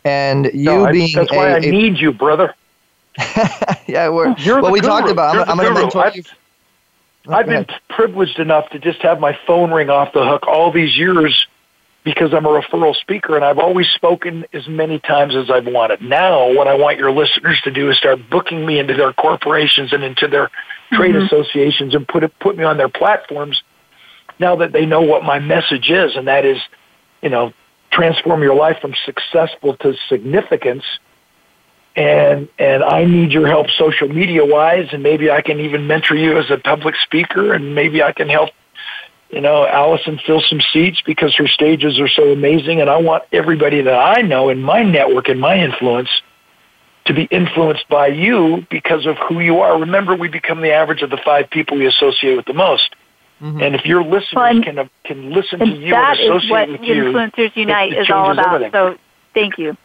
and 0.05 0.45
you 0.55 0.63
No, 0.63 0.85
I- 0.85 0.93
being 0.93 1.11
that's 1.17 1.33
why 1.33 1.51
I 1.51 1.57
a- 1.57 1.61
need 1.61 1.99
you, 1.99 2.13
brother. 2.13 2.55
yeah, 3.89 4.09
we're, 4.09 4.37
You're 4.39 4.63
well, 4.63 4.71
we 4.71 4.81
talked 4.81 5.11
about. 5.11 5.35
You're 5.35 5.43
I'm, 5.43 5.51
I'm 5.51 5.57
going 5.57 5.75
to 5.75 5.75
guru. 5.75 6.03
mentor 6.05 6.13
you. 6.15 6.23
I've 7.27 7.47
been 7.47 7.67
privileged 7.91 8.39
enough 8.39 8.71
to 8.71 8.79
just 8.79 9.03
have 9.03 9.19
my 9.19 9.37
phone 9.49 9.73
ring 9.73 9.91
off 9.91 10.13
the 10.13 10.25
hook 10.25 10.47
all 10.47 10.71
these 10.71 10.97
years 10.97 11.49
because 12.09 12.33
I'm 12.33 12.47
a 12.47 12.49
referral 12.49 12.97
speaker 12.97 13.37
and 13.37 13.45
I've 13.45 13.59
always 13.59 13.87
spoken 13.89 14.47
as 14.55 14.67
many 14.67 14.99
times 14.99 15.37
as 15.37 15.51
I've 15.51 15.67
wanted. 15.67 16.01
Now, 16.01 16.51
what 16.55 16.67
I 16.67 16.73
want 16.73 16.99
your 16.99 17.11
listeners 17.11 17.61
to 17.65 17.71
do 17.71 17.91
is 17.91 17.99
start 17.99 18.19
booking 18.31 18.65
me 18.65 18.79
into 18.79 18.95
their 18.95 19.13
corporations 19.13 19.93
and 19.93 20.03
into 20.03 20.27
their 20.27 20.51
trade 20.95 21.15
Mhm. 21.15 21.27
associations 21.27 21.95
and 21.95 22.09
put 22.09 22.25
it, 22.25 22.33
put 22.39 22.57
me 22.57 22.65
on 22.65 22.79
their 22.79 22.89
platforms 22.89 23.63
now 24.39 24.57
that 24.57 24.73
they 24.73 24.87
know 24.87 25.03
what 25.03 25.23
my 25.23 25.39
message 25.39 25.91
is 25.91 26.17
and 26.17 26.29
that 26.29 26.47
is, 26.47 26.59
you 27.21 27.29
know, 27.29 27.53
transform 27.91 28.43
your 28.43 28.55
life 28.55 28.81
from 28.81 28.95
successful 29.05 29.75
to 29.75 29.95
significance 30.09 30.85
and 31.95 32.49
and 32.59 32.83
I 32.83 33.05
need 33.05 33.33
your 33.33 33.47
help 33.47 33.69
social 33.71 34.09
media 34.09 34.47
wise 34.47 34.89
and 34.93 35.03
maybe 35.03 35.31
I 35.31 35.43
can 35.43 35.61
even 35.61 35.87
mentor 35.87 36.15
you 36.15 36.39
as 36.39 36.51
a 36.51 36.57
public 36.57 36.97
speaker 36.97 37.53
and 37.53 37.75
maybe 37.75 38.03
I 38.03 38.13
can 38.13 38.31
help 38.31 38.51
you 39.31 39.41
know 39.41 39.67
Allison 39.67 40.19
fill 40.27 40.41
some 40.41 40.61
seats 40.73 41.01
because 41.05 41.35
her 41.37 41.47
stages 41.49 42.01
are 42.01 42.09
so 42.09 42.33
amazing 42.33 42.81
and 42.81 42.89
I 42.89 42.99
want 42.99 43.25
everybody 43.33 43.83
that 43.83 43.95
I 43.95 44.23
know 44.23 44.49
in 44.49 44.63
my 44.63 44.83
network 44.83 45.29
and 45.29 45.41
my 45.41 45.57
influence 45.59 46.11
to 47.07 47.15
be 47.15 47.25
influenced 47.25 47.89
by 47.89 48.09
you 48.09 48.67
because 48.71 49.07
of 49.07 49.17
who 49.17 49.41
you 49.41 49.61
are. 49.61 49.81
Remember 49.81 50.15
we 50.15 50.29
become 50.29 50.61
the 50.61 50.73
average 50.73 51.03
of 51.03 51.11
the 51.11 51.17
five 51.25 51.49
people 51.51 51.79
we 51.79 51.87
associate 51.87 52.37
with 52.37 52.45
the 52.47 52.53
most. 52.53 52.95
Mm-hmm. 53.41 53.63
And 53.63 53.75
if 53.75 53.85
your 53.87 54.03
listeners 54.03 54.33
Well, 54.35 54.63
can 54.63 54.79
uh, 54.79 54.89
can 55.05 55.31
listen 55.33 55.61
to 55.61 55.65
And 55.65 55.83
you 55.83 55.91
that 55.93 56.19
and 56.19 56.21
is 56.21 56.43
associate 56.45 56.51
what 56.51 56.69
with 56.71 56.81
you, 56.83 57.05
Influencers 57.05 57.57
Unite 57.57 57.93
it 57.93 57.99
is 58.01 58.11
all 58.11 58.33
about. 58.33 58.63
everything. 58.63 58.73
So 58.73 58.99
thank 59.33 59.59
you. 59.59 59.77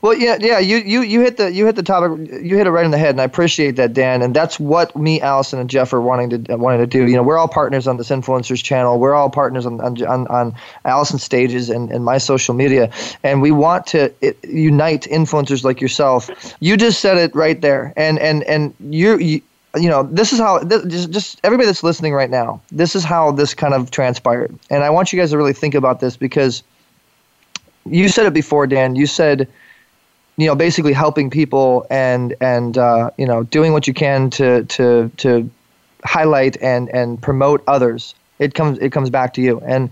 Well, 0.00 0.14
yeah, 0.14 0.36
yeah. 0.40 0.60
You, 0.60 0.76
you, 0.76 1.02
you 1.02 1.20
hit 1.22 1.38
the 1.38 1.52
you 1.52 1.66
hit 1.66 1.74
the 1.74 1.82
topic. 1.82 2.28
You 2.42 2.56
hit 2.56 2.68
it 2.68 2.70
right 2.70 2.84
in 2.84 2.92
the 2.92 2.98
head, 2.98 3.10
and 3.10 3.20
I 3.20 3.24
appreciate 3.24 3.72
that, 3.76 3.92
Dan. 3.92 4.22
And 4.22 4.34
that's 4.34 4.60
what 4.60 4.94
me, 4.96 5.20
Allison, 5.20 5.58
and 5.58 5.68
Jeff 5.68 5.92
are 5.92 6.00
wanting 6.00 6.44
to 6.44 6.54
uh, 6.54 6.56
wanting 6.56 6.80
to 6.80 6.86
do. 6.86 7.08
You 7.08 7.16
know, 7.16 7.22
we're 7.24 7.36
all 7.36 7.48
partners 7.48 7.88
on 7.88 7.96
this 7.96 8.08
influencers 8.10 8.62
channel. 8.62 9.00
We're 9.00 9.14
all 9.14 9.28
partners 9.28 9.66
on 9.66 9.80
on 9.80 10.00
on, 10.04 10.26
on 10.28 10.54
Allison's 10.84 11.24
stages 11.24 11.68
and, 11.68 11.90
and 11.90 12.04
my 12.04 12.18
social 12.18 12.54
media, 12.54 12.92
and 13.24 13.42
we 13.42 13.50
want 13.50 13.86
to 13.88 14.12
it, 14.20 14.38
unite 14.44 15.08
influencers 15.10 15.64
like 15.64 15.80
yourself. 15.80 16.30
You 16.60 16.76
just 16.76 17.00
said 17.00 17.18
it 17.18 17.34
right 17.34 17.60
there, 17.60 17.92
and 17.96 18.18
and 18.20 18.44
and 18.44 18.74
you. 18.80 19.18
you 19.18 19.42
you 19.74 19.88
know, 19.88 20.02
this 20.02 20.34
is 20.34 20.38
how 20.38 20.58
this, 20.58 20.84
just 20.84 21.10
just 21.10 21.40
everybody 21.44 21.64
that's 21.64 21.82
listening 21.82 22.12
right 22.12 22.28
now. 22.28 22.60
This 22.70 22.94
is 22.94 23.04
how 23.04 23.32
this 23.32 23.54
kind 23.54 23.72
of 23.72 23.90
transpired, 23.90 24.54
and 24.68 24.84
I 24.84 24.90
want 24.90 25.14
you 25.14 25.18
guys 25.18 25.30
to 25.30 25.38
really 25.38 25.54
think 25.54 25.74
about 25.74 25.98
this 25.98 26.14
because 26.14 26.62
you 27.86 28.10
said 28.10 28.26
it 28.26 28.34
before, 28.34 28.66
Dan. 28.66 28.96
You 28.96 29.06
said 29.06 29.48
you 30.42 30.48
know 30.48 30.54
basically 30.54 30.92
helping 30.92 31.30
people 31.30 31.86
and 31.88 32.34
and 32.40 32.76
uh, 32.76 33.10
you 33.16 33.26
know 33.26 33.44
doing 33.44 33.72
what 33.72 33.86
you 33.86 33.94
can 33.94 34.28
to 34.30 34.64
to 34.64 35.10
to 35.18 35.48
highlight 36.04 36.56
and 36.60 36.88
and 36.90 37.22
promote 37.22 37.62
others. 37.66 38.14
It 38.38 38.54
comes 38.54 38.78
it 38.78 38.90
comes 38.90 39.08
back 39.08 39.34
to 39.34 39.40
you. 39.42 39.60
And 39.60 39.90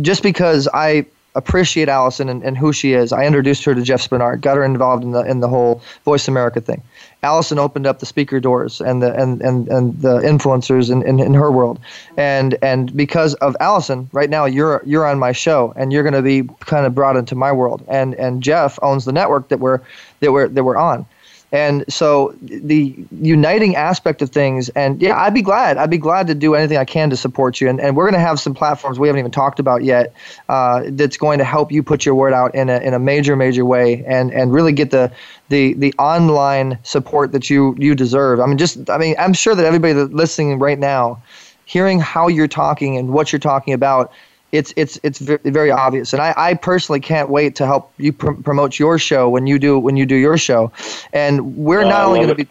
just 0.00 0.22
because 0.22 0.68
i 0.74 1.06
appreciate 1.36 1.88
allison 1.88 2.28
and, 2.28 2.42
and 2.42 2.56
who 2.56 2.72
she 2.72 2.92
is 2.92 3.12
i 3.12 3.24
introduced 3.24 3.64
her 3.64 3.74
to 3.74 3.82
jeff 3.82 4.08
spenard 4.08 4.40
got 4.40 4.56
her 4.56 4.64
involved 4.64 5.02
in 5.02 5.12
the 5.12 5.22
in 5.22 5.40
the 5.40 5.48
whole 5.48 5.82
voice 6.04 6.28
america 6.28 6.60
thing 6.60 6.82
allison 7.24 7.58
opened 7.58 7.86
up 7.86 7.98
the 7.98 8.06
speaker 8.06 8.38
doors 8.38 8.80
and 8.80 9.02
the 9.02 9.12
and 9.14 9.42
and, 9.42 9.66
and 9.68 10.00
the 10.00 10.18
influencers 10.20 10.90
in, 10.90 11.02
in, 11.02 11.18
in 11.18 11.34
her 11.34 11.50
world. 11.50 11.80
And 12.16 12.56
and 12.62 12.94
because 12.96 13.34
of 13.34 13.56
allison 13.60 14.08
right 14.12 14.30
now 14.30 14.44
you're 14.44 14.82
you're 14.84 15.06
on 15.06 15.18
my 15.18 15.32
show 15.32 15.72
and 15.76 15.92
you're 15.92 16.04
going 16.04 16.14
to 16.14 16.22
be 16.22 16.48
kind 16.60 16.86
of 16.86 16.94
brought 16.94 17.16
into 17.16 17.34
my 17.34 17.50
world. 17.50 17.82
And 17.88 18.14
and 18.14 18.42
jeff 18.42 18.78
owns 18.82 19.04
the 19.04 19.12
network 19.12 19.48
that 19.48 19.58
we're 19.58 19.80
that 20.20 20.32
we're 20.32 20.48
that 20.48 20.62
we're 20.62 20.76
on 20.76 21.06
and 21.54 21.84
so 21.88 22.34
the 22.42 22.96
uniting 23.12 23.76
aspect 23.76 24.22
of 24.22 24.30
things, 24.30 24.70
and 24.70 25.00
yeah, 25.00 25.16
I'd 25.16 25.34
be 25.34 25.40
glad. 25.40 25.76
I'd 25.76 25.88
be 25.88 25.98
glad 25.98 26.26
to 26.26 26.34
do 26.34 26.56
anything 26.56 26.78
I 26.78 26.84
can 26.84 27.10
to 27.10 27.16
support 27.16 27.60
you. 27.60 27.68
And, 27.68 27.80
and 27.80 27.96
we're 27.96 28.10
going 28.10 28.20
to 28.20 28.26
have 28.26 28.40
some 28.40 28.54
platforms 28.54 28.98
we 28.98 29.06
haven't 29.06 29.20
even 29.20 29.30
talked 29.30 29.60
about 29.60 29.84
yet 29.84 30.12
uh, 30.48 30.82
that's 30.88 31.16
going 31.16 31.38
to 31.38 31.44
help 31.44 31.70
you 31.70 31.80
put 31.80 32.04
your 32.04 32.16
word 32.16 32.32
out 32.32 32.56
in 32.56 32.68
a, 32.68 32.80
in 32.80 32.92
a 32.92 32.98
major, 32.98 33.36
major 33.36 33.64
way 33.64 34.04
and, 34.04 34.32
and 34.32 34.52
really 34.52 34.72
get 34.72 34.90
the, 34.90 35.12
the, 35.48 35.74
the 35.74 35.94
online 35.96 36.76
support 36.82 37.30
that 37.30 37.48
you, 37.48 37.76
you 37.78 37.94
deserve. 37.94 38.40
I 38.40 38.46
mean, 38.46 38.58
just, 38.58 38.90
I 38.90 38.98
mean, 38.98 39.14
I'm 39.16 39.32
sure 39.32 39.54
that 39.54 39.64
everybody 39.64 39.92
that's 39.92 40.12
listening 40.12 40.58
right 40.58 40.80
now, 40.80 41.22
hearing 41.66 42.00
how 42.00 42.26
you're 42.26 42.48
talking 42.48 42.96
and 42.96 43.10
what 43.10 43.30
you're 43.30 43.38
talking 43.38 43.74
about, 43.74 44.10
it's 44.54 44.72
it's 44.76 44.98
it's 45.02 45.18
very 45.18 45.70
obvious, 45.70 46.12
and 46.12 46.22
I, 46.22 46.34
I 46.36 46.54
personally 46.54 47.00
can't 47.00 47.28
wait 47.28 47.56
to 47.56 47.66
help 47.66 47.92
you 47.98 48.12
pr- 48.12 48.32
promote 48.32 48.78
your 48.78 48.98
show 48.98 49.28
when 49.28 49.46
you 49.46 49.58
do 49.58 49.78
when 49.78 49.96
you 49.96 50.06
do 50.06 50.14
your 50.16 50.38
show, 50.38 50.72
and 51.12 51.56
we're 51.56 51.84
Oh, 51.84 51.88
not 51.88 52.04
only 52.04 52.20
going 52.20 52.28
to 52.28 52.34
be 52.34 52.48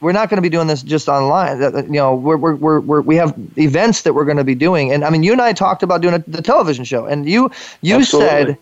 we're 0.00 0.12
not 0.12 0.28
going 0.28 0.36
to 0.36 0.42
be 0.42 0.50
doing 0.50 0.66
this 0.66 0.82
just 0.82 1.08
online. 1.08 1.60
You 1.60 1.82
know, 1.92 2.14
we're, 2.14 2.36
we're, 2.36 2.54
we're, 2.56 2.80
we're, 2.80 3.00
we 3.00 3.16
have 3.16 3.34
events 3.56 4.02
that 4.02 4.12
we're 4.14 4.24
going 4.26 4.36
to 4.36 4.44
be 4.44 4.54
doing, 4.54 4.92
and 4.92 5.04
I 5.04 5.10
mean, 5.10 5.22
you 5.22 5.32
and 5.32 5.40
I 5.40 5.52
talked 5.52 5.82
about 5.82 6.02
doing 6.02 6.14
a, 6.14 6.18
the 6.26 6.42
television 6.42 6.84
show, 6.84 7.06
and 7.06 7.26
you 7.28 7.50
you 7.80 7.96
Absolutely. 7.96 8.56
said 8.56 8.58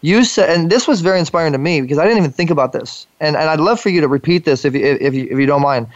you 0.00 0.24
said, 0.24 0.50
and 0.50 0.70
this 0.70 0.86
was 0.86 1.00
very 1.00 1.18
inspiring 1.18 1.52
to 1.52 1.58
me 1.58 1.80
because 1.80 1.98
I 1.98 2.04
didn't 2.04 2.18
even 2.18 2.32
think 2.32 2.50
about 2.50 2.72
this, 2.72 3.06
and 3.20 3.36
and 3.36 3.50
I'd 3.50 3.60
love 3.60 3.80
for 3.80 3.90
you 3.90 4.00
to 4.00 4.08
repeat 4.08 4.44
this 4.44 4.64
if 4.64 4.74
you 4.74 4.84
if 4.84 5.14
you 5.14 5.28
if 5.30 5.38
you 5.38 5.46
don't 5.46 5.62
mind. 5.62 5.88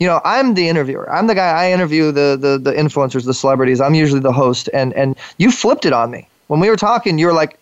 You 0.00 0.06
know, 0.06 0.20
I'm 0.24 0.54
the 0.54 0.66
interviewer. 0.66 1.10
I'm 1.12 1.26
the 1.26 1.34
guy. 1.34 1.50
I 1.50 1.70
interview 1.70 2.10
the 2.10 2.36
the 2.40 2.58
the 2.58 2.72
influencers, 2.72 3.26
the 3.26 3.34
celebrities. 3.34 3.80
I'm 3.82 3.94
usually 3.94 4.20
the 4.20 4.32
host, 4.32 4.70
and 4.72 4.94
and 4.94 5.14
you 5.36 5.50
flipped 5.52 5.84
it 5.84 5.92
on 5.92 6.10
me 6.10 6.26
when 6.48 6.58
we 6.58 6.70
were 6.70 6.76
talking. 6.76 7.18
You 7.18 7.26
were 7.26 7.34
like, 7.34 7.58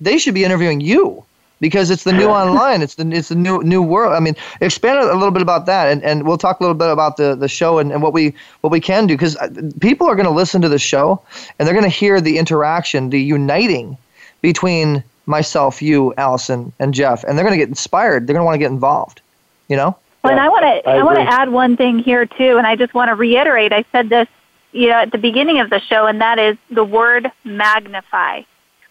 they 0.00 0.16
should 0.16 0.34
be 0.34 0.44
interviewing 0.44 0.80
you 0.80 1.24
because 1.60 1.90
it's 1.90 2.04
the 2.04 2.12
new 2.12 2.28
online. 2.42 2.82
It's 2.82 2.94
the 2.94 3.10
it's 3.10 3.30
the 3.30 3.34
new 3.34 3.62
new 3.64 3.82
world. 3.82 4.14
I 4.14 4.20
mean, 4.20 4.36
expand 4.60 4.98
a 5.00 5.14
little 5.14 5.32
bit 5.32 5.42
about 5.42 5.66
that, 5.66 5.88
and, 5.88 6.04
and 6.04 6.24
we'll 6.24 6.38
talk 6.38 6.60
a 6.60 6.62
little 6.62 6.76
bit 6.76 6.88
about 6.88 7.16
the, 7.16 7.34
the 7.34 7.48
show 7.48 7.78
and, 7.78 7.90
and 7.90 8.00
what 8.00 8.12
we 8.12 8.32
what 8.60 8.70
we 8.70 8.80
can 8.80 9.08
do 9.08 9.14
because 9.14 9.36
uh, 9.36 9.48
people 9.80 10.06
are 10.06 10.14
going 10.14 10.26
to 10.26 10.32
listen 10.32 10.62
to 10.62 10.68
the 10.68 10.78
show 10.78 11.20
and 11.58 11.66
they're 11.66 11.74
going 11.74 11.90
to 11.90 11.98
hear 11.98 12.20
the 12.20 12.38
interaction, 12.38 13.10
the 13.10 13.20
uniting 13.20 13.98
between 14.40 15.02
myself, 15.26 15.82
you, 15.82 16.14
Allison, 16.16 16.72
and 16.78 16.94
Jeff, 16.94 17.24
and 17.24 17.36
they're 17.36 17.44
going 17.44 17.58
to 17.58 17.62
get 17.62 17.68
inspired. 17.68 18.26
They're 18.26 18.34
going 18.34 18.42
to 18.42 18.46
want 18.46 18.54
to 18.54 18.60
get 18.60 18.70
involved. 18.70 19.20
You 19.68 19.76
know. 19.76 19.96
Well, 20.26 20.32
and 20.32 20.40
I 20.40 20.48
want 20.48 20.62
to 20.62 20.90
I 20.90 20.96
I, 20.98 21.02
want 21.02 21.18
to 21.18 21.22
add 21.22 21.48
one 21.48 21.76
thing 21.76 21.98
here 21.98 22.26
too, 22.26 22.56
and 22.58 22.66
I 22.66 22.76
just 22.76 22.94
want 22.94 23.08
to 23.08 23.14
reiterate. 23.14 23.72
I 23.72 23.84
said 23.92 24.08
this, 24.08 24.28
you 24.72 24.88
know, 24.88 24.96
at 24.96 25.12
the 25.12 25.18
beginning 25.18 25.60
of 25.60 25.70
the 25.70 25.80
show, 25.80 26.06
and 26.06 26.20
that 26.20 26.38
is 26.38 26.56
the 26.70 26.84
word 26.84 27.30
magnify. 27.44 28.42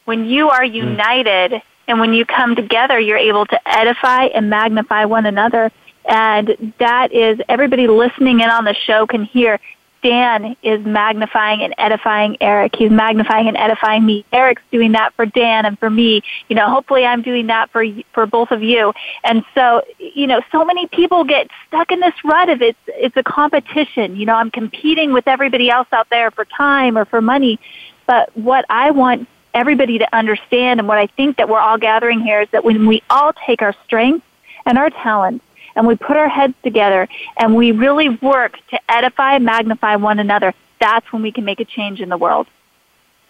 When 0.05 0.25
you 0.25 0.49
are 0.49 0.61
mm. 0.61 0.73
united 0.73 1.61
and 1.87 1.99
when 1.99 2.13
you 2.13 2.25
come 2.25 2.55
together, 2.55 2.99
you're 2.99 3.17
able 3.17 3.45
to 3.47 3.59
edify 3.67 4.25
and 4.25 4.49
magnify 4.49 5.05
one 5.05 5.25
another. 5.25 5.71
And 6.05 6.73
that 6.79 7.11
is 7.11 7.39
everybody 7.49 7.87
listening 7.87 8.39
in 8.39 8.49
on 8.49 8.63
the 8.63 8.75
show 8.85 9.07
can 9.07 9.23
hear. 9.23 9.59
Dan 10.05 10.55
is 10.61 10.85
magnifying 10.85 11.63
and 11.63 11.73
edifying 11.79 12.37
Eric. 12.39 12.75
He's 12.75 12.91
magnifying 12.91 13.47
and 13.47 13.57
edifying 13.57 14.05
me. 14.05 14.23
Eric's 14.31 14.61
doing 14.71 14.91
that 14.91 15.15
for 15.15 15.25
Dan 15.25 15.65
and 15.65 15.79
for 15.79 15.89
me. 15.89 16.21
You 16.47 16.55
know, 16.55 16.69
hopefully 16.69 17.03
I'm 17.05 17.23
doing 17.23 17.47
that 17.47 17.71
for 17.71 17.83
for 18.13 18.27
both 18.27 18.51
of 18.51 18.61
you. 18.61 18.93
And 19.23 19.43
so, 19.55 19.81
you 19.97 20.27
know, 20.27 20.41
so 20.51 20.63
many 20.63 20.85
people 20.85 21.23
get 21.23 21.49
stuck 21.67 21.91
in 21.91 22.01
this 22.01 22.13
rut 22.23 22.49
of 22.49 22.61
it's 22.61 22.77
it's 22.89 23.17
a 23.17 23.23
competition. 23.23 24.15
You 24.15 24.27
know, 24.27 24.35
I'm 24.35 24.51
competing 24.51 25.11
with 25.11 25.27
everybody 25.27 25.71
else 25.71 25.87
out 25.91 26.07
there 26.11 26.29
for 26.29 26.45
time 26.45 26.99
or 26.99 27.05
for 27.05 27.19
money. 27.19 27.59
But 28.05 28.29
what 28.37 28.63
I 28.69 28.91
want 28.91 29.27
everybody 29.55 29.97
to 29.97 30.15
understand 30.15 30.79
and 30.79 30.87
what 30.87 30.99
I 30.99 31.07
think 31.07 31.37
that 31.37 31.49
we're 31.49 31.57
all 31.59 31.79
gathering 31.79 32.19
here 32.19 32.41
is 32.41 32.49
that 32.51 32.63
when 32.63 32.85
we 32.85 33.01
all 33.09 33.33
take 33.33 33.63
our 33.63 33.73
strengths 33.85 34.27
and 34.67 34.77
our 34.77 34.91
talents 34.91 35.44
and 35.75 35.87
we 35.87 35.95
put 35.95 36.17
our 36.17 36.29
heads 36.29 36.53
together 36.63 37.07
and 37.37 37.55
we 37.55 37.71
really 37.71 38.09
work 38.09 38.57
to 38.69 38.79
edify, 38.89 39.35
and 39.35 39.45
magnify 39.45 39.95
one 39.95 40.19
another, 40.19 40.53
that's 40.79 41.11
when 41.11 41.21
we 41.21 41.31
can 41.31 41.45
make 41.45 41.59
a 41.59 41.65
change 41.65 41.99
in 42.01 42.09
the 42.09 42.17
world. 42.17 42.47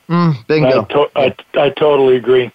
Mm, 0.10 0.36
I, 0.36 0.44
bingo. 0.48 0.86
to- 0.86 1.10
I, 1.16 1.36
I 1.56 1.70
totally 1.70 2.16
agree. 2.16 2.52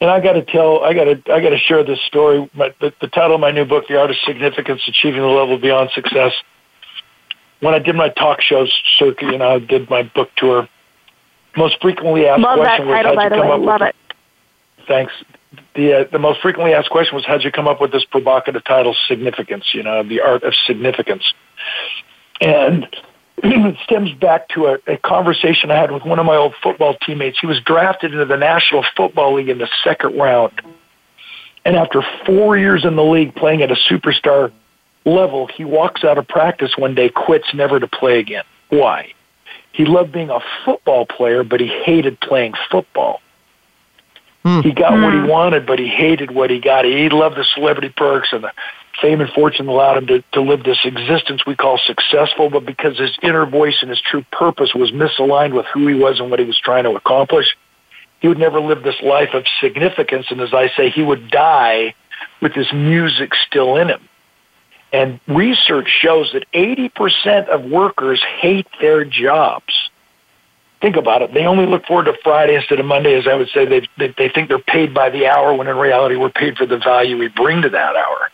And 0.00 0.10
I 0.10 0.20
got 0.20 0.32
to 0.34 0.42
tell, 0.42 0.84
I 0.84 0.92
got 0.92 1.04
to, 1.04 1.32
I 1.32 1.40
got 1.40 1.50
to 1.50 1.58
share 1.58 1.82
this 1.84 2.00
story. 2.02 2.50
My, 2.52 2.74
the, 2.80 2.92
the 3.00 3.06
title 3.06 3.36
of 3.36 3.40
my 3.40 3.52
new 3.52 3.64
book, 3.64 3.86
"The 3.88 3.98
Art 3.98 4.10
of 4.10 4.16
Significance: 4.26 4.82
Achieving 4.86 5.22
the 5.22 5.28
Level 5.28 5.56
Beyond 5.56 5.90
Success." 5.94 6.32
When 7.60 7.72
I 7.72 7.78
did 7.78 7.94
my 7.94 8.10
talk 8.10 8.42
shows 8.42 8.70
circuit, 8.98 9.30
you 9.30 9.38
know, 9.38 9.54
I 9.54 9.58
did 9.60 9.88
my 9.88 10.02
book 10.02 10.28
tour. 10.36 10.68
Most 11.56 11.80
frequently 11.80 12.26
asked 12.26 12.42
Love 12.42 12.58
that 12.58 12.64
question 12.64 12.88
was, 12.88 12.94
title, 12.96 13.10
"How'd 13.12 13.16
by 13.16 13.24
you 13.24 13.30
the 13.30 13.36
come 13.36 13.46
way. 13.48 13.54
up 13.54 13.60
Love 13.60 13.80
with 13.80 13.88
it. 13.90 13.96
Thanks. 14.86 15.12
The 15.74 16.00
uh, 16.00 16.04
the 16.10 16.18
most 16.18 16.40
frequently 16.40 16.74
asked 16.74 16.90
question 16.90 17.14
was, 17.14 17.24
"How'd 17.24 17.44
you 17.44 17.52
come 17.52 17.68
up 17.68 17.80
with 17.80 17.92
this 17.92 18.04
provocative 18.04 18.64
title, 18.64 18.94
Significance?" 19.08 19.74
You 19.74 19.82
know, 19.82 20.02
the 20.02 20.20
art 20.20 20.42
of 20.42 20.54
significance, 20.66 21.22
and 22.40 22.84
it 23.38 23.76
stems 23.84 24.12
back 24.12 24.48
to 24.50 24.66
a, 24.66 24.78
a 24.86 24.96
conversation 24.98 25.70
I 25.70 25.76
had 25.76 25.90
with 25.90 26.04
one 26.04 26.18
of 26.18 26.26
my 26.26 26.36
old 26.36 26.54
football 26.62 26.96
teammates. 27.04 27.38
He 27.40 27.46
was 27.46 27.60
drafted 27.60 28.12
into 28.12 28.24
the 28.24 28.36
National 28.36 28.84
Football 28.96 29.34
League 29.34 29.48
in 29.48 29.58
the 29.58 29.68
second 29.82 30.16
round, 30.16 30.60
and 31.64 31.76
after 31.76 32.02
four 32.26 32.56
years 32.56 32.84
in 32.84 32.96
the 32.96 33.04
league 33.04 33.34
playing 33.34 33.62
at 33.62 33.70
a 33.70 33.76
superstar 33.90 34.52
level, 35.04 35.46
he 35.46 35.64
walks 35.64 36.04
out 36.04 36.18
of 36.18 36.26
practice 36.28 36.72
one 36.76 36.94
day, 36.94 37.08
quits, 37.08 37.52
never 37.54 37.78
to 37.78 37.86
play 37.86 38.18
again. 38.18 38.44
Why? 38.68 39.12
He 39.72 39.84
loved 39.84 40.12
being 40.12 40.30
a 40.30 40.38
football 40.64 41.04
player, 41.04 41.42
but 41.42 41.60
he 41.60 41.66
hated 41.66 42.20
playing 42.20 42.54
football. 42.70 43.20
Hmm. 44.44 44.60
He 44.60 44.72
got 44.72 44.92
what 44.92 45.14
he 45.14 45.20
hmm. 45.20 45.26
wanted, 45.26 45.66
but 45.66 45.78
he 45.78 45.88
hated 45.88 46.30
what 46.30 46.50
he 46.50 46.60
got. 46.60 46.84
He 46.84 47.08
loved 47.08 47.36
the 47.36 47.44
celebrity 47.44 47.88
perks 47.88 48.32
and 48.32 48.44
the 48.44 48.52
fame 49.00 49.20
and 49.20 49.30
fortune 49.30 49.68
allowed 49.68 49.96
him 49.98 50.06
to, 50.06 50.24
to 50.32 50.40
live 50.40 50.62
this 50.64 50.78
existence 50.84 51.44
we 51.46 51.56
call 51.56 51.78
successful, 51.78 52.50
but 52.50 52.64
because 52.64 52.98
his 52.98 53.16
inner 53.22 53.46
voice 53.46 53.78
and 53.80 53.90
his 53.90 54.00
true 54.00 54.24
purpose 54.30 54.74
was 54.74 54.92
misaligned 54.92 55.52
with 55.52 55.66
who 55.66 55.86
he 55.86 55.94
was 55.94 56.20
and 56.20 56.30
what 56.30 56.38
he 56.38 56.44
was 56.44 56.58
trying 56.58 56.84
to 56.84 56.90
accomplish, 56.90 57.56
he 58.20 58.28
would 58.28 58.38
never 58.38 58.60
live 58.60 58.82
this 58.82 59.00
life 59.02 59.34
of 59.34 59.44
significance. 59.60 60.26
And 60.30 60.40
as 60.40 60.54
I 60.54 60.68
say, 60.76 60.90
he 60.90 61.02
would 61.02 61.30
die 61.30 61.94
with 62.40 62.52
his 62.52 62.72
music 62.72 63.34
still 63.46 63.76
in 63.76 63.88
him. 63.88 64.08
And 64.92 65.20
research 65.26 65.88
shows 65.88 66.32
that 66.34 66.44
80% 66.52 67.48
of 67.48 67.64
workers 67.64 68.22
hate 68.22 68.68
their 68.80 69.04
jobs. 69.04 69.90
Think 70.84 70.96
about 70.96 71.22
it. 71.22 71.32
They 71.32 71.46
only 71.46 71.64
look 71.64 71.86
forward 71.86 72.04
to 72.04 72.14
Friday 72.22 72.56
instead 72.56 72.78
of 72.78 72.84
Monday, 72.84 73.14
as 73.14 73.26
I 73.26 73.32
would 73.32 73.48
say. 73.48 73.64
They, 73.64 73.88
they, 73.96 74.12
they 74.18 74.28
think 74.28 74.50
they're 74.50 74.58
paid 74.58 74.92
by 74.92 75.08
the 75.08 75.26
hour 75.26 75.54
when 75.54 75.66
in 75.66 75.78
reality 75.78 76.14
we're 76.14 76.28
paid 76.28 76.58
for 76.58 76.66
the 76.66 76.76
value 76.76 77.16
we 77.16 77.28
bring 77.28 77.62
to 77.62 77.70
that 77.70 77.96
hour. 77.96 78.28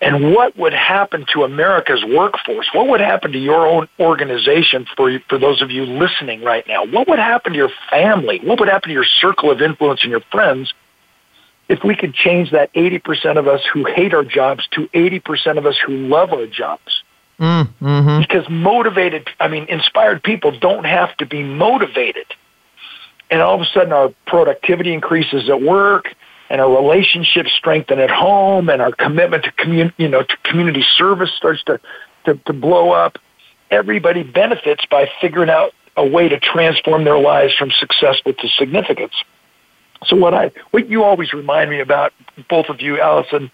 And 0.00 0.32
what 0.32 0.56
would 0.56 0.72
happen 0.72 1.26
to 1.34 1.44
America's 1.44 2.02
workforce? 2.02 2.66
What 2.72 2.88
would 2.88 3.02
happen 3.02 3.32
to 3.32 3.38
your 3.38 3.66
own 3.66 3.88
organization 3.98 4.86
for, 4.96 5.20
for 5.28 5.38
those 5.38 5.60
of 5.60 5.70
you 5.70 5.84
listening 5.84 6.42
right 6.42 6.66
now? 6.66 6.86
What 6.86 7.06
would 7.08 7.18
happen 7.18 7.52
to 7.52 7.58
your 7.58 7.72
family? 7.90 8.40
What 8.42 8.58
would 8.58 8.70
happen 8.70 8.88
to 8.88 8.94
your 8.94 9.04
circle 9.04 9.50
of 9.50 9.60
influence 9.60 10.02
and 10.02 10.10
your 10.10 10.22
friends 10.32 10.72
if 11.68 11.84
we 11.84 11.94
could 11.94 12.14
change 12.14 12.52
that 12.52 12.72
80% 12.72 13.36
of 13.36 13.46
us 13.46 13.60
who 13.70 13.84
hate 13.84 14.14
our 14.14 14.24
jobs 14.24 14.66
to 14.68 14.88
80% 14.94 15.58
of 15.58 15.66
us 15.66 15.76
who 15.84 15.92
love 15.92 16.32
our 16.32 16.46
jobs? 16.46 16.99
Mm, 17.40 17.68
mm-hmm. 17.80 18.20
Because 18.20 18.48
motivated, 18.50 19.28
I 19.40 19.48
mean, 19.48 19.64
inspired 19.68 20.22
people 20.22 20.56
don't 20.58 20.84
have 20.84 21.16
to 21.16 21.26
be 21.26 21.42
motivated. 21.42 22.26
And 23.30 23.40
all 23.40 23.54
of 23.54 23.62
a 23.62 23.66
sudden 23.72 23.92
our 23.92 24.12
productivity 24.26 24.92
increases 24.92 25.48
at 25.48 25.62
work 25.62 26.14
and 26.50 26.60
our 26.60 26.70
relationships 26.70 27.50
strengthen 27.52 27.98
at 27.98 28.10
home 28.10 28.68
and 28.68 28.82
our 28.82 28.92
commitment 28.92 29.44
to 29.44 29.52
community, 29.52 29.94
you 29.98 30.08
know, 30.08 30.22
to 30.22 30.36
community 30.44 30.84
service 30.96 31.30
starts 31.36 31.62
to, 31.64 31.80
to, 32.26 32.34
to 32.34 32.52
blow 32.52 32.90
up. 32.90 33.18
Everybody 33.70 34.24
benefits 34.24 34.84
by 34.90 35.08
figuring 35.20 35.48
out 35.48 35.72
a 35.96 36.04
way 36.04 36.28
to 36.28 36.38
transform 36.40 37.04
their 37.04 37.18
lives 37.18 37.54
from 37.54 37.70
successful 37.70 38.34
to 38.34 38.48
significance. 38.48 39.14
So 40.04 40.16
what 40.16 40.34
I, 40.34 40.50
what 40.72 40.88
you 40.88 41.04
always 41.04 41.32
remind 41.32 41.70
me 41.70 41.80
about, 41.80 42.12
both 42.48 42.66
of 42.68 42.80
you, 42.80 43.00
Allison, 43.00 43.50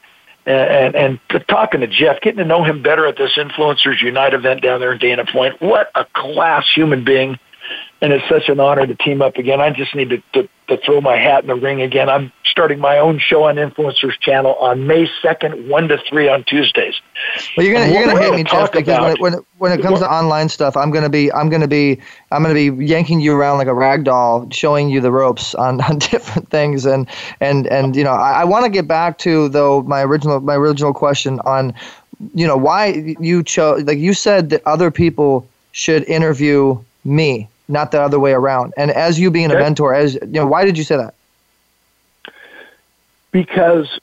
and, 0.47 0.95
and, 0.95 1.21
and 1.29 1.49
talking 1.49 1.81
to 1.81 1.87
Jeff, 1.87 2.21
getting 2.21 2.39
to 2.39 2.45
know 2.45 2.63
him 2.65 2.83
better 2.83 3.07
at 3.07 3.17
this 3.17 3.33
Influencers 3.37 4.01
Unite 4.01 4.33
event 4.33 4.63
down 4.63 4.81
there 4.81 4.93
in 4.93 4.99
Dana 4.99 5.25
Point. 5.27 5.61
What 5.61 5.91
a 5.95 6.07
class 6.15 6.65
human 6.73 7.05
being 7.05 7.39
and 8.01 8.13
it's 8.13 8.29
such 8.29 8.49
an 8.49 8.61
honor 8.61 8.87
to 8.87 8.95
team 8.95 9.23
up 9.23 9.37
again. 9.37 9.61
I 9.61 9.71
just 9.71 9.95
need 9.95 10.11
to, 10.11 10.23
to, 10.35 10.49
to 10.69 10.77
throw 10.85 11.01
my 11.01 11.17
hat 11.17 11.43
in 11.43 11.49
the 11.49 11.55
ring 11.55 11.81
again. 11.81 12.09
I'm 12.09 12.31
starting 12.45 12.79
my 12.79 12.99
own 12.99 13.19
show 13.19 13.45
on 13.45 13.57
Influencers 13.57 14.19
Channel 14.21 14.55
on 14.55 14.87
May 14.87 15.07
2nd, 15.23 15.69
1 15.69 15.89
to 15.89 15.99
3 16.09 16.29
on 16.29 16.45
Tuesdays. 16.45 16.95
Well, 17.57 17.67
you're 17.67 17.75
gonna 17.75 17.93
you're 17.93 18.05
gonna 18.07 18.21
hate 18.21 18.35
me, 18.35 18.45
Jeff, 18.45 18.73
because 18.73 18.99
when 19.01 19.13
it, 19.13 19.21
when 19.21 19.35
it, 19.35 19.45
when 19.59 19.73
it 19.73 19.83
comes 19.83 20.01
to 20.01 20.11
online 20.11 20.49
stuff, 20.49 20.77
I'm 20.77 20.91
gonna 20.91 21.09
be 21.09 21.33
I'm 21.33 21.49
gonna 21.49 21.69
be 21.69 22.01
I'm 22.31 22.43
gonna 22.43 22.55
be 22.55 22.85
yanking 22.85 23.21
you 23.21 23.35
around 23.35 23.59
like 23.59 23.67
a 23.67 23.75
rag 23.75 24.05
doll, 24.05 24.49
showing 24.51 24.89
you 24.91 25.01
the 25.01 25.11
ropes 25.11 25.55
on, 25.55 25.81
on 25.91 25.99
different 25.99 26.51
things, 26.51 26.87
and 26.87 27.09
and 27.41 27.67
and 27.67 27.97
you 27.97 28.05
know 28.05 28.13
I, 28.13 28.43
I 28.43 28.45
want 28.45 28.65
to 28.65 28.71
get 28.71 28.87
back 28.87 29.19
to 29.19 29.49
though 29.49 29.83
my 29.83 30.03
original 30.03 30.41
my 30.41 30.55
original 30.55 30.93
question 30.93 31.41
on 31.41 31.75
you 32.35 32.47
know 32.47 32.57
why 32.57 33.15
you 33.21 33.43
chose 33.43 33.83
like 33.85 33.99
you 33.99 34.15
said 34.15 34.51
that 34.51 34.63
other 34.67 34.91
people 34.91 35.47
should 35.73 36.05
interview 36.05 36.79
me 37.05 37.49
not 37.69 37.91
the 37.91 38.01
other 38.01 38.19
way 38.19 38.33
around. 38.33 38.75
And 38.77 38.91
as 38.91 39.19
you 39.19 39.31
being 39.31 39.51
a 39.51 39.55
mentor, 39.55 39.95
as 39.95 40.15
you 40.15 40.21
know, 40.27 40.47
why 40.47 40.65
did 40.65 40.79
you 40.79 40.85
say 40.85 40.97
that? 40.97 41.15
Because 43.33 43.99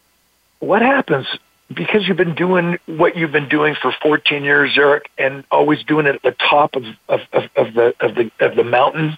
what 0.59 0.81
happens 0.81 1.27
because 1.73 2.07
you've 2.07 2.17
been 2.17 2.35
doing 2.35 2.77
what 2.85 3.15
you've 3.15 3.31
been 3.31 3.49
doing 3.49 3.75
for 3.81 3.93
14 4.01 4.43
years, 4.43 4.77
Eric, 4.77 5.09
and 5.17 5.43
always 5.51 5.83
doing 5.83 6.05
it 6.05 6.15
at 6.15 6.21
the 6.21 6.35
top 6.49 6.75
of, 6.75 6.83
of, 7.07 7.21
of, 7.31 7.43
of 7.55 7.73
the 7.73 7.95
of 7.99 8.15
the 8.15 8.31
of 8.39 8.55
the 8.55 8.63
mountain. 8.63 9.17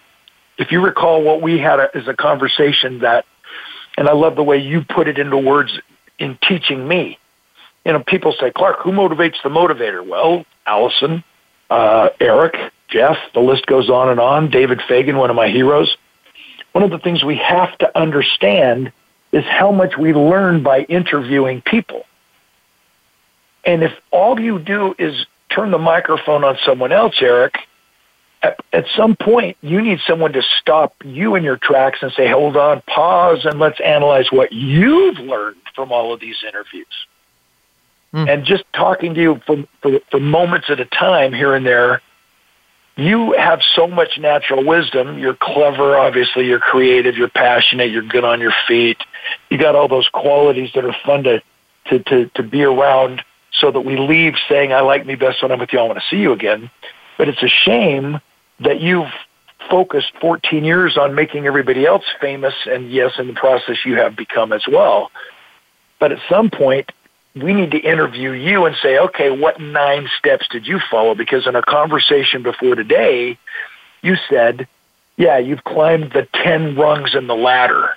If 0.57 0.71
you 0.71 0.81
recall, 0.81 1.21
what 1.21 1.41
we 1.41 1.59
had 1.59 1.79
a, 1.79 1.97
is 1.97 2.07
a 2.07 2.13
conversation 2.13 2.99
that, 2.99 3.25
and 3.97 4.07
I 4.07 4.13
love 4.13 4.35
the 4.35 4.43
way 4.43 4.57
you 4.57 4.83
put 4.83 5.07
it 5.07 5.17
into 5.17 5.37
words 5.37 5.77
in 6.17 6.37
teaching 6.47 6.87
me. 6.87 7.19
You 7.85 7.93
know, 7.93 7.99
people 7.99 8.33
say, 8.39 8.51
Clark, 8.51 8.79
who 8.79 8.91
motivates 8.91 9.35
the 9.43 9.49
motivator? 9.49 10.05
Well, 10.05 10.45
Allison, 10.65 11.23
uh, 11.69 12.09
Eric, 12.19 12.55
Jeff, 12.88 13.17
the 13.33 13.39
list 13.39 13.65
goes 13.65 13.89
on 13.89 14.09
and 14.09 14.19
on. 14.19 14.49
David 14.49 14.81
Fagan, 14.88 15.17
one 15.17 15.29
of 15.29 15.36
my 15.36 15.47
heroes. 15.47 15.97
One 16.71 16.83
of 16.83 16.91
the 16.91 16.99
things 16.99 17.23
we 17.23 17.38
have 17.38 17.77
to 17.79 17.97
understand 17.97 18.91
is 19.31 19.43
how 19.45 19.71
much 19.71 19.97
we 19.97 20.13
learn 20.13 20.63
by 20.63 20.81
interviewing 20.81 21.61
people. 21.61 22.05
And 23.65 23.83
if 23.83 23.93
all 24.11 24.39
you 24.39 24.59
do 24.59 24.93
is 24.97 25.25
turn 25.49 25.71
the 25.71 25.77
microphone 25.77 26.43
on 26.43 26.57
someone 26.65 26.91
else, 26.91 27.15
Eric, 27.21 27.55
at, 28.43 28.59
at 28.71 28.86
some 28.95 29.15
point 29.15 29.57
you 29.61 29.81
need 29.81 29.99
someone 30.07 30.33
to 30.33 30.43
stop 30.59 30.93
you 31.03 31.36
in 31.36 31.43
your 31.43 31.57
tracks 31.57 31.99
and 32.01 32.11
say, 32.11 32.29
hold 32.29 32.55
on, 32.55 32.81
pause, 32.81 33.45
and 33.45 33.59
let's 33.59 33.79
analyze 33.79 34.31
what 34.31 34.51
you've 34.51 35.17
learned 35.17 35.57
from 35.73 35.91
all 35.91 36.13
of 36.13 36.19
these 36.19 36.38
interviews. 36.47 36.86
Mm. 38.13 38.31
And 38.31 38.45
just 38.45 38.63
talking 38.73 39.15
to 39.15 39.21
you 39.21 39.41
for, 39.45 39.65
for, 39.81 39.99
for 40.11 40.19
moments 40.19 40.69
at 40.69 40.79
a 40.79 40.86
time 40.86 41.33
here 41.33 41.55
and 41.55 41.65
there 41.65 42.01
you 42.97 43.33
have 43.33 43.61
so 43.61 43.87
much 43.87 44.17
natural 44.17 44.63
wisdom. 44.63 45.19
You're 45.19 45.35
clever, 45.35 45.97
obviously. 45.97 46.45
You're 46.45 46.59
creative. 46.59 47.17
You're 47.17 47.29
passionate. 47.29 47.91
You're 47.91 48.03
good 48.03 48.23
on 48.23 48.39
your 48.39 48.53
feet. 48.67 48.97
You 49.49 49.57
got 49.57 49.75
all 49.75 49.87
those 49.87 50.07
qualities 50.09 50.71
that 50.75 50.85
are 50.85 50.95
fun 51.05 51.23
to, 51.23 51.41
to, 51.87 51.99
to, 51.99 52.29
to 52.35 52.43
be 52.43 52.63
around 52.63 53.23
so 53.51 53.71
that 53.71 53.81
we 53.81 53.97
leave 53.97 54.35
saying, 54.47 54.71
I 54.71 54.81
like 54.81 55.05
me 55.05 55.15
best 55.15 55.41
when 55.41 55.51
I'm 55.51 55.59
with 55.59 55.73
you. 55.73 55.79
I 55.79 55.83
want 55.83 55.99
to 55.99 56.05
see 56.09 56.21
you 56.21 56.31
again. 56.31 56.69
But 57.17 57.27
it's 57.27 57.43
a 57.43 57.49
shame 57.49 58.19
that 58.61 58.79
you've 58.79 59.11
focused 59.69 60.11
14 60.21 60.63
years 60.63 60.97
on 60.97 61.15
making 61.15 61.47
everybody 61.47 61.85
else 61.85 62.03
famous. 62.21 62.53
And 62.65 62.91
yes, 62.91 63.13
in 63.19 63.27
the 63.27 63.33
process, 63.33 63.77
you 63.85 63.95
have 63.95 64.15
become 64.15 64.53
as 64.53 64.63
well. 64.67 65.11
But 65.99 66.13
at 66.13 66.19
some 66.29 66.49
point, 66.49 66.91
we 67.36 67.53
need 67.53 67.71
to 67.71 67.77
interview 67.77 68.31
you 68.31 68.65
and 68.65 68.75
say, 68.81 68.97
okay, 68.97 69.29
what 69.29 69.59
nine 69.59 70.09
steps 70.17 70.47
did 70.49 70.65
you 70.65 70.79
follow? 70.89 71.15
Because 71.15 71.47
in 71.47 71.55
our 71.55 71.61
conversation 71.61 72.43
before 72.43 72.75
today, 72.75 73.38
you 74.01 74.15
said, 74.29 74.67
yeah, 75.17 75.38
you've 75.38 75.63
climbed 75.63 76.11
the 76.13 76.27
10 76.33 76.75
rungs 76.75 77.13
in 77.13 77.27
the 77.27 77.36
ladder. 77.36 77.95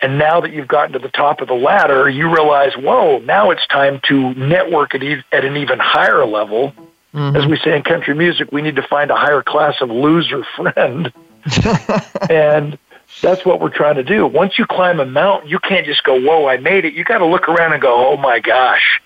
And 0.00 0.18
now 0.18 0.40
that 0.40 0.52
you've 0.52 0.68
gotten 0.68 0.92
to 0.92 0.98
the 0.98 1.08
top 1.08 1.40
of 1.40 1.48
the 1.48 1.54
ladder, 1.54 2.08
you 2.08 2.32
realize, 2.32 2.74
whoa, 2.76 3.18
now 3.18 3.50
it's 3.50 3.66
time 3.66 4.00
to 4.08 4.32
network 4.34 4.94
at, 4.94 5.02
e- 5.02 5.24
at 5.32 5.44
an 5.44 5.56
even 5.56 5.78
higher 5.78 6.24
level. 6.24 6.72
Mm-hmm. 7.12 7.36
As 7.36 7.46
we 7.46 7.58
say 7.58 7.76
in 7.76 7.82
country 7.82 8.14
music, 8.14 8.52
we 8.52 8.62
need 8.62 8.76
to 8.76 8.82
find 8.82 9.10
a 9.10 9.16
higher 9.16 9.42
class 9.42 9.74
of 9.80 9.90
loser 9.90 10.44
friend. 10.56 11.12
and 12.30 12.78
that's 13.20 13.44
what 13.44 13.60
we're 13.60 13.70
trying 13.70 13.96
to 13.96 14.04
do. 14.04 14.26
Once 14.26 14.58
you 14.58 14.66
climb 14.66 15.00
a 15.00 15.06
mountain, 15.06 15.48
you 15.48 15.58
can't 15.58 15.86
just 15.86 16.04
go, 16.04 16.20
whoa, 16.20 16.46
I 16.46 16.58
made 16.58 16.84
it. 16.84 16.94
You 16.94 17.04
got 17.04 17.18
to 17.18 17.26
look 17.26 17.48
around 17.48 17.72
and 17.72 17.82
go, 17.82 18.12
oh 18.12 18.16
my 18.16 18.38
gosh, 18.38 19.00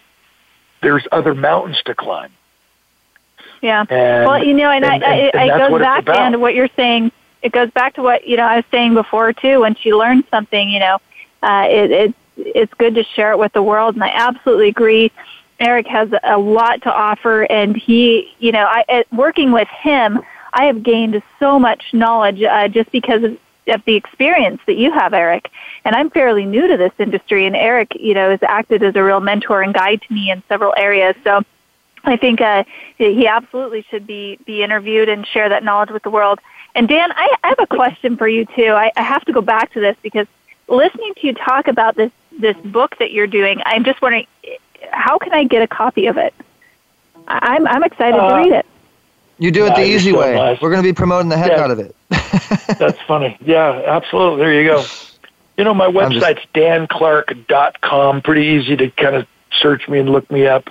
there's 0.83 1.07
other 1.11 1.35
mountains 1.35 1.81
to 1.85 1.95
climb. 1.95 2.31
Yeah. 3.63 3.85
And, 3.89 4.27
well, 4.27 4.45
you 4.45 4.55
know, 4.55 4.71
and, 4.71 4.85
and, 4.85 5.05
I, 5.05 5.15
and, 5.17 5.51
it 5.51 5.71
goes 5.71 5.81
back 5.81 6.33
to 6.33 6.39
what 6.39 6.55
you're 6.55 6.69
saying. 6.77 7.13
It 7.43 7.53
goes 7.53 7.71
back 7.71 7.95
to 7.95 8.03
what, 8.03 8.27
you 8.27 8.37
know, 8.37 8.45
I 8.45 8.57
was 8.57 8.65
saying 8.71 8.95
before 8.95 9.33
too, 9.33 9.61
when 9.61 9.77
she 9.77 9.95
learns 9.95 10.25
something, 10.31 10.69
you 10.69 10.81
know, 10.81 10.99
uh, 11.43 11.67
it, 11.71 11.91
it, 11.91 12.15
it's 12.37 12.75
good 12.75 12.97
to 12.97 13.05
share 13.05 13.33
it 13.33 13.39
with 13.39 13.53
the 13.53 13.63
world. 13.63 13.95
And 13.95 14.05
I 14.05 14.11
absolutely 14.13 14.69
agree. 14.69 15.13
Eric 15.61 15.87
has 15.87 16.13
a 16.25 16.39
lot 16.39 16.83
to 16.83 16.93
offer 16.93 17.43
and 17.45 17.77
he, 17.77 18.35
you 18.41 18.53
know, 18.53 18.65
I, 18.65 19.05
working 19.13 19.53
with 19.53 19.69
him, 19.69 20.21
I 20.53 20.65
have 20.65 20.83
gained 20.83 21.23
so 21.39 21.59
much 21.59 21.95
knowledge 21.95 22.43
uh, 22.43 22.69
just 22.69 22.91
because 22.91 23.23
of 23.23 23.39
of 23.69 23.85
the 23.85 23.95
experience 23.95 24.61
that 24.67 24.75
you 24.75 24.93
have, 24.93 25.15
Eric. 25.15 25.51
And 25.85 25.95
I'm 25.95 26.11
fairly 26.11 26.45
new 26.45 26.67
to 26.67 26.77
this 26.77 26.93
industry, 26.99 27.47
and 27.47 27.57
Eric, 27.57 27.97
you 27.99 28.15
know, 28.15 28.31
has 28.31 28.43
acted 28.43 28.83
as 28.83 28.97
a 28.97 29.03
real 29.03 29.21
mentor 29.21 29.63
and 29.63 29.75
guide 29.75 30.03
to 30.03 30.13
me 30.13 30.31
in 30.31 30.43
several 30.49 30.75
areas. 30.77 31.15
So 31.25 31.43
I 32.05 32.17
think 32.17 32.41
uh, 32.41 32.65
he 32.99 33.27
absolutely 33.27 33.83
should 33.83 34.07
be 34.07 34.39
be 34.45 34.63
interviewed 34.63 35.09
and 35.09 35.27
share 35.27 35.49
that 35.49 35.63
knowledge 35.63 35.91
with 35.91 36.03
the 36.03 36.11
world. 36.11 36.41
And 36.75 36.89
Dan, 36.89 37.13
I, 37.13 37.37
I 37.45 37.49
have 37.49 37.61
a 37.61 37.67
question 37.67 38.17
for 38.17 38.27
you 38.27 38.47
too. 38.47 38.73
I, 38.73 38.91
I 38.97 39.03
have 39.03 39.25
to 39.27 39.33
go 39.33 39.43
back 39.43 39.73
to 39.73 39.81
this 39.81 39.97
because 40.03 40.27
listening 40.69 41.15
to 41.15 41.27
you 41.27 41.35
talk 41.35 41.69
about 41.69 41.97
this 41.97 42.11
this 42.39 42.57
book 42.57 42.97
that 42.99 43.13
you're 43.13 43.27
doing, 43.27 43.61
I'm 43.67 43.85
just 43.85 44.01
wondering, 44.01 44.27
how 44.91 45.19
can 45.19 45.33
I 45.33 45.45
get 45.45 45.63
a 45.63 45.67
copy 45.67 46.07
of 46.07 46.17
it? 46.17 46.35
I'm 47.29 47.67
I'm 47.67 47.85
excited 47.85 48.19
uh, 48.19 48.29
to 48.29 48.43
read 48.43 48.53
it. 48.53 48.67
You 49.39 49.51
do 49.51 49.67
it 49.67 49.71
yeah, 49.71 49.75
the 49.77 49.85
easy 49.85 50.13
so 50.13 50.21
way. 50.21 50.35
Nice. 50.35 50.61
We're 50.61 50.71
going 50.71 50.83
to 50.83 50.89
be 50.89 50.93
promoting 50.93 51.29
the 51.29 51.37
heck 51.37 51.51
yeah. 51.51 51.63
out 51.63 51.71
of 51.71 51.79
it. 51.79 51.95
That's 52.79 53.01
funny. 53.07 53.37
Yeah, 53.41 53.83
absolutely. 53.87 54.39
There 54.39 54.63
you 54.63 54.69
go. 54.69 54.85
You 55.57 55.65
know, 55.65 55.75
my 55.75 55.89
website's 55.89 56.41
just... 56.41 56.53
danclark.com. 56.55 58.23
Pretty 58.23 58.47
easy 58.47 58.77
to 58.77 58.91
kind 58.91 59.17
of 59.17 59.27
search 59.61 59.89
me 59.89 59.99
and 59.99 60.11
look 60.11 60.31
me 60.31 60.47
up. 60.47 60.71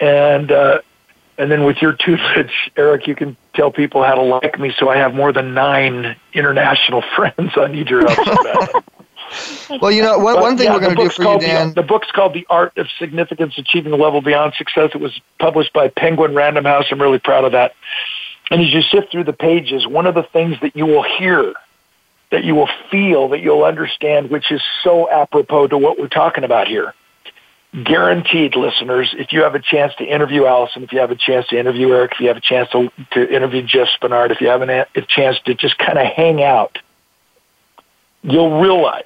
And 0.00 0.52
uh, 0.52 0.80
and 1.38 1.50
then 1.50 1.64
with 1.64 1.80
your 1.80 1.92
tutelage, 1.92 2.70
Eric, 2.76 3.06
you 3.06 3.14
can 3.14 3.36
tell 3.54 3.70
people 3.70 4.02
how 4.02 4.14
to 4.14 4.22
like 4.22 4.58
me. 4.58 4.72
So 4.76 4.88
I 4.88 4.96
have 4.96 5.14
more 5.14 5.32
than 5.32 5.54
nine 5.54 6.16
international 6.34 7.02
friends. 7.16 7.52
I 7.56 7.68
need 7.68 7.88
your 7.88 8.08
help. 8.08 8.84
well, 9.80 9.92
you 9.92 10.02
know, 10.02 10.18
one, 10.18 10.34
but, 10.34 10.42
one 10.42 10.56
thing 10.56 10.66
yeah, 10.66 10.74
we're 10.74 10.80
going 10.80 10.96
to 10.96 11.02
do 11.02 11.10
for 11.10 11.22
you, 11.22 11.40
Dan. 11.40 11.68
The, 11.68 11.82
the, 11.82 11.82
book's 11.82 12.10
called 12.10 12.34
The 12.34 12.46
Art 12.50 12.76
of 12.78 12.86
Significance 12.98 13.56
Achieving 13.58 13.92
a 13.92 13.96
Level 13.96 14.20
Beyond 14.20 14.54
Success. 14.56 14.90
It 14.94 15.00
was 15.00 15.20
published 15.38 15.72
by 15.72 15.88
Penguin 15.88 16.34
Random 16.34 16.64
House. 16.64 16.86
I'm 16.90 17.00
really 17.00 17.18
proud 17.18 17.44
of 17.44 17.52
that. 17.52 17.74
And 18.50 18.62
as 18.62 18.72
you 18.72 18.82
sift 18.82 19.12
through 19.12 19.24
the 19.24 19.32
pages, 19.32 19.86
one 19.86 20.06
of 20.06 20.14
the 20.14 20.22
things 20.22 20.56
that 20.62 20.74
you 20.74 20.86
will 20.86 21.02
hear 21.02 21.54
that 22.30 22.44
you 22.44 22.54
will 22.54 22.68
feel, 22.90 23.28
that 23.28 23.40
you'll 23.40 23.64
understand, 23.64 24.30
which 24.30 24.52
is 24.52 24.62
so 24.82 25.10
apropos 25.10 25.68
to 25.68 25.78
what 25.78 25.98
we're 25.98 26.08
talking 26.08 26.44
about 26.44 26.68
here. 26.68 26.92
Guaranteed, 27.84 28.56
listeners, 28.56 29.14
if 29.16 29.32
you 29.32 29.42
have 29.42 29.54
a 29.54 29.60
chance 29.60 29.94
to 29.96 30.04
interview 30.04 30.46
Allison, 30.46 30.82
if 30.82 30.92
you 30.92 31.00
have 31.00 31.10
a 31.10 31.16
chance 31.16 31.46
to 31.48 31.58
interview 31.58 31.92
Eric, 31.92 32.12
if 32.12 32.20
you 32.20 32.28
have 32.28 32.36
a 32.36 32.42
chance 32.42 32.68
to, 32.70 32.90
to 33.12 33.34
interview 33.34 33.62
Jeff 33.62 33.88
Spenard, 33.98 34.30
if 34.30 34.40
you 34.40 34.48
have 34.48 34.62
a, 34.62 34.86
a 34.94 35.02
chance 35.02 35.38
to 35.44 35.54
just 35.54 35.78
kind 35.78 35.98
of 35.98 36.06
hang 36.06 36.42
out, 36.42 36.78
you'll 38.22 38.60
realize 38.60 39.04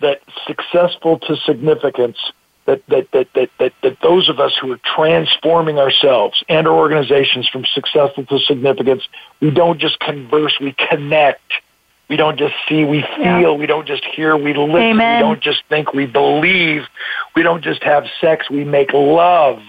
that 0.00 0.20
successful 0.46 1.18
to 1.18 1.36
significance 1.36 2.18
that, 2.66 2.82
that, 2.88 3.10
that, 3.12 3.28
that, 3.34 3.50
that, 3.58 3.72
that 3.82 3.96
those 4.02 4.28
of 4.28 4.38
us 4.40 4.52
who 4.60 4.72
are 4.72 4.80
transforming 4.84 5.78
ourselves 5.78 6.42
and 6.48 6.66
our 6.66 6.74
organizations 6.74 7.48
from 7.48 7.64
successful 7.64 8.24
to 8.26 8.38
significance, 8.40 9.02
we 9.40 9.50
don't 9.50 9.78
just 9.78 9.98
converse, 10.00 10.58
we 10.60 10.72
connect. 10.72 11.40
We 12.08 12.16
don't 12.16 12.38
just 12.38 12.54
see, 12.68 12.84
we 12.84 13.02
feel. 13.16 13.40
Yeah. 13.40 13.52
We 13.52 13.66
don't 13.66 13.86
just 13.86 14.04
hear, 14.04 14.36
we 14.36 14.54
listen. 14.54 14.76
Amen. 14.76 15.16
We 15.16 15.28
don't 15.28 15.42
just 15.42 15.64
think, 15.68 15.92
we 15.92 16.06
believe. 16.06 16.82
We 17.34 17.42
don't 17.42 17.64
just 17.64 17.82
have 17.82 18.04
sex, 18.20 18.48
we 18.48 18.64
make 18.64 18.92
love. 18.92 19.60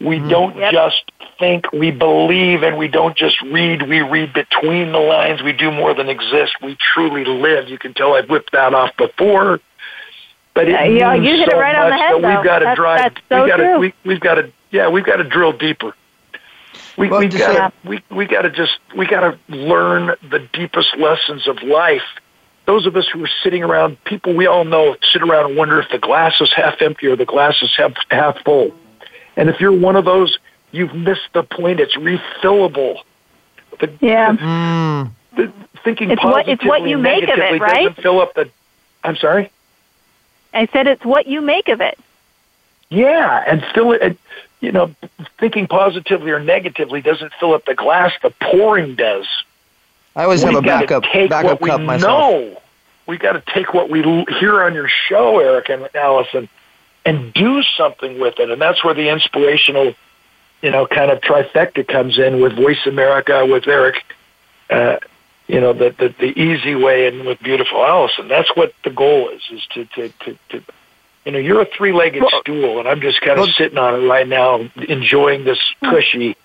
We 0.00 0.18
mm. 0.18 0.28
don't 0.28 0.56
yep. 0.56 0.72
just 0.72 1.12
think, 1.38 1.72
we 1.72 1.90
believe, 1.90 2.62
and 2.62 2.76
we 2.76 2.88
don't 2.88 3.16
just 3.16 3.40
read, 3.42 3.88
we 3.88 4.00
read 4.00 4.32
between 4.32 4.92
the 4.92 4.98
lines. 4.98 5.42
We 5.42 5.52
do 5.52 5.70
more 5.70 5.94
than 5.94 6.08
exist. 6.08 6.54
We 6.62 6.76
truly 6.94 7.24
live. 7.24 7.68
You 7.68 7.78
can 7.78 7.94
tell 7.94 8.14
I've 8.14 8.28
whipped 8.28 8.52
that 8.52 8.74
off 8.74 8.96
before. 8.96 9.60
But 10.56 10.68
yeah, 10.68 10.84
it 10.84 10.96
yeah, 10.98 11.14
you 11.14 11.36
hit 11.36 11.50
so 11.50 11.56
it 11.56 11.60
right 11.60 11.76
on 11.76 11.90
the 11.90 11.96
head. 11.98 12.14
We've 12.14 12.42
got 12.44 12.60
to 12.60 12.74
drive. 12.74 12.98
That's 12.98 13.20
so 13.28 13.42
we 13.44 13.48
got 13.50 13.56
true. 13.58 13.72
to. 13.74 13.78
We, 13.78 13.94
we've 14.06 14.20
got 14.20 14.36
to. 14.36 14.50
Yeah, 14.70 14.88
we've 14.88 15.04
got 15.04 15.16
to 15.16 15.24
drill 15.24 15.52
deeper. 15.52 15.94
We 16.96 17.08
Well, 17.10 17.20
we 17.20 17.28
just 17.28 17.44
got 17.44 17.52
say- 17.54 17.58
to 17.82 17.88
we 17.88 18.02
we 18.16 18.24
got 18.26 18.42
to 18.42 18.50
just 18.50 18.78
we 18.96 19.06
got 19.06 19.20
to 19.20 19.38
learn 19.54 20.16
the 20.30 20.38
deepest 20.54 20.96
lessons 20.96 21.46
of 21.46 21.62
life. 21.62 22.00
Those 22.64 22.86
of 22.86 22.96
us 22.96 23.06
who 23.06 23.22
are 23.22 23.28
sitting 23.44 23.62
around, 23.62 24.02
people 24.04 24.34
we 24.34 24.46
all 24.46 24.64
know, 24.64 24.96
sit 25.12 25.20
around 25.22 25.50
and 25.50 25.56
wonder 25.58 25.78
if 25.78 25.90
the 25.90 25.98
glass 25.98 26.40
is 26.40 26.50
half 26.54 26.80
empty 26.80 27.06
or 27.06 27.16
the 27.16 27.26
glass 27.26 27.62
is 27.62 27.72
half 27.76 27.92
half 28.10 28.38
full. 28.42 28.72
And 29.36 29.50
if 29.50 29.60
you're 29.60 29.78
one 29.78 29.94
of 29.94 30.06
those, 30.06 30.38
you've 30.72 30.94
missed 30.94 31.28
the 31.34 31.42
point. 31.42 31.80
It's 31.80 31.94
refillable. 31.96 33.00
The, 33.78 33.92
Yeah. 34.00 34.34
Mm. 34.34 35.10
the, 35.36 35.52
thinking 35.84 36.10
It's 36.10 36.24
what- 36.24 36.48
it's 36.48 36.64
what 36.64 36.80
you 36.88 36.96
make 36.96 37.24
of 37.24 37.38
it, 37.38 37.60
right? 37.60 37.88
doesn't 37.88 38.02
fill 38.02 38.20
up 38.22 38.32
the. 38.32 38.48
I'm 39.04 39.16
sorry. 39.16 39.52
I 40.56 40.66
said 40.72 40.86
it's 40.86 41.04
what 41.04 41.26
you 41.26 41.42
make 41.42 41.68
of 41.68 41.80
it. 41.80 41.98
Yeah, 42.88 43.44
and 43.46 43.64
still, 43.70 43.92
it. 43.92 44.18
You 44.60 44.72
know, 44.72 44.94
thinking 45.38 45.66
positively 45.66 46.30
or 46.30 46.40
negatively 46.40 47.02
doesn't 47.02 47.32
fill 47.38 47.52
up 47.52 47.66
the 47.66 47.74
glass. 47.74 48.12
The 48.22 48.30
pouring 48.30 48.94
does. 48.94 49.26
I 50.16 50.24
always 50.24 50.42
we 50.42 50.54
have 50.54 50.64
a 50.64 50.66
backup 50.66 51.02
take 51.04 51.28
backup 51.28 51.60
what 51.60 51.70
cup 51.70 51.80
we 51.80 51.86
myself. 51.86 52.32
know. 52.32 52.62
We 53.06 53.18
got 53.18 53.32
to 53.32 53.42
take 53.52 53.74
what 53.74 53.90
we 53.90 54.02
hear 54.40 54.62
on 54.64 54.72
your 54.72 54.88
show, 54.88 55.38
Eric 55.40 55.68
and 55.68 55.88
Allison, 55.94 56.48
and 57.04 57.34
do 57.34 57.62
something 57.76 58.18
with 58.18 58.40
it. 58.40 58.50
And 58.50 58.60
that's 58.60 58.82
where 58.82 58.94
the 58.94 59.10
inspirational, 59.10 59.92
you 60.62 60.70
know, 60.70 60.86
kind 60.86 61.10
of 61.10 61.20
trifecta 61.20 61.86
comes 61.86 62.18
in 62.18 62.40
with 62.40 62.56
Voice 62.56 62.84
America, 62.86 63.44
with 63.44 63.68
Eric. 63.68 64.02
Uh, 64.70 64.96
you 65.46 65.60
know, 65.60 65.72
the, 65.72 65.94
the 65.96 66.14
the 66.18 66.40
easy 66.40 66.74
way, 66.74 67.06
and 67.06 67.26
with 67.26 67.38
beautiful 67.40 67.84
Allison. 67.84 68.28
That's 68.28 68.54
what 68.56 68.72
the 68.84 68.90
goal 68.90 69.30
is: 69.30 69.42
is 69.50 69.66
to 69.74 69.84
to 69.84 70.08
to. 70.08 70.38
to 70.50 70.62
you 71.24 71.32
know, 71.32 71.38
you're 71.40 71.60
a 71.60 71.66
three-legged 71.76 72.22
stool, 72.38 72.78
and 72.78 72.86
I'm 72.86 73.00
just 73.00 73.20
kind 73.20 73.40
of 73.40 73.48
sitting 73.48 73.78
on 73.78 74.00
it 74.00 74.06
right 74.06 74.28
now, 74.28 74.60
enjoying 74.88 75.42
this 75.42 75.58
cushy 75.82 76.36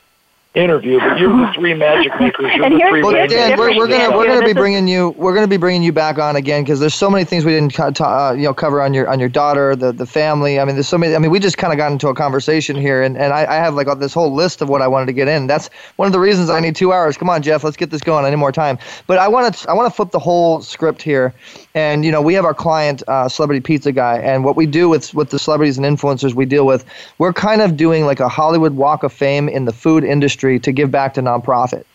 interview. 0.54 1.00
But 1.00 1.18
you're 1.20 1.30
the 1.30 1.52
three 1.54 1.74
magic 1.74 2.12
makers. 2.20 2.54
You're 2.54 2.66
And 2.66 2.76
the 2.76 2.86
three 2.90 3.04
Well, 3.04 3.14
here's 3.14 3.30
the 3.30 3.36
Dan, 3.36 3.58
we're, 3.58 3.76
we're 3.78 3.88
gonna 3.88 4.16
we're 4.16 4.28
gonna 4.28 4.46
be 4.46 4.54
bringing 4.54 4.88
you 4.88 5.12
we're 5.12 5.34
gonna 5.34 5.48
be 5.48 5.58
bringing 5.58 5.84
you 5.84 5.94
back 5.94 6.20
on 6.20 6.36
again 6.36 6.64
because 6.64 6.80
there's 6.80 6.94
so 6.94 7.10
many 7.10 7.24
things 7.24 7.46
we 7.46 7.54
didn't 7.54 7.74
co- 7.74 7.92
ta- 7.92 8.30
uh, 8.30 8.34
you 8.34 8.44
know 8.44 8.54
cover 8.54 8.82
on 8.82 8.94
your 8.94 9.10
on 9.10 9.20
your 9.20 9.30
daughter, 9.30 9.76
the 9.76 9.92
the 9.92 10.06
family. 10.06 10.60
I 10.60 10.66
mean, 10.66 10.76
there's 10.76 10.88
so 10.88 10.98
many. 10.98 11.16
I 11.16 11.20
mean, 11.20 11.32
we 11.32 11.40
just 11.40 11.58
kind 11.58 11.72
of 11.72 11.78
got 11.78 11.92
into 11.92 12.10
a 12.10 12.16
conversation 12.16 12.76
here, 12.76 13.02
and, 13.02 13.18
and 13.18 13.34
I, 13.34 13.46
I 13.46 13.56
have 13.56 13.76
like 13.76 13.88
this 14.00 14.14
whole 14.14 14.34
list 14.34 14.62
of 14.62 14.70
what 14.70 14.82
I 14.82 14.88
wanted 14.88 15.06
to 15.08 15.14
get 15.14 15.28
in. 15.28 15.48
That's 15.48 15.70
one 15.96 16.08
of 16.08 16.14
the 16.14 16.20
reasons 16.20 16.50
I 16.50 16.60
need 16.60 16.76
two 16.76 16.92
hours. 16.92 17.18
Come 17.18 17.30
on, 17.30 17.42
Jeff, 17.42 17.64
let's 17.64 17.78
get 17.78 17.90
this 17.90 18.02
going. 18.02 18.26
I 18.26 18.30
need 18.30 18.36
more 18.36 18.52
time. 18.52 18.78
But 19.08 19.20
I 19.20 19.28
want 19.28 19.56
to 19.56 19.70
I 19.70 19.74
want 19.74 19.92
to 19.92 19.96
flip 19.96 20.12
the 20.12 20.20
whole 20.20 20.62
script 20.62 21.02
here, 21.02 21.34
and 21.76 22.04
you 22.04 22.12
know 22.12 22.22
we 22.22 22.34
have 22.34 22.46
our 22.46 22.54
client, 22.54 23.04
uh, 23.08 23.30
celebrity 23.30 23.62
pizza 23.62 23.92
guy, 23.92 24.18
and 24.18 24.44
what 24.44 24.56
we 24.56 24.66
do 24.66 24.90
with 24.90 25.14
with 25.14 25.30
the 25.30 25.40
celebrities 25.40 25.78
and 25.78 25.86
influencers 25.86 26.34
we 26.34 26.46
deal 26.46 26.66
with, 26.66 26.86
we're 27.18 27.34
kind 27.34 27.62
of 27.62 27.78
doing 27.78 28.06
like 28.06 28.20
a 28.20 28.30
Hollywood 28.30 28.74
Walk 28.76 29.04
of 29.04 29.14
Fame 29.14 29.48
in 29.50 29.66
the 29.66 29.74
food 29.74 30.04
industry 30.04 30.60
to 30.60 30.72
give 30.72 30.92
back 30.92 31.14
to 31.16 31.22
nonprofit. 31.22 31.86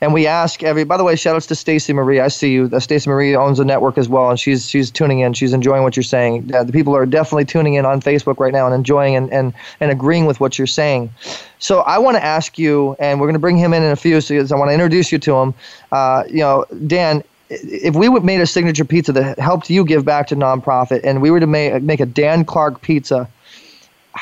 And 0.00 0.12
we 0.12 0.26
ask 0.26 0.62
every. 0.62 0.84
By 0.84 0.96
the 0.96 1.04
way, 1.04 1.16
shout 1.16 1.36
outs 1.36 1.46
to 1.46 1.54
Stacey 1.54 1.92
Marie. 1.92 2.20
I 2.20 2.28
see 2.28 2.52
you. 2.52 2.70
Uh, 2.72 2.80
Stacey 2.80 3.08
Marie 3.08 3.34
owns 3.34 3.58
a 3.58 3.64
network 3.64 3.98
as 3.98 4.08
well, 4.08 4.30
and 4.30 4.38
she's 4.38 4.68
she's 4.68 4.90
tuning 4.90 5.20
in. 5.20 5.32
She's 5.32 5.52
enjoying 5.52 5.82
what 5.82 5.96
you're 5.96 6.02
saying. 6.02 6.54
Uh, 6.54 6.64
the 6.64 6.72
people 6.72 6.94
are 6.94 7.06
definitely 7.06 7.44
tuning 7.44 7.74
in 7.74 7.86
on 7.86 8.00
Facebook 8.00 8.38
right 8.38 8.52
now 8.52 8.66
and 8.66 8.74
enjoying 8.74 9.16
and 9.16 9.32
and, 9.32 9.54
and 9.80 9.90
agreeing 9.90 10.26
with 10.26 10.40
what 10.40 10.58
you're 10.58 10.66
saying. 10.66 11.10
So 11.58 11.80
I 11.80 11.98
want 11.98 12.16
to 12.16 12.24
ask 12.24 12.58
you, 12.58 12.96
and 12.98 13.20
we're 13.20 13.26
going 13.26 13.34
to 13.34 13.40
bring 13.40 13.56
him 13.56 13.72
in 13.72 13.82
in 13.82 13.92
a 13.92 13.96
few. 13.96 14.20
So 14.20 14.34
I 14.34 14.58
want 14.58 14.68
to 14.68 14.74
introduce 14.74 15.12
you 15.12 15.18
to 15.20 15.36
him. 15.36 15.54
Uh, 15.90 16.24
you 16.28 16.40
know, 16.40 16.64
Dan. 16.86 17.24
If 17.52 17.94
we 17.94 18.08
would 18.08 18.24
made 18.24 18.40
a 18.40 18.46
signature 18.46 18.84
pizza 18.84 19.12
that 19.12 19.38
helped 19.38 19.68
you 19.68 19.84
give 19.84 20.04
back 20.04 20.28
to 20.28 20.36
nonprofit, 20.36 21.00
and 21.04 21.20
we 21.20 21.30
were 21.30 21.40
to 21.40 21.46
make 21.46 21.82
make 21.82 22.00
a 22.00 22.06
Dan 22.06 22.44
Clark 22.44 22.80
pizza, 22.80 23.28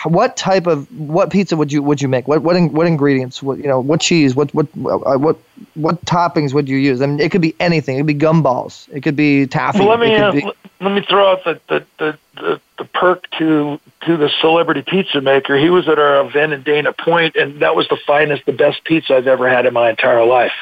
what 0.04 0.36
type 0.36 0.66
of 0.66 0.90
what 0.98 1.30
pizza 1.30 1.56
would 1.56 1.72
you 1.72 1.82
would 1.82 2.00
you 2.00 2.08
make? 2.08 2.28
What 2.28 2.42
what 2.42 2.56
in, 2.56 2.72
what 2.72 2.86
ingredients? 2.86 3.42
What 3.42 3.58
you 3.58 3.66
know? 3.66 3.80
What 3.80 4.00
cheese? 4.00 4.34
What 4.34 4.54
what 4.54 4.66
uh, 4.76 5.18
what 5.18 5.36
what 5.74 6.04
toppings 6.04 6.54
would 6.54 6.68
you 6.68 6.76
use? 6.76 7.02
I 7.02 7.06
mean, 7.06 7.20
it 7.20 7.30
could 7.30 7.40
be 7.40 7.54
anything. 7.60 7.96
It 7.96 8.00
could 8.00 8.06
be 8.06 8.14
gumballs. 8.14 8.88
It 8.92 9.02
could 9.02 9.16
be 9.16 9.46
taffy. 9.46 9.80
Well, 9.80 9.88
let 9.88 10.00
me 10.00 10.14
uh, 10.14 10.32
be, 10.32 10.52
let 10.80 10.92
me 10.92 11.04
throw 11.08 11.32
out 11.32 11.44
the 11.44 11.60
the, 11.68 11.86
the, 11.98 12.18
the 12.36 12.60
the 12.78 12.84
perk 12.84 13.28
to 13.38 13.80
to 14.06 14.16
the 14.16 14.30
celebrity 14.40 14.82
pizza 14.82 15.20
maker. 15.20 15.56
He 15.56 15.70
was 15.70 15.88
at 15.88 15.98
our 15.98 16.24
event 16.26 16.52
in 16.52 16.62
Dana 16.62 16.92
Point, 16.92 17.36
and 17.36 17.60
that 17.60 17.74
was 17.74 17.88
the 17.88 17.98
finest, 18.06 18.46
the 18.46 18.52
best 18.52 18.84
pizza 18.84 19.16
I've 19.16 19.26
ever 19.26 19.48
had 19.48 19.66
in 19.66 19.74
my 19.74 19.90
entire 19.90 20.24
life. 20.24 20.52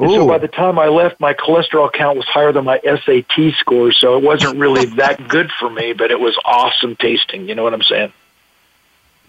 And 0.00 0.10
so 0.12 0.26
by 0.26 0.38
the 0.38 0.48
time 0.48 0.78
I 0.78 0.88
left, 0.88 1.20
my 1.20 1.34
cholesterol 1.34 1.92
count 1.92 2.16
was 2.16 2.26
higher 2.26 2.52
than 2.52 2.64
my 2.64 2.80
SAT 2.80 3.54
score, 3.58 3.92
so 3.92 4.16
it 4.16 4.24
wasn't 4.24 4.58
really 4.58 4.86
that 4.96 5.28
good 5.28 5.50
for 5.52 5.68
me, 5.68 5.92
but 5.92 6.10
it 6.10 6.20
was 6.20 6.38
awesome 6.44 6.96
tasting. 6.96 7.48
You 7.48 7.54
know 7.54 7.64
what 7.64 7.74
I'm 7.74 7.82
saying? 7.82 8.12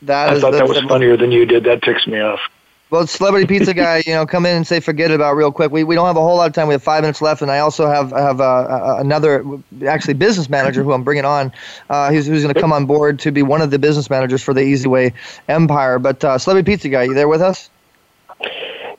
that 0.03 0.29
I 0.29 0.35
is 0.35 0.41
thought 0.41 0.51
that 0.53 0.67
was 0.67 0.79
funnier 0.81 1.17
than 1.17 1.31
you 1.31 1.45
did. 1.45 1.63
That 1.63 1.81
ticks 1.81 2.07
me 2.07 2.19
off. 2.19 2.39
Well, 2.89 3.07
celebrity 3.07 3.47
pizza 3.59 3.73
guy, 3.73 4.03
you 4.05 4.13
know, 4.13 4.25
come 4.25 4.45
in 4.45 4.55
and 4.55 4.67
say 4.67 4.79
forget 4.79 5.11
it 5.11 5.15
about 5.15 5.35
real 5.35 5.51
quick. 5.51 5.71
We, 5.71 5.83
we 5.83 5.95
don't 5.95 6.07
have 6.07 6.17
a 6.17 6.21
whole 6.21 6.37
lot 6.37 6.47
of 6.47 6.53
time. 6.53 6.67
We 6.67 6.73
have 6.73 6.83
five 6.83 7.03
minutes 7.03 7.21
left, 7.21 7.41
and 7.41 7.51
I 7.51 7.59
also 7.59 7.87
have 7.87 8.11
have 8.11 8.41
uh, 8.41 8.43
uh, 8.43 8.95
another 8.99 9.45
actually 9.87 10.15
business 10.15 10.49
manager 10.49 10.83
who 10.83 10.91
I'm 10.91 11.03
bringing 11.03 11.25
on. 11.25 11.51
Uh, 11.89 12.11
who's 12.11 12.27
who's 12.27 12.43
going 12.43 12.53
to 12.53 12.59
come 12.59 12.73
on 12.73 12.85
board 12.85 13.19
to 13.19 13.31
be 13.31 13.43
one 13.43 13.61
of 13.61 13.71
the 13.71 13.79
business 13.79 14.09
managers 14.09 14.43
for 14.43 14.53
the 14.53 14.61
Easy 14.61 14.87
Way 14.87 15.13
Empire. 15.47 15.99
But 15.99 16.23
uh, 16.23 16.37
celebrity 16.37 16.71
pizza 16.71 16.89
guy, 16.89 17.03
you 17.03 17.13
there 17.13 17.27
with 17.27 17.41
us? 17.41 17.69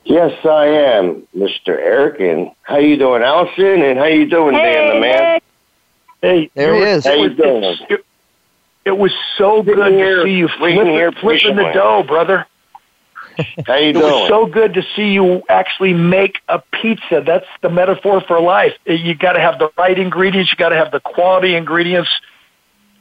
Yes, 0.04 0.32
I 0.44 0.66
am, 0.66 1.26
Mr. 1.36 1.68
Eric. 1.68 2.20
And 2.20 2.50
how 2.62 2.78
you 2.78 2.96
doing, 2.96 3.22
Allison? 3.22 3.82
And 3.82 3.98
how 3.98 4.06
you 4.06 4.26
doing, 4.28 4.54
Dan 4.54 4.94
the 4.94 5.00
man? 5.00 5.40
Hey, 6.20 6.50
There 6.54 6.74
he 6.74 6.82
is. 6.82 7.04
How 7.04 7.12
you 7.14 7.30
doing? 7.30 7.76
It, 7.88 8.04
it 8.84 8.98
was 8.98 9.12
so 9.38 9.62
good 9.62 9.78
here- 9.92 10.16
to 10.16 10.22
see 10.24 10.34
you 10.34 10.48
flipping, 10.48 10.86
here 10.86 11.12
flipping 11.12 11.56
the 11.56 11.62
patiently. 11.62 11.72
dough, 11.72 12.02
brother. 12.02 12.46
How 13.66 13.76
you 13.76 13.90
It 13.90 13.96
was 13.96 14.28
so 14.28 14.44
good 14.46 14.74
to 14.74 14.82
see 14.94 15.12
you 15.12 15.42
actually 15.48 15.94
make 15.94 16.40
a 16.48 16.58
pizza. 16.58 17.22
That's 17.24 17.46
the 17.62 17.70
metaphor 17.70 18.20
for 18.20 18.40
life. 18.40 18.74
Eh, 18.86 18.92
you 18.94 19.14
got 19.14 19.32
to 19.32 19.40
have 19.40 19.58
the 19.58 19.70
right 19.78 19.98
ingredients. 19.98 20.52
You 20.52 20.58
got 20.58 20.68
to 20.68 20.76
have 20.76 20.90
the 20.92 21.00
quality 21.00 21.54
ingredients. 21.54 22.10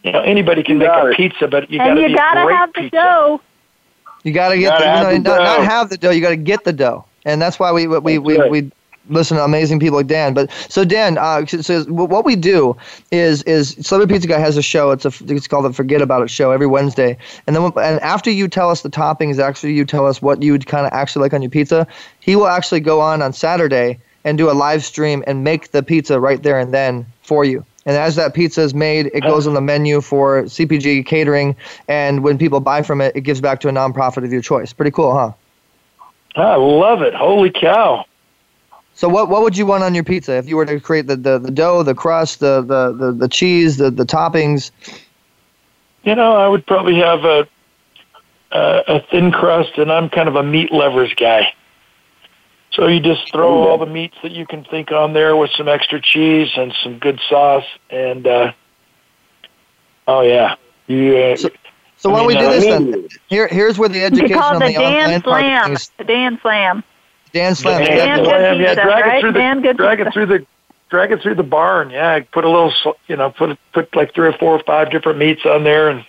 You 0.03 0.13
know, 0.13 0.21
anybody 0.21 0.63
can 0.63 0.75
You 0.75 0.79
make 0.79 0.87
got 0.87 1.05
a 1.07 1.09
it. 1.09 1.17
pizza, 1.17 1.47
but 1.47 1.69
you 1.69 1.79
got 1.79 1.95
to 1.95 2.07
be 2.07 2.13
gotta 2.15 2.41
a 2.41 2.45
great 2.45 2.55
have 2.55 2.73
the 2.73 2.81
pizza. 2.81 2.95
dough. 2.95 3.41
You 4.23 4.31
got 4.33 4.49
to 4.49 4.59
get 4.59 4.77
the, 4.77 4.85
have 4.85 5.03
no, 5.03 5.11
the 5.13 5.19
not, 5.19 5.43
not 5.43 5.63
have 5.65 5.89
the 5.89 5.97
dough. 5.97 6.11
You 6.11 6.21
got 6.21 6.29
to 6.29 6.37
get 6.37 6.63
the 6.63 6.73
dough, 6.73 7.05
and 7.25 7.41
that's 7.41 7.59
why 7.59 7.71
we 7.71 7.87
we 7.87 8.17
we, 8.17 8.37
we, 8.49 8.71
listen 9.09 9.37
to 9.37 9.43
amazing 9.43 9.79
people 9.79 9.97
like 9.97 10.07
Dan. 10.07 10.33
But 10.33 10.51
so 10.69 10.85
Dan, 10.85 11.17
uh, 11.17 11.45
so 11.45 11.61
so 11.61 11.83
what 11.85 12.25
we 12.25 12.35
do 12.35 12.77
is 13.11 13.43
is 13.43 13.75
Celebrity 13.81 14.13
Pizza 14.13 14.27
Guy 14.27 14.39
has 14.39 14.57
a 14.57 14.61
show. 14.61 14.91
It's 14.91 15.05
a 15.05 15.11
it's 15.27 15.47
called 15.47 15.65
the 15.65 15.73
Forget 15.73 16.01
About 16.01 16.23
It 16.23 16.29
show 16.29 16.51
every 16.51 16.67
Wednesday, 16.67 17.17
and 17.47 17.55
then 17.55 17.63
and 17.77 17.99
after 18.01 18.29
you 18.29 18.47
tell 18.47 18.69
us 18.69 18.81
the 18.81 18.89
toppings, 18.89 19.39
actually 19.39 19.73
you 19.73 19.85
tell 19.85 20.05
us 20.05 20.21
what 20.21 20.41
you 20.41 20.51
would 20.51 20.67
kind 20.67 20.85
of 20.85 20.93
actually 20.93 21.23
like 21.23 21.33
on 21.33 21.41
your 21.41 21.51
pizza. 21.51 21.87
He 22.19 22.35
will 22.35 22.47
actually 22.47 22.81
go 22.81 23.01
on 23.01 23.21
on 23.21 23.33
Saturday 23.33 23.99
and 24.23 24.37
do 24.37 24.51
a 24.51 24.53
live 24.53 24.83
stream 24.83 25.23
and 25.25 25.43
make 25.43 25.71
the 25.71 25.81
pizza 25.81 26.19
right 26.19 26.43
there 26.43 26.59
and 26.59 26.73
then 26.73 27.05
for 27.23 27.43
you. 27.43 27.65
And 27.85 27.97
as 27.97 28.15
that 28.15 28.33
pizza 28.35 28.61
is 28.61 28.75
made, 28.75 29.07
it 29.07 29.21
goes 29.21 29.47
on 29.47 29.55
the 29.55 29.61
menu 29.61 30.01
for 30.01 30.43
CPG 30.43 31.05
catering, 31.05 31.55
and 31.87 32.23
when 32.23 32.37
people 32.37 32.59
buy 32.59 32.83
from 32.83 33.01
it, 33.01 33.15
it 33.15 33.21
gives 33.21 33.41
back 33.41 33.59
to 33.61 33.69
a 33.69 33.71
nonprofit 33.71 34.23
of 34.23 34.31
your 34.31 34.41
choice. 34.41 34.71
Pretty 34.71 34.91
cool, 34.91 35.13
huh? 35.13 35.33
I 36.35 36.55
love 36.55 37.01
it. 37.01 37.15
Holy 37.15 37.49
cow. 37.49 38.05
So 38.93 39.09
what 39.09 39.29
what 39.29 39.41
would 39.41 39.57
you 39.57 39.65
want 39.65 39.83
on 39.83 39.95
your 39.95 40.03
pizza 40.03 40.33
if 40.37 40.47
you 40.47 40.57
were 40.57 40.65
to 40.65 40.79
create 40.79 41.07
the, 41.07 41.15
the, 41.15 41.39
the 41.39 41.51
dough, 41.51 41.81
the 41.81 41.95
crust, 41.95 42.39
the, 42.39 42.61
the, 42.61 42.91
the, 42.93 43.11
the 43.13 43.27
cheese, 43.27 43.77
the, 43.77 43.89
the 43.89 44.05
toppings? 44.05 44.69
You 46.03 46.13
know, 46.15 46.35
I 46.35 46.47
would 46.47 46.65
probably 46.67 46.95
have 46.95 47.25
a, 47.25 47.47
a 48.51 48.83
a 48.87 48.99
thin 49.09 49.31
crust, 49.31 49.77
and 49.77 49.91
I'm 49.91 50.09
kind 50.09 50.27
of 50.27 50.35
a 50.35 50.43
meat 50.43 50.71
lovers 50.71 51.13
guy. 51.15 51.53
So 52.73 52.87
you 52.87 52.99
just 53.01 53.31
throw 53.33 53.67
all 53.67 53.77
the 53.77 53.85
meats 53.85 54.15
that 54.23 54.31
you 54.31 54.45
can 54.47 54.63
think 54.63 54.91
on 54.91 55.13
there 55.13 55.35
with 55.35 55.51
some 55.51 55.67
extra 55.67 55.99
cheese 56.01 56.49
and 56.55 56.73
some 56.81 56.99
good 56.99 57.19
sauce, 57.27 57.65
and 57.89 58.25
uh, 58.25 58.53
oh 60.07 60.21
yeah, 60.21 60.55
you. 60.87 61.17
Uh, 61.17 61.35
so, 61.35 61.49
so 61.97 62.09
why 62.09 62.17
don't 62.19 62.27
we 62.27 62.35
do 62.35 62.47
this 62.49 62.63
then? 62.65 63.07
Here, 63.27 63.47
here's 63.47 63.77
where 63.77 63.89
the 63.89 64.03
education 64.03 64.29
You 64.29 64.35
call 64.35 64.53
on 64.55 64.59
the 64.59 64.67
the 64.67 64.73
Dan 64.73 64.81
online 64.95 65.21
part 65.21 65.41
Slam. 65.41 65.71
is- 65.73 65.91
The 65.97 66.03
Dan 66.05 66.39
Slam. 66.41 66.83
Dan 67.33 67.55
Slam. 67.55 67.85
Dan 67.85 67.97
Dan 67.97 68.25
Slam, 68.25 68.57
good 68.57 68.61
yeah, 68.63 68.73
drag 68.75 69.05
right? 69.05 69.17
it 69.17 69.21
through 69.21 69.31
the 69.33 69.39
Dan 69.39 69.61
good 69.61 69.77
drag 69.77 69.99
it 69.99 70.13
through 70.13 70.25
the 70.25 70.45
drag 70.89 71.11
it 71.11 71.21
through 71.21 71.35
the 71.35 71.43
barn. 71.43 71.89
Yeah, 71.89 72.19
put 72.31 72.43
a 72.45 72.49
little, 72.49 72.71
sl- 72.71 72.89
you 73.07 73.15
know, 73.17 73.31
put 73.31 73.57
put 73.73 73.93
like 73.95 74.13
three 74.13 74.27
or 74.27 74.33
four 74.33 74.53
or 74.55 74.63
five 74.63 74.91
different 74.91 75.19
meats 75.19 75.45
on 75.45 75.63
there, 75.63 75.89
and 75.89 76.05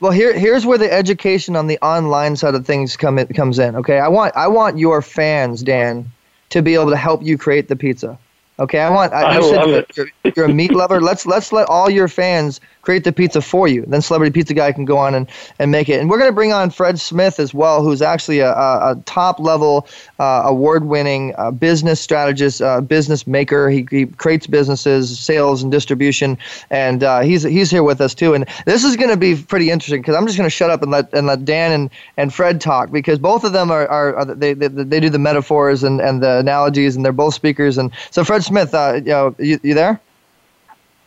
Well, 0.00 0.12
here 0.12 0.32
here's 0.38 0.66
where 0.66 0.78
the 0.78 0.92
education 0.92 1.56
on 1.56 1.66
the 1.66 1.78
online 1.78 2.36
side 2.36 2.54
of 2.54 2.66
things 2.66 2.96
come 2.96 3.18
in, 3.18 3.28
comes 3.28 3.58
in. 3.58 3.76
Okay, 3.76 3.98
I 3.98 4.08
want 4.08 4.36
I 4.36 4.48
want 4.48 4.78
your 4.78 5.00
fans, 5.00 5.62
Dan, 5.62 6.10
to 6.50 6.62
be 6.62 6.74
able 6.74 6.90
to 6.90 6.96
help 6.96 7.22
you 7.22 7.38
create 7.38 7.68
the 7.68 7.76
pizza. 7.76 8.18
Okay, 8.58 8.80
I 8.80 8.90
want. 8.90 9.12
I 9.12 9.36
you 9.36 9.50
said 9.50 9.68
it. 9.68 9.96
You're, 9.96 10.08
you're 10.36 10.44
a 10.46 10.52
meat 10.52 10.72
lover. 10.72 11.00
Let's 11.00 11.26
let's 11.26 11.52
let 11.52 11.68
all 11.68 11.88
your 11.88 12.08
fans 12.08 12.60
create 12.86 13.02
the 13.02 13.12
pizza 13.12 13.42
for 13.42 13.66
you. 13.66 13.84
Then 13.88 14.00
Celebrity 14.00 14.32
Pizza 14.32 14.54
Guy 14.54 14.70
can 14.70 14.84
go 14.84 14.96
on 14.96 15.12
and, 15.12 15.28
and 15.58 15.72
make 15.72 15.88
it. 15.88 16.00
And 16.00 16.08
we're 16.08 16.20
gonna 16.20 16.30
bring 16.30 16.52
on 16.52 16.70
Fred 16.70 17.00
Smith 17.00 17.40
as 17.40 17.52
well, 17.52 17.82
who's 17.82 18.00
actually 18.00 18.38
a, 18.38 18.52
a, 18.52 18.92
a 18.92 19.02
top 19.06 19.40
level 19.40 19.88
uh, 20.20 20.42
award 20.44 20.84
winning 20.84 21.34
uh, 21.36 21.50
business 21.50 22.00
strategist, 22.00 22.62
uh, 22.62 22.80
business 22.80 23.26
maker. 23.26 23.68
He, 23.68 23.88
he 23.90 24.06
creates 24.06 24.46
businesses, 24.46 25.18
sales 25.18 25.64
and 25.64 25.72
distribution, 25.72 26.38
and 26.70 27.02
uh, 27.02 27.20
he's 27.22 27.42
he's 27.42 27.72
here 27.72 27.82
with 27.82 28.00
us 28.00 28.14
too. 28.14 28.34
And 28.34 28.46
this 28.66 28.84
is 28.84 28.96
gonna 28.96 29.16
be 29.16 29.34
pretty 29.34 29.70
interesting 29.70 30.00
because 30.00 30.14
I'm 30.14 30.24
just 30.24 30.38
gonna 30.38 30.48
shut 30.48 30.70
up 30.70 30.80
and 30.80 30.92
let 30.92 31.12
and 31.12 31.26
let 31.26 31.44
Dan 31.44 31.72
and, 31.72 31.90
and 32.16 32.32
Fred 32.32 32.60
talk 32.60 32.92
because 32.92 33.18
both 33.18 33.42
of 33.42 33.52
them 33.52 33.72
are, 33.72 33.88
are, 33.88 34.14
are 34.14 34.24
they, 34.26 34.54
they 34.54 34.68
they 34.68 35.00
do 35.00 35.10
the 35.10 35.18
metaphors 35.18 35.82
and, 35.82 36.00
and 36.00 36.22
the 36.22 36.38
analogies 36.38 36.94
and 36.94 37.04
they're 37.04 37.10
both 37.10 37.34
speakers. 37.34 37.78
And 37.78 37.90
so 38.12 38.22
Fred 38.22 38.44
Smith, 38.44 38.72
uh, 38.72 39.00
you 39.04 39.10
know, 39.10 39.34
you, 39.40 39.58
you 39.64 39.74
there? 39.74 40.00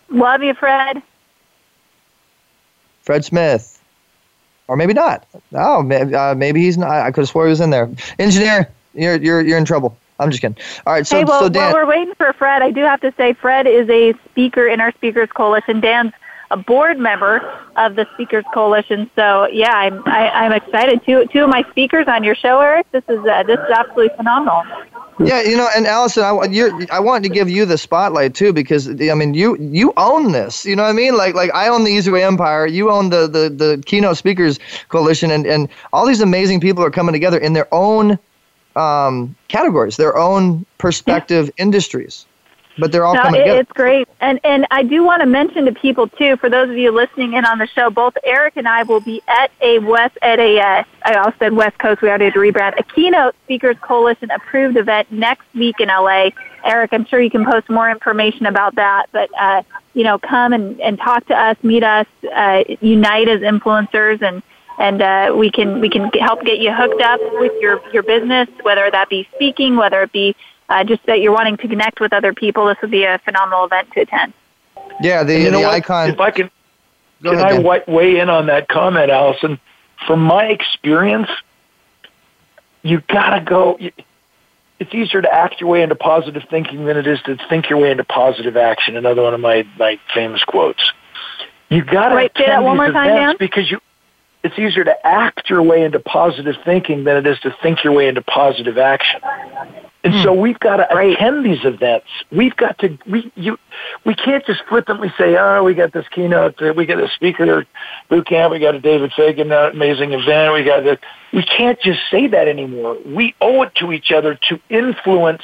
Love 0.10 0.44
you, 0.44 0.54
Fred. 0.54 1.02
Fred 3.10 3.26
Smith, 3.26 3.82
or 4.68 4.78
maybe 4.78 4.94
not. 4.94 5.26
Oh, 5.56 5.82
maybe, 5.82 6.14
uh, 6.14 6.36
maybe 6.36 6.62
he's 6.62 6.78
not. 6.78 6.92
I 6.92 7.10
could 7.10 7.22
have 7.22 7.30
swore 7.30 7.46
he 7.46 7.50
was 7.50 7.60
in 7.60 7.72
there. 7.72 7.90
Engineer, 8.20 8.70
you're 8.94 9.16
you're 9.16 9.42
you're 9.42 9.58
in 9.58 9.66
trouble. 9.66 9.98
I'm 10.20 10.30
just 10.30 10.44
kidding. 10.44 10.64
All 10.86 10.94
right, 10.94 11.08
so 11.08 11.18
hey, 11.18 11.24
well, 11.24 11.40
so 11.40 11.50
Dan, 11.50 11.74
while 11.74 11.74
we're 11.74 11.90
waiting 11.90 12.14
for 12.14 12.32
Fred, 12.34 12.62
I 12.62 12.70
do 12.70 12.82
have 12.82 13.02
to 13.02 13.12
say 13.18 13.34
Fred 13.34 13.66
is 13.66 13.90
a 13.90 14.14
speaker 14.30 14.68
in 14.68 14.80
our 14.80 14.92
Speakers 14.92 15.30
Coalition. 15.32 15.80
Dan's 15.80 16.14
a 16.52 16.58
board 16.58 16.98
member 16.98 17.38
of 17.76 17.96
the 17.96 18.08
Speakers 18.14 18.46
Coalition. 18.54 19.10
So 19.16 19.48
yeah, 19.48 19.72
I'm 19.72 20.04
I, 20.08 20.30
I'm 20.30 20.52
excited. 20.52 21.02
Two 21.06 21.26
two 21.28 21.44
of 21.44 21.50
my 21.50 21.64
speakers 21.72 22.08
on 22.08 22.24
your 22.24 22.36
show, 22.36 22.60
Eric. 22.60 22.92
This 22.92 23.04
is 23.08 23.20
uh, 23.26 23.44
this 23.44 23.60
is 23.60 23.70
absolutely 23.70 24.16
phenomenal. 24.16 24.64
yeah, 25.20 25.42
you 25.42 25.58
know, 25.58 25.68
and 25.76 25.86
Allison, 25.86 26.24
I 26.24 26.32
want 26.32 26.52
you 26.52 26.88
I 26.92 27.00
wanted 27.00 27.28
to 27.28 27.34
give 27.34 27.50
you 27.50 27.66
the 27.66 27.78
spotlight 27.78 28.34
too 28.34 28.54
because 28.54 28.90
I 28.90 29.14
mean 29.14 29.34
you 29.34 29.56
you 29.58 29.94
own 29.98 30.32
this. 30.32 30.66
You 30.66 30.76
know 30.76 30.84
what 30.84 30.90
I 30.90 30.94
mean? 30.94 31.16
Like 31.16 31.36
like 31.36 31.54
I 31.54 31.68
own 31.68 31.84
the 31.84 31.92
Easy 31.92 32.12
Way 32.12 32.24
Empire. 32.24 32.66
You 32.66 32.90
own 32.90 33.10
the 33.10 33.28
the 33.28 33.50
the 33.50 33.84
Keynote 33.86 34.18
Speakers 34.18 34.60
Coalition, 34.90 35.32
and 35.32 35.46
and 35.46 35.70
all 35.94 36.06
these 36.06 36.22
amazing 36.22 36.60
people 36.62 36.84
are 36.84 36.92
coming 36.92 37.14
together 37.14 37.38
in 37.38 37.54
their 37.54 37.68
own 37.74 38.18
um, 38.76 39.36
categories, 39.48 39.98
their 39.98 40.18
own 40.18 40.66
perspective 40.78 41.52
industries, 41.58 42.26
but 42.80 42.92
they're 42.92 43.06
all 43.06 43.14
No, 43.14 43.22
coming 43.22 43.42
it, 43.42 43.44
together. 43.46 43.60
it's 43.62 43.72
great, 43.74 44.08
and 44.22 44.40
and 44.44 44.66
I 44.72 44.84
do 44.84 45.04
want 45.04 45.22
to 45.22 45.26
mention 45.26 45.66
to 45.66 45.72
people 45.72 46.08
too, 46.08 46.38
for 46.38 46.50
those 46.50 46.70
of 46.70 46.78
you 46.78 46.92
listening 46.92 47.34
in 47.34 47.46
on 47.46 47.58
the 47.58 47.68
show, 47.68 47.90
both 47.90 48.14
Eric 48.24 48.58
and 48.58 48.68
I 48.68 48.84
will 48.84 49.02
be 49.02 49.22
at 49.28 49.52
a 49.62 49.80
West 49.80 50.18
at 50.22 50.40
a 50.40 50.60
uh, 50.60 50.84
I 51.04 51.14
also 51.16 51.36
said 51.40 51.54
West 51.54 51.78
Coast. 51.80 52.02
We 52.02 52.10
already 52.10 52.26
had 52.26 52.34
to 52.34 52.40
rebrand 52.40 52.80
a 52.80 52.84
Keynote 52.84 53.36
Speakers 53.46 53.78
Coalition 53.82 54.32
approved 54.32 54.78
event 54.78 55.12
next 55.12 55.46
week 55.54 55.80
in 55.80 55.88
LA. 55.90 56.30
Eric, 56.64 56.92
I'm 56.94 57.06
sure 57.06 57.22
you 57.22 57.30
can 57.30 57.46
post 57.46 57.70
more 57.70 57.90
information 57.90 58.46
about 58.46 58.76
that, 58.76 59.08
but 59.12 59.30
uh, 59.40 59.64
you 59.94 60.04
know, 60.04 60.20
come 60.20 60.54
and, 60.54 60.80
and 60.82 60.98
talk 60.98 61.26
to 61.28 61.36
us, 61.36 61.58
meet 61.64 61.84
us, 61.84 62.08
uh, 62.34 62.64
unite 62.82 63.28
as 63.28 63.42
influencers, 63.42 64.22
and 64.22 64.42
and 64.78 65.02
uh, 65.02 65.34
we 65.36 65.52
can 65.52 65.82
we 65.82 65.90
can 65.90 66.10
help 66.22 66.44
get 66.44 66.60
you 66.60 66.74
hooked 66.74 67.02
up 67.02 67.20
with 67.34 67.52
your 67.62 67.82
your 67.92 68.04
business, 68.04 68.48
whether 68.62 68.90
that 68.90 69.10
be 69.10 69.28
speaking, 69.36 69.76
whether 69.76 70.02
it 70.04 70.12
be 70.12 70.36
uh, 70.70 70.84
just 70.84 71.06
that 71.08 71.20
you're 71.20 71.34
wanting 71.34 71.58
to 71.58 71.68
connect 71.68 72.00
with 72.00 72.14
other 72.14 72.34
people. 72.34 72.68
This 72.68 72.78
would 72.82 72.92
be 72.92 73.04
a 73.04 73.20
phenomenal 73.26 73.66
event 73.66 73.92
to 73.94 74.02
attend. 74.02 74.34
Yeah, 75.02 75.24
the 75.24 75.40
you 75.40 75.52
know 75.52 75.60
the 75.60 75.66
what? 75.68 75.74
icon. 75.76 76.10
If 76.10 76.20
I 76.20 76.32
can, 76.32 76.52
can 77.24 77.34
ahead, 77.34 77.46
I 77.46 77.62
Dan. 77.62 77.84
weigh 77.88 78.20
in 78.20 78.30
on 78.30 78.48
that 78.48 78.68
comment, 78.68 79.10
Allison? 79.10 79.60
From 80.08 80.22
my 80.22 80.46
experience, 80.46 81.30
you 82.84 83.02
gotta 83.08 83.44
go. 83.44 83.78
It's 84.80 84.94
easier 84.94 85.22
to 85.22 85.34
act 85.34 85.60
your 85.60 85.70
way 85.70 85.82
into 85.82 85.96
positive 85.96 86.44
thinking 86.50 86.86
than 86.86 86.96
it 86.98 87.06
is 87.06 87.22
to 87.24 87.38
think 87.50 87.70
your 87.70 87.80
way 87.80 87.92
into 87.92 88.06
positive 88.06 88.56
action. 88.56 88.96
Another 88.96 89.24
one 89.24 89.34
of 89.34 89.40
my 89.40 89.68
my 89.78 90.00
famous 90.14 90.44
quotes. 90.44 90.82
You 91.70 91.84
gotta 91.84 92.16
Wait, 92.16 92.32
say 92.38 92.46
that 92.46 92.60
attend 92.60 92.66
one 92.66 92.78
these 92.78 92.78
more 92.78 92.92
time, 92.92 93.10
events 93.10 93.40
Dan. 93.40 93.48
because 93.48 93.72
you. 93.72 93.80
It's 94.42 94.58
easier 94.58 94.86
to 94.86 95.06
act 95.06 95.50
your 95.50 95.62
way 95.62 95.84
into 95.84 96.00
positive 96.00 96.56
thinking 96.64 97.04
than 97.04 97.18
it 97.18 97.28
is 97.28 97.38
to 97.42 97.54
think 97.62 97.84
your 97.84 97.92
way 97.92 98.08
into 98.08 98.22
positive 98.22 98.78
action. 98.78 99.20
And 100.04 100.14
so 100.24 100.34
Hmm. 100.34 100.40
we've 100.40 100.60
got 100.60 100.78
to 100.78 100.98
attend 100.98 101.46
these 101.46 101.66
events. 101.66 102.08
We've 102.32 102.56
got 102.56 102.78
to 102.80 102.98
we 103.06 103.30
you 103.36 103.60
we 104.06 104.16
can't 104.16 104.46
just 104.46 104.62
flippantly 104.70 105.12
say, 105.18 105.36
"Oh, 105.36 105.64
we 105.64 105.74
got 105.74 105.92
this 105.92 106.08
keynote, 106.08 106.62
uh, 106.62 106.74
we 106.74 106.86
got 106.86 107.02
a 107.02 107.10
speaker 107.10 107.66
boot 108.08 108.26
camp, 108.26 108.54
we 108.54 108.60
got 108.60 108.76
a 108.76 108.80
David 108.80 109.12
Fagan 109.14 109.52
uh, 109.52 109.72
amazing 109.74 110.14
event, 110.14 110.54
we 110.54 110.64
got 110.64 110.86
this." 110.86 111.00
We 111.34 111.44
can't 111.44 111.80
just 111.82 112.00
say 112.10 112.28
that 112.28 112.48
anymore. 112.48 112.98
We 113.06 113.36
owe 113.42 113.62
it 113.64 113.76
to 113.76 113.92
each 113.92 114.12
other 114.12 114.40
to 114.48 114.60
influence 114.70 115.44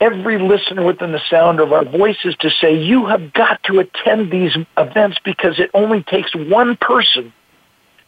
every 0.00 0.38
listener 0.38 0.82
within 0.82 1.12
the 1.12 1.20
sound 1.28 1.60
of 1.60 1.74
our 1.74 1.84
voices 1.84 2.34
to 2.40 2.48
say, 2.48 2.74
"You 2.74 3.04
have 3.06 3.34
got 3.34 3.62
to 3.64 3.80
attend 3.80 4.30
these 4.30 4.56
events 4.78 5.18
because 5.22 5.58
it 5.58 5.70
only 5.74 6.02
takes 6.02 6.34
one 6.34 6.76
person 6.76 7.30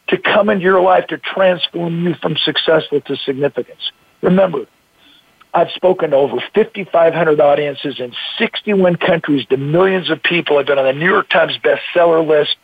to 0.07 0.17
come 0.17 0.49
into 0.49 0.63
your 0.63 0.81
life 0.81 1.05
to 1.07 1.19
transform 1.19 2.07
you 2.07 2.15
from 2.15 2.37
successful 2.37 3.01
to 3.01 3.15
significance." 3.17 3.91
Remember, 4.21 4.65
I've 5.53 5.69
spoken 5.71 6.11
to 6.11 6.17
over 6.17 6.37
5,500 6.55 7.39
audiences 7.39 7.99
in 7.99 8.13
61 8.39 8.95
countries 8.95 9.45
to 9.47 9.57
millions 9.57 10.09
of 10.09 10.21
people. 10.23 10.57
I've 10.57 10.65
been 10.65 10.79
on 10.79 10.85
the 10.85 10.93
New 10.93 11.09
York 11.09 11.29
Times 11.29 11.57
bestseller 11.63 12.27
list. 12.27 12.55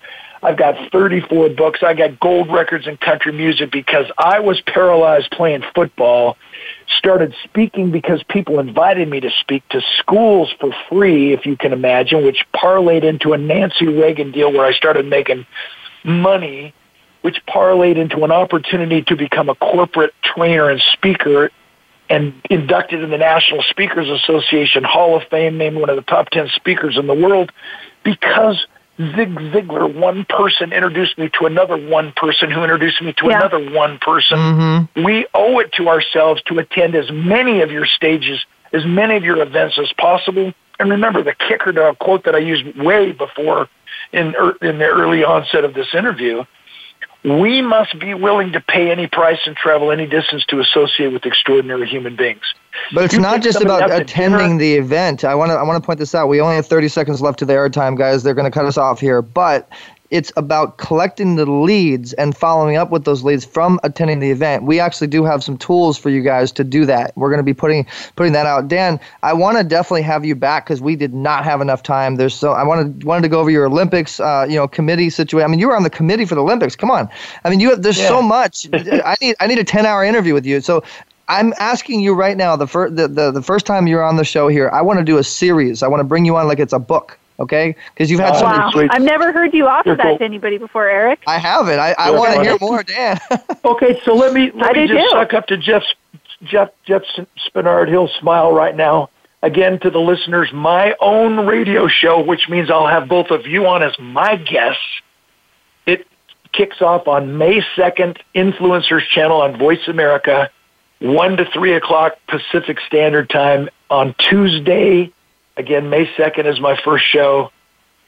I've 0.41 0.57
got 0.57 0.75
34 0.91 1.49
books. 1.49 1.79
I 1.83 1.93
got 1.93 2.19
gold 2.19 2.51
records 2.51 2.87
in 2.87 2.97
country 2.97 3.31
music 3.31 3.71
because 3.71 4.05
I 4.17 4.39
was 4.39 4.61
paralyzed 4.61 5.29
playing 5.31 5.63
football. 5.75 6.37
Started 6.87 7.35
speaking 7.43 7.91
because 7.91 8.23
people 8.23 8.59
invited 8.59 9.07
me 9.07 9.19
to 9.19 9.29
speak 9.39 9.67
to 9.69 9.81
schools 9.99 10.51
for 10.59 10.73
free, 10.89 11.33
if 11.33 11.45
you 11.45 11.57
can 11.57 11.73
imagine, 11.73 12.25
which 12.25 12.45
parlayed 12.55 13.03
into 13.03 13.33
a 13.33 13.37
Nancy 13.37 13.87
Reagan 13.87 14.31
deal 14.31 14.51
where 14.51 14.65
I 14.65 14.71
started 14.71 15.05
making 15.05 15.45
money, 16.03 16.73
which 17.21 17.37
parlayed 17.47 17.97
into 17.97 18.23
an 18.23 18.31
opportunity 18.31 19.03
to 19.03 19.15
become 19.15 19.49
a 19.49 19.55
corporate 19.55 20.13
trainer 20.23 20.69
and 20.69 20.81
speaker 20.93 21.51
and 22.09 22.33
inducted 22.49 23.03
in 23.03 23.11
the 23.11 23.17
National 23.17 23.61
Speakers 23.63 24.09
Association 24.09 24.83
Hall 24.83 25.15
of 25.15 25.23
Fame, 25.29 25.57
named 25.57 25.77
one 25.77 25.89
of 25.89 25.95
the 25.95 26.01
top 26.01 26.29
10 26.31 26.49
speakers 26.55 26.97
in 26.97 27.07
the 27.07 27.13
world 27.13 27.51
because 28.03 28.65
Zig 28.97 29.33
Ziglar, 29.35 29.93
one 29.93 30.25
person, 30.25 30.73
introduced 30.73 31.17
me 31.17 31.29
to 31.39 31.45
another 31.45 31.77
one 31.77 32.11
person 32.15 32.51
who 32.51 32.63
introduced 32.63 33.01
me 33.01 33.13
to 33.13 33.27
Yeah. 33.27 33.37
another 33.37 33.71
one 33.71 33.97
person. 33.99 34.37
Mm-hmm. 34.37 35.03
We 35.03 35.25
owe 35.33 35.59
it 35.59 35.71
to 35.73 35.87
ourselves 35.87 36.41
to 36.47 36.59
attend 36.59 36.95
as 36.95 37.09
many 37.11 37.61
of 37.61 37.71
your 37.71 37.85
stages, 37.85 38.43
as 38.73 38.85
many 38.85 39.15
of 39.15 39.23
your 39.23 39.41
events 39.41 39.77
as 39.79 39.93
possible. 39.93 40.53
And 40.79 40.89
remember, 40.89 41.23
the 41.23 41.33
kicker 41.33 41.71
to 41.71 41.89
a 41.89 41.95
quote 41.95 42.25
that 42.25 42.35
I 42.35 42.39
used 42.39 42.77
way 42.77 43.11
before 43.11 43.69
in, 44.11 44.35
er, 44.35 44.57
in 44.61 44.79
the 44.79 44.87
early 44.87 45.23
onset 45.23 45.63
of 45.63 45.73
this 45.73 45.93
interview 45.93 46.43
we 47.23 47.61
must 47.61 47.99
be 47.99 48.13
willing 48.13 48.53
to 48.53 48.61
pay 48.61 48.91
any 48.91 49.07
price 49.07 49.39
and 49.45 49.55
travel 49.55 49.91
any 49.91 50.07
distance 50.07 50.45
to 50.45 50.59
associate 50.59 51.11
with 51.11 51.25
extraordinary 51.25 51.87
human 51.87 52.15
beings. 52.15 52.53
But 52.93 53.05
it's 53.05 53.13
You 53.13 53.19
not 53.19 53.41
just 53.41 53.61
about 53.61 53.91
attending 53.91 54.57
the 54.57 54.75
event. 54.75 55.23
I 55.25 55.35
want 55.35 55.51
to 55.51 55.55
I 55.55 55.63
want 55.63 55.81
to 55.81 55.85
point 55.85 55.99
this 55.99 56.15
out. 56.15 56.27
We 56.27 56.39
only 56.39 56.55
have 56.55 56.67
30 56.67 56.87
seconds 56.87 57.21
left 57.21 57.39
to 57.39 57.45
the 57.45 57.53
airtime, 57.53 57.97
guys. 57.97 58.23
They're 58.23 58.33
going 58.33 58.49
to 58.49 58.51
cut 58.51 58.65
us 58.65 58.77
off 58.77 58.99
here. 59.01 59.21
But 59.21 59.69
it's 60.11 60.31
about 60.37 60.77
collecting 60.77 61.35
the 61.35 61.45
leads 61.45 62.13
and 62.13 62.35
following 62.35 62.77
up 62.77 62.89
with 62.89 63.05
those 63.05 63.23
leads 63.23 63.45
from 63.45 63.79
attending 63.83 64.19
the 64.19 64.31
event. 64.31 64.63
We 64.63 64.79
actually 64.79 65.07
do 65.07 65.23
have 65.23 65.43
some 65.43 65.57
tools 65.57 65.97
for 65.97 66.09
you 66.09 66.21
guys 66.21 66.51
to 66.53 66.63
do 66.63 66.85
that. 66.85 67.11
We're 67.15 67.29
going 67.29 67.37
to 67.39 67.43
be 67.43 67.53
putting 67.53 67.85
putting 68.15 68.33
that 68.33 68.45
out. 68.45 68.67
Dan, 68.67 68.99
I 69.23 69.33
want 69.33 69.57
to 69.57 69.63
definitely 69.63 70.01
have 70.03 70.25
you 70.25 70.35
back 70.35 70.65
because 70.65 70.81
we 70.81 70.95
did 70.95 71.13
not 71.13 71.43
have 71.43 71.61
enough 71.61 71.83
time. 71.83 72.15
There's 72.15 72.33
so 72.33 72.51
I 72.53 72.63
wanted 72.63 73.03
wanted 73.03 73.21
to 73.23 73.29
go 73.29 73.39
over 73.39 73.49
your 73.49 73.65
Olympics, 73.67 74.19
uh, 74.19 74.45
you 74.49 74.55
know, 74.55 74.67
committee 74.67 75.09
situation. 75.09 75.45
I 75.45 75.47
mean, 75.49 75.59
you 75.59 75.67
were 75.67 75.75
on 75.75 75.83
the 75.83 75.89
committee 75.89 76.25
for 76.25 76.35
the 76.35 76.41
Olympics. 76.41 76.75
Come 76.75 76.89
on. 76.91 77.07
I 77.43 77.49
mean, 77.49 77.59
you 77.59 77.69
have, 77.71 77.81
there's 77.83 77.99
Yeah. 77.99 78.07
so 78.07 78.21
much. 78.21 78.67
I 78.73 79.15
need 79.21 79.35
I 79.39 79.47
need 79.47 79.59
a 79.59 79.63
10 79.63 79.85
hour 79.85 80.03
interview 80.03 80.33
with 80.33 80.45
you. 80.45 80.61
So 80.61 80.83
I'm 81.27 81.53
asking 81.59 81.99
you 82.01 82.15
right 82.15 82.35
now, 82.35 82.55
the, 82.55 82.65
fir- 82.65 82.89
the, 82.89 83.07
the, 83.07 83.29
the 83.29 83.43
first 83.43 83.67
time 83.67 83.85
you're 83.85 84.03
on 84.03 84.15
the 84.17 84.25
show 84.25 84.47
here, 84.47 84.67
I 84.73 84.81
want 84.81 84.97
to 84.97 85.05
do 85.05 85.19
a 85.19 85.23
series. 85.23 85.83
I 85.83 85.87
want 85.87 85.99
to 85.99 86.03
bring 86.03 86.25
you 86.25 86.35
on 86.35 86.47
like 86.47 86.57
it's 86.57 86.73
a 86.73 86.79
book, 86.79 87.19
okay? 87.39 87.75
Because 87.93 88.09
you've 88.11 88.19
had 88.19 88.33
Oh, 88.35 88.39
so 88.39 88.45
Wow, 88.45 88.71
many. 88.75 88.89
I've 88.89 89.01
never 89.01 89.31
heard 89.31 89.53
you 89.53 89.67
offer 89.67 89.89
You're 89.89 89.95
that 89.97 90.03
cool. 90.03 90.17
to 90.19 90.23
anybody 90.23 90.57
before, 90.57 90.87
Eric. 90.89 91.21
I 91.27 91.37
haven't. 91.37 91.79
I, 91.79 91.95
I 91.97 92.11
want 92.11 92.33
to 92.35 92.41
hear 92.43 92.57
more, 92.61 92.83
Dan. 92.83 93.19
Okay, 93.65 93.99
so 94.05 94.13
let 94.13 94.33
me 94.33 94.51
let 94.55 94.75
I 94.75 94.79
me 94.81 94.87
do 94.87 94.93
just 94.95 95.11
too. 95.11 95.17
suck 95.17 95.33
up 95.33 95.47
to 95.47 95.57
Jeff's 95.57 95.93
Jeff 96.43 96.69
Jeff 96.85 97.01
Spenard. 97.47 97.89
He'll 97.89 98.07
smile 98.19 98.51
right 98.53 98.75
now. 98.75 99.09
Again, 99.41 99.79
to 99.81 99.89
the 99.89 99.99
listeners, 99.99 100.49
my 100.53 100.95
own 100.99 101.45
radio 101.47 101.87
show, 101.87 102.21
which 102.21 102.49
means 102.49 102.69
I'll 102.69 102.87
have 102.87 103.07
both 103.07 103.31
of 103.31 103.45
you 103.47 103.65
on 103.67 103.81
as 103.83 103.97
my 103.99 104.35
guests. 104.35 104.81
It 105.85 106.05
kicks 106.51 106.81
off 106.81 107.07
on 107.07 107.37
May 107.37 107.61
2nd, 107.77 108.17
Influencers 108.35 109.07
Channel 109.13 109.41
on 109.41 109.57
Voice 109.57 109.87
America, 109.87 110.49
1 110.99 111.37
to 111.37 111.45
3 111.51 111.73
o'clock 111.75 112.17
Pacific 112.27 112.79
Standard 112.87 113.29
Time 113.29 113.69
on 113.89 114.13
Tuesday. 114.29 115.09
Again, 115.59 115.89
May 115.89 116.05
2nd 116.05 116.45
is 116.45 116.59
my 116.61 116.79
first 116.83 117.05
show. 117.05 117.51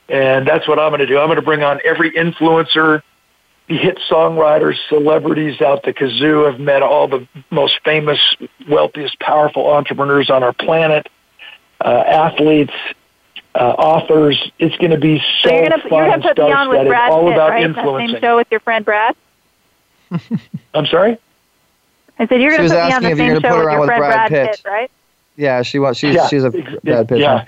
And 0.08 0.48
that's 0.48 0.68
what 0.68 0.80
I'm 0.80 0.90
going 0.90 1.02
to 1.02 1.06
do. 1.06 1.20
I'm 1.20 1.28
going 1.28 1.36
to 1.36 1.42
bring 1.42 1.64
on 1.64 1.80
every 1.84 2.12
influencer, 2.12 3.02
hit 3.68 4.00
songwriters, 4.10 4.76
celebrities 4.88 5.62
out 5.62 5.84
the 5.84 5.94
kazoo. 5.94 6.52
I've 6.52 6.60
met 6.60 6.82
all 6.82 7.10
the 7.10 7.28
most 7.50 7.80
famous, 7.84 8.20
wealthiest, 8.70 9.20
powerful 9.20 9.68
entrepreneurs 9.68 10.30
on 10.30 10.44
our 10.44 10.54
planet, 10.54 11.08
uh, 11.84 11.88
athletes, 11.88 12.74
uh, 13.54 13.58
authors. 13.58 14.52
It's 14.58 14.76
going 14.78 14.92
to 14.92 15.00
be 15.00 15.20
so, 15.42 15.50
so 15.50 15.56
you're 15.56 15.70
gonna, 15.70 15.82
fun. 15.84 15.92
You're 15.92 16.06
going 16.08 16.22
to 16.22 16.28
put 16.30 16.38
me 16.38 16.52
on 16.54 16.70
with 16.70 16.88
Brad 16.88 17.12
all 17.12 17.26
Pitt, 17.26 17.34
about 17.34 17.50
right? 17.50 17.64
influencing. 17.64 18.08
That 18.08 18.14
same 18.14 18.22
show 18.22 18.36
with 18.38 18.48
your 18.50 18.60
friend 18.62 18.86
Brad. 18.86 19.16
I'm 20.74 20.86
sorry. 20.86 21.18
I 22.18 22.28
said 22.28 22.42
you're 22.42 22.56
going 22.56 22.70
to 22.70 22.76
put 22.76 22.86
me 22.88 22.94
on 22.94 23.04
the 23.04 23.16
same 23.16 23.42
show 23.42 23.50
put 23.50 23.60
with 23.60 23.72
your 23.72 23.86
friend 23.86 24.00
Brad 24.00 24.30
Brad 24.30 24.30
Pitt. 24.30 24.52
Pitt, 24.52 24.62
right? 24.66 24.92
Yeah, 25.42 25.64
she 25.64 25.80
was. 25.80 25.98
She's 25.98 26.14
Yeah, 26.14 26.28
she's 26.28 26.44
a 26.44 26.52
bad 26.84 27.10
pitch. 27.10 27.20
yeah. 27.20 27.46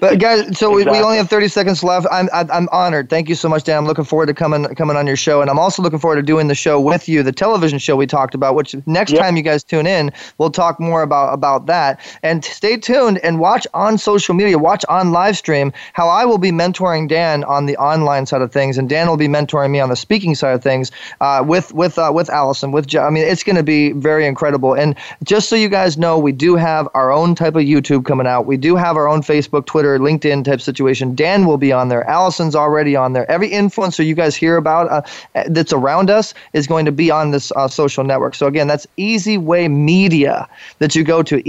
but 0.00 0.18
guys, 0.20 0.58
so 0.58 0.70
we, 0.70 0.84
we 0.84 0.98
only 1.00 1.16
have 1.16 1.30
30 1.30 1.48
seconds 1.48 1.82
left. 1.82 2.06
I'm 2.10 2.28
I, 2.34 2.44
I'm 2.52 2.68
honored. 2.70 3.08
Thank 3.08 3.30
you 3.30 3.34
so 3.34 3.48
much, 3.48 3.64
Dan. 3.64 3.78
I'm 3.78 3.86
looking 3.86 4.04
forward 4.04 4.26
to 4.26 4.34
coming 4.34 4.64
coming 4.74 4.96
on 4.96 5.06
your 5.06 5.16
show, 5.16 5.40
and 5.40 5.48
I'm 5.50 5.58
also 5.58 5.82
looking 5.82 5.98
forward 5.98 6.16
to 6.16 6.22
doing 6.22 6.48
the 6.48 6.54
show 6.54 6.78
with 6.78 7.08
you, 7.08 7.22
the 7.22 7.32
television 7.32 7.78
show 7.78 7.96
we 7.96 8.06
talked 8.06 8.34
about. 8.34 8.54
Which 8.54 8.76
next 8.86 9.12
Yep. 9.12 9.22
time 9.22 9.36
you 9.38 9.42
guys 9.42 9.64
tune 9.64 9.86
in, 9.86 10.12
we'll 10.36 10.50
talk 10.50 10.78
more 10.78 11.02
about 11.02 11.32
about 11.32 11.64
that. 11.66 11.98
And 12.22 12.44
stay 12.44 12.76
tuned 12.76 13.18
and 13.24 13.40
watch 13.40 13.66
on 13.72 13.96
social 13.96 14.34
media, 14.34 14.58
watch 14.58 14.84
on 14.90 15.10
live 15.12 15.36
stream 15.38 15.72
how 15.94 16.08
I 16.08 16.26
will 16.26 16.38
be 16.38 16.50
mentoring 16.52 17.08
Dan 17.08 17.42
on 17.44 17.64
the 17.64 17.76
online 17.78 18.26
side 18.26 18.42
of 18.42 18.52
things, 18.52 18.76
and 18.76 18.86
Dan 18.88 19.08
will 19.08 19.16
be 19.16 19.28
mentoring 19.28 19.70
me 19.70 19.80
on 19.80 19.88
the 19.88 19.96
speaking 19.96 20.34
side 20.34 20.54
of 20.54 20.62
things 20.62 20.90
uh, 21.22 21.42
with 21.46 21.72
with 21.72 21.98
uh, 21.98 22.10
with 22.14 22.28
Allison. 22.28 22.70
With 22.70 22.94
I 22.96 23.08
mean, 23.08 23.24
it's 23.24 23.42
going 23.44 23.56
to 23.56 23.62
be 23.62 23.92
very 23.92 24.26
incredible. 24.26 24.74
And 24.74 24.94
just 25.24 25.48
so 25.48 25.56
you 25.56 25.68
guys 25.70 25.96
know, 25.96 26.18
we 26.18 26.32
do 26.32 26.56
have 26.56 26.86
our 26.94 27.10
own 27.10 27.29
type 27.34 27.56
of 27.56 27.62
YouTube 27.62 28.04
coming 28.04 28.26
out. 28.26 28.46
We 28.46 28.56
do 28.56 28.76
have 28.76 28.96
our 28.96 29.08
own 29.08 29.22
Facebook, 29.22 29.66
Twitter, 29.66 29.98
LinkedIn 29.98 30.44
type 30.44 30.60
situation. 30.60 31.14
Dan 31.14 31.46
will 31.46 31.56
be 31.56 31.72
on 31.72 31.88
there. 31.88 32.08
Allison's 32.08 32.54
already 32.54 32.96
on 32.96 33.12
there. 33.12 33.30
Every 33.30 33.50
influencer 33.50 34.04
you 34.04 34.14
guys 34.14 34.36
hear 34.36 34.56
about 34.56 34.90
uh, 34.90 35.44
that's 35.48 35.72
around 35.72 36.10
us 36.10 36.34
is 36.52 36.66
going 36.66 36.84
to 36.84 36.92
be 36.92 37.10
on 37.10 37.30
this 37.30 37.52
uh, 37.52 37.68
social 37.68 38.04
network. 38.04 38.34
So 38.34 38.46
again, 38.46 38.66
that's 38.66 38.86
Easy 38.96 39.38
Way 39.38 39.68
Media 39.68 40.48
that 40.78 40.94
you 40.94 41.04
go 41.04 41.22
to 41.22 41.48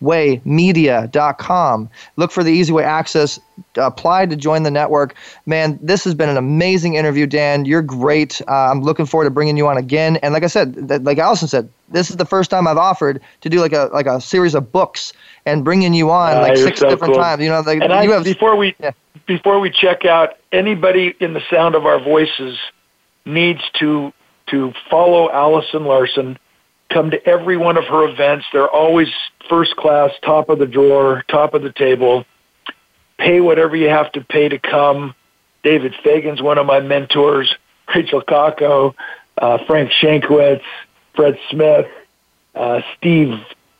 easywaymedia.com. 0.00 1.90
Look 2.16 2.30
for 2.30 2.42
the 2.44 2.52
Easy 2.52 2.72
Way 2.72 2.84
Access. 2.84 3.40
Apply 3.76 4.26
to 4.26 4.36
join 4.36 4.62
the 4.62 4.70
network. 4.70 5.14
Man, 5.46 5.78
this 5.82 6.04
has 6.04 6.14
been 6.14 6.28
an 6.28 6.36
amazing 6.36 6.94
interview, 6.94 7.26
Dan. 7.26 7.64
You're 7.64 7.82
great. 7.82 8.40
Uh, 8.48 8.70
I'm 8.70 8.82
looking 8.82 9.06
forward 9.06 9.24
to 9.24 9.30
bringing 9.30 9.56
you 9.56 9.66
on 9.66 9.76
again. 9.76 10.16
And 10.18 10.32
like 10.32 10.42
I 10.44 10.46
said, 10.48 10.88
th- 10.88 11.02
like 11.02 11.18
Allison 11.18 11.48
said, 11.48 11.68
this 11.88 12.10
is 12.10 12.16
the 12.16 12.24
first 12.26 12.50
time 12.50 12.66
I've 12.68 12.76
offered 12.76 13.20
to 13.40 13.48
do 13.48 13.60
like 13.60 13.72
a 13.72 13.90
like 13.92 14.06
a 14.06 14.20
series 14.20 14.54
of 14.54 14.70
books 14.70 15.12
and 15.46 15.64
bringing 15.64 15.94
you 15.94 16.10
on 16.10 16.36
Ah, 16.36 16.40
like 16.40 16.56
six 16.56 16.80
so 16.80 16.88
different 16.88 17.14
cool. 17.14 17.22
times. 17.22 17.42
You 17.42 17.48
know, 17.48 17.60
like 17.60 17.80
and 17.80 17.92
I, 17.92 18.06
have 18.06 18.24
before 18.24 18.56
we 18.56 18.76
before 19.26 19.58
we 19.58 19.70
check 19.70 20.04
out, 20.04 20.36
anybody 20.52 21.14
in 21.20 21.32
the 21.32 21.42
sound 21.50 21.74
of 21.74 21.86
our 21.86 21.98
voices 21.98 22.58
needs 23.24 23.62
to 23.80 24.12
to 24.48 24.72
follow 24.90 25.30
Allison 25.32 25.84
Larson. 25.84 26.38
Come 26.92 27.10
to 27.10 27.26
every 27.26 27.56
one 27.56 27.76
of 27.76 27.84
her 27.84 28.08
events. 28.08 28.46
They're 28.52 28.68
always 28.68 29.08
first 29.48 29.76
class, 29.76 30.10
top 30.22 30.48
of 30.48 30.58
the 30.58 30.66
drawer, 30.66 31.22
top 31.28 31.54
of 31.54 31.62
the 31.62 31.72
table. 31.72 32.24
Pay 33.18 33.40
whatever 33.40 33.76
you 33.76 33.88
have 33.88 34.10
to 34.12 34.22
pay 34.22 34.48
to 34.48 34.58
come. 34.58 35.14
David 35.62 35.94
Fagan's 36.02 36.40
one 36.40 36.56
of 36.58 36.66
my 36.66 36.80
mentors. 36.80 37.54
Rachel 37.94 38.22
Kako, 38.22 38.94
uh, 39.38 39.58
Frank 39.66 39.90
Shankwitz, 39.90 40.62
Fred 41.14 41.38
Smith, 41.50 41.86
uh, 42.54 42.80
Steve 42.96 43.34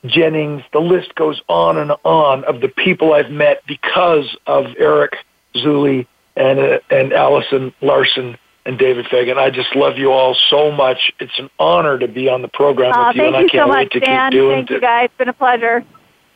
Jennings. 0.06 0.62
The 0.72 0.80
list 0.80 1.14
goes 1.14 1.40
on 1.48 1.78
and 1.78 1.92
on 2.04 2.44
of 2.44 2.60
the 2.60 2.68
people 2.68 3.12
I've 3.12 3.30
met 3.30 3.62
because 3.66 4.36
of 4.46 4.66
Eric 4.78 5.16
Zuley 5.54 6.06
and 6.36 6.58
uh, 6.58 6.78
and 6.90 7.12
Allison 7.12 7.74
Larson 7.80 8.38
and 8.68 8.78
David 8.78 9.06
Fagan. 9.10 9.38
I 9.38 9.50
just 9.50 9.74
love 9.74 9.96
you 9.98 10.12
all 10.12 10.36
so 10.50 10.70
much. 10.70 11.10
It's 11.18 11.36
an 11.38 11.48
honor 11.58 11.98
to 11.98 12.06
be 12.06 12.28
on 12.28 12.42
the 12.42 12.48
program 12.48 12.92
Oh, 12.94 13.08
with 13.08 13.16
you, 13.16 13.22
thank 13.22 13.26
and 13.34 13.36
I 13.36 13.40
you 13.40 13.48
can't 13.48 13.66
so 13.68 13.72
wait 13.72 13.84
much, 13.86 13.92
to 13.94 14.00
Dan. 14.00 14.30
keep 14.30 14.38
doing 14.38 14.56
Thank 14.58 14.70
you, 14.70 14.80
guys. 14.80 15.04
It's 15.06 15.18
been 15.18 15.28
a 15.28 15.32
pleasure. 15.32 15.84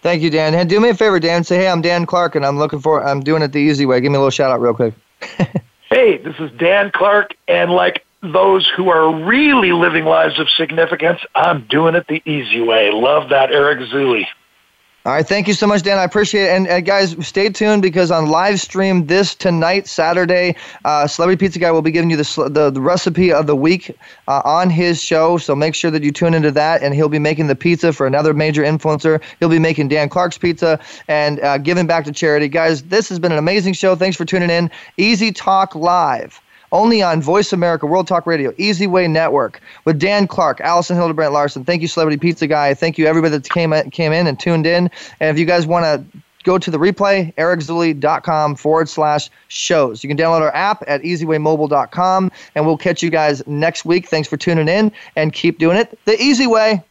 Thank 0.00 0.22
you, 0.22 0.30
Dan. 0.30 0.54
And 0.54 0.68
do 0.68 0.80
me 0.80 0.88
a 0.88 0.94
favor, 0.94 1.20
Dan. 1.20 1.44
Say, 1.44 1.58
hey, 1.58 1.68
I'm 1.68 1.80
Dan 1.82 2.06
Clark, 2.06 2.34
and 2.34 2.44
I'm 2.44 2.58
looking 2.58 2.80
for. 2.80 3.06
I'm 3.06 3.20
doing 3.20 3.42
it 3.42 3.52
the 3.52 3.58
easy 3.58 3.86
way. 3.86 4.00
Give 4.00 4.10
me 4.10 4.16
a 4.16 4.18
little 4.18 4.30
shout 4.30 4.50
out, 4.50 4.60
real 4.60 4.74
quick. 4.74 4.94
Hey, 5.90 6.16
this 6.16 6.34
is 6.38 6.50
Dan 6.52 6.90
Clark, 6.90 7.34
and 7.48 7.70
like 7.70 8.02
those 8.22 8.66
who 8.74 8.88
are 8.88 9.14
really 9.26 9.72
living 9.72 10.06
lives 10.06 10.40
of 10.40 10.48
significance, 10.48 11.20
I'm 11.34 11.66
doing 11.68 11.94
it 11.96 12.06
the 12.08 12.22
easy 12.24 12.62
way. 12.62 12.90
Love 12.90 13.28
that, 13.28 13.52
Eric 13.52 13.80
Zuley. 13.90 14.24
All 15.04 15.12
right, 15.12 15.26
thank 15.26 15.48
you 15.48 15.54
so 15.54 15.66
much, 15.66 15.82
Dan. 15.82 15.98
I 15.98 16.04
appreciate 16.04 16.44
it. 16.44 16.50
And 16.50 16.68
uh, 16.68 16.80
guys, 16.80 17.16
stay 17.26 17.48
tuned 17.48 17.82
because 17.82 18.12
on 18.12 18.26
live 18.28 18.60
stream 18.60 19.06
this 19.06 19.34
tonight, 19.34 19.88
Saturday, 19.88 20.54
uh, 20.84 21.08
Celebrity 21.08 21.40
Pizza 21.40 21.58
Guy 21.58 21.72
will 21.72 21.82
be 21.82 21.90
giving 21.90 22.08
you 22.08 22.16
the, 22.16 22.48
the, 22.48 22.70
the 22.70 22.80
recipe 22.80 23.32
of 23.32 23.48
the 23.48 23.56
week 23.56 23.98
uh, 24.28 24.42
on 24.44 24.70
his 24.70 25.02
show. 25.02 25.38
So 25.38 25.56
make 25.56 25.74
sure 25.74 25.90
that 25.90 26.04
you 26.04 26.12
tune 26.12 26.34
into 26.34 26.52
that. 26.52 26.84
And 26.84 26.94
he'll 26.94 27.08
be 27.08 27.18
making 27.18 27.48
the 27.48 27.56
pizza 27.56 27.92
for 27.92 28.06
another 28.06 28.32
major 28.32 28.62
influencer. 28.62 29.20
He'll 29.40 29.48
be 29.48 29.58
making 29.58 29.88
Dan 29.88 30.08
Clark's 30.08 30.38
pizza 30.38 30.78
and 31.08 31.40
uh, 31.40 31.58
giving 31.58 31.88
back 31.88 32.04
to 32.04 32.12
charity. 32.12 32.46
Guys, 32.46 32.84
this 32.84 33.08
has 33.08 33.18
been 33.18 33.32
an 33.32 33.38
amazing 33.38 33.72
show. 33.72 33.96
Thanks 33.96 34.16
for 34.16 34.24
tuning 34.24 34.50
in. 34.50 34.70
Easy 34.98 35.32
Talk 35.32 35.74
Live 35.74 36.40
only 36.72 37.02
on 37.02 37.22
Voice 37.22 37.52
America 37.52 37.86
World 37.86 38.08
Talk 38.08 38.26
Radio, 38.26 38.52
Easy 38.56 38.86
Way 38.86 39.06
Network, 39.06 39.60
with 39.84 39.98
Dan 39.98 40.26
Clark, 40.26 40.60
Allison 40.60 40.96
Hildebrandt 40.96 41.32
Larson. 41.32 41.64
Thank 41.64 41.82
you, 41.82 41.88
Celebrity 41.88 42.18
Pizza 42.18 42.46
Guy. 42.46 42.74
Thank 42.74 42.98
you, 42.98 43.06
everybody 43.06 43.36
that 43.36 43.48
came 43.48 43.72
came 43.90 44.12
in 44.12 44.26
and 44.26 44.40
tuned 44.40 44.66
in. 44.66 44.90
And 45.20 45.30
if 45.30 45.38
you 45.38 45.46
guys 45.46 45.66
want 45.66 45.84
to 45.84 46.04
go 46.42 46.58
to 46.58 46.70
the 46.70 46.78
replay, 46.78 47.32
ericzuley.com 47.34 48.56
forward 48.56 48.88
slash 48.88 49.30
shows. 49.48 50.02
You 50.02 50.08
can 50.08 50.16
download 50.16 50.40
our 50.40 50.54
app 50.54 50.82
at 50.86 51.02
easywaymobile.com, 51.02 52.32
and 52.54 52.66
we'll 52.66 52.76
catch 52.76 53.02
you 53.02 53.10
guys 53.10 53.46
next 53.46 53.84
week. 53.84 54.08
Thanks 54.08 54.28
for 54.28 54.36
tuning 54.36 54.68
in, 54.68 54.92
and 55.16 55.32
keep 55.32 55.58
doing 55.58 55.76
it 55.76 55.98
the 56.04 56.20
easy 56.20 56.46
way. 56.46 56.82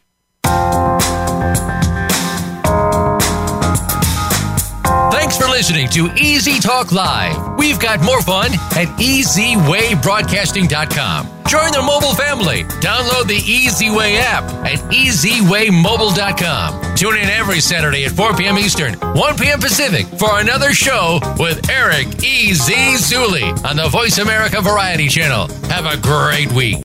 Listening 5.52 5.88
to 5.90 6.10
Easy 6.16 6.58
Talk 6.58 6.90
Live. 6.92 7.58
We've 7.58 7.78
got 7.78 8.02
more 8.02 8.22
fun 8.22 8.54
at 8.72 8.88
EasyWayBroadcasting.com. 8.98 11.26
Join 11.46 11.72
the 11.72 11.82
mobile 11.82 12.14
family. 12.14 12.64
Download 12.80 13.26
the 13.28 13.34
Easy 13.34 13.90
Way 13.90 14.16
app 14.16 14.44
at 14.64 14.78
EasyWayMobile.com. 14.90 16.94
Tune 16.96 17.18
in 17.18 17.28
every 17.28 17.60
Saturday 17.60 18.06
at 18.06 18.12
4 18.12 18.34
p.m. 18.34 18.56
Eastern, 18.58 18.94
1 18.94 19.36
p.m. 19.36 19.60
Pacific 19.60 20.06
for 20.18 20.40
another 20.40 20.72
show 20.72 21.20
with 21.38 21.68
Eric 21.68 22.24
E.Z. 22.24 22.72
Zuley 22.96 23.52
on 23.64 23.76
the 23.76 23.88
Voice 23.88 24.16
America 24.18 24.62
Variety 24.62 25.06
Channel. 25.06 25.48
Have 25.68 25.84
a 25.84 25.98
great 26.00 26.50
week. 26.52 26.78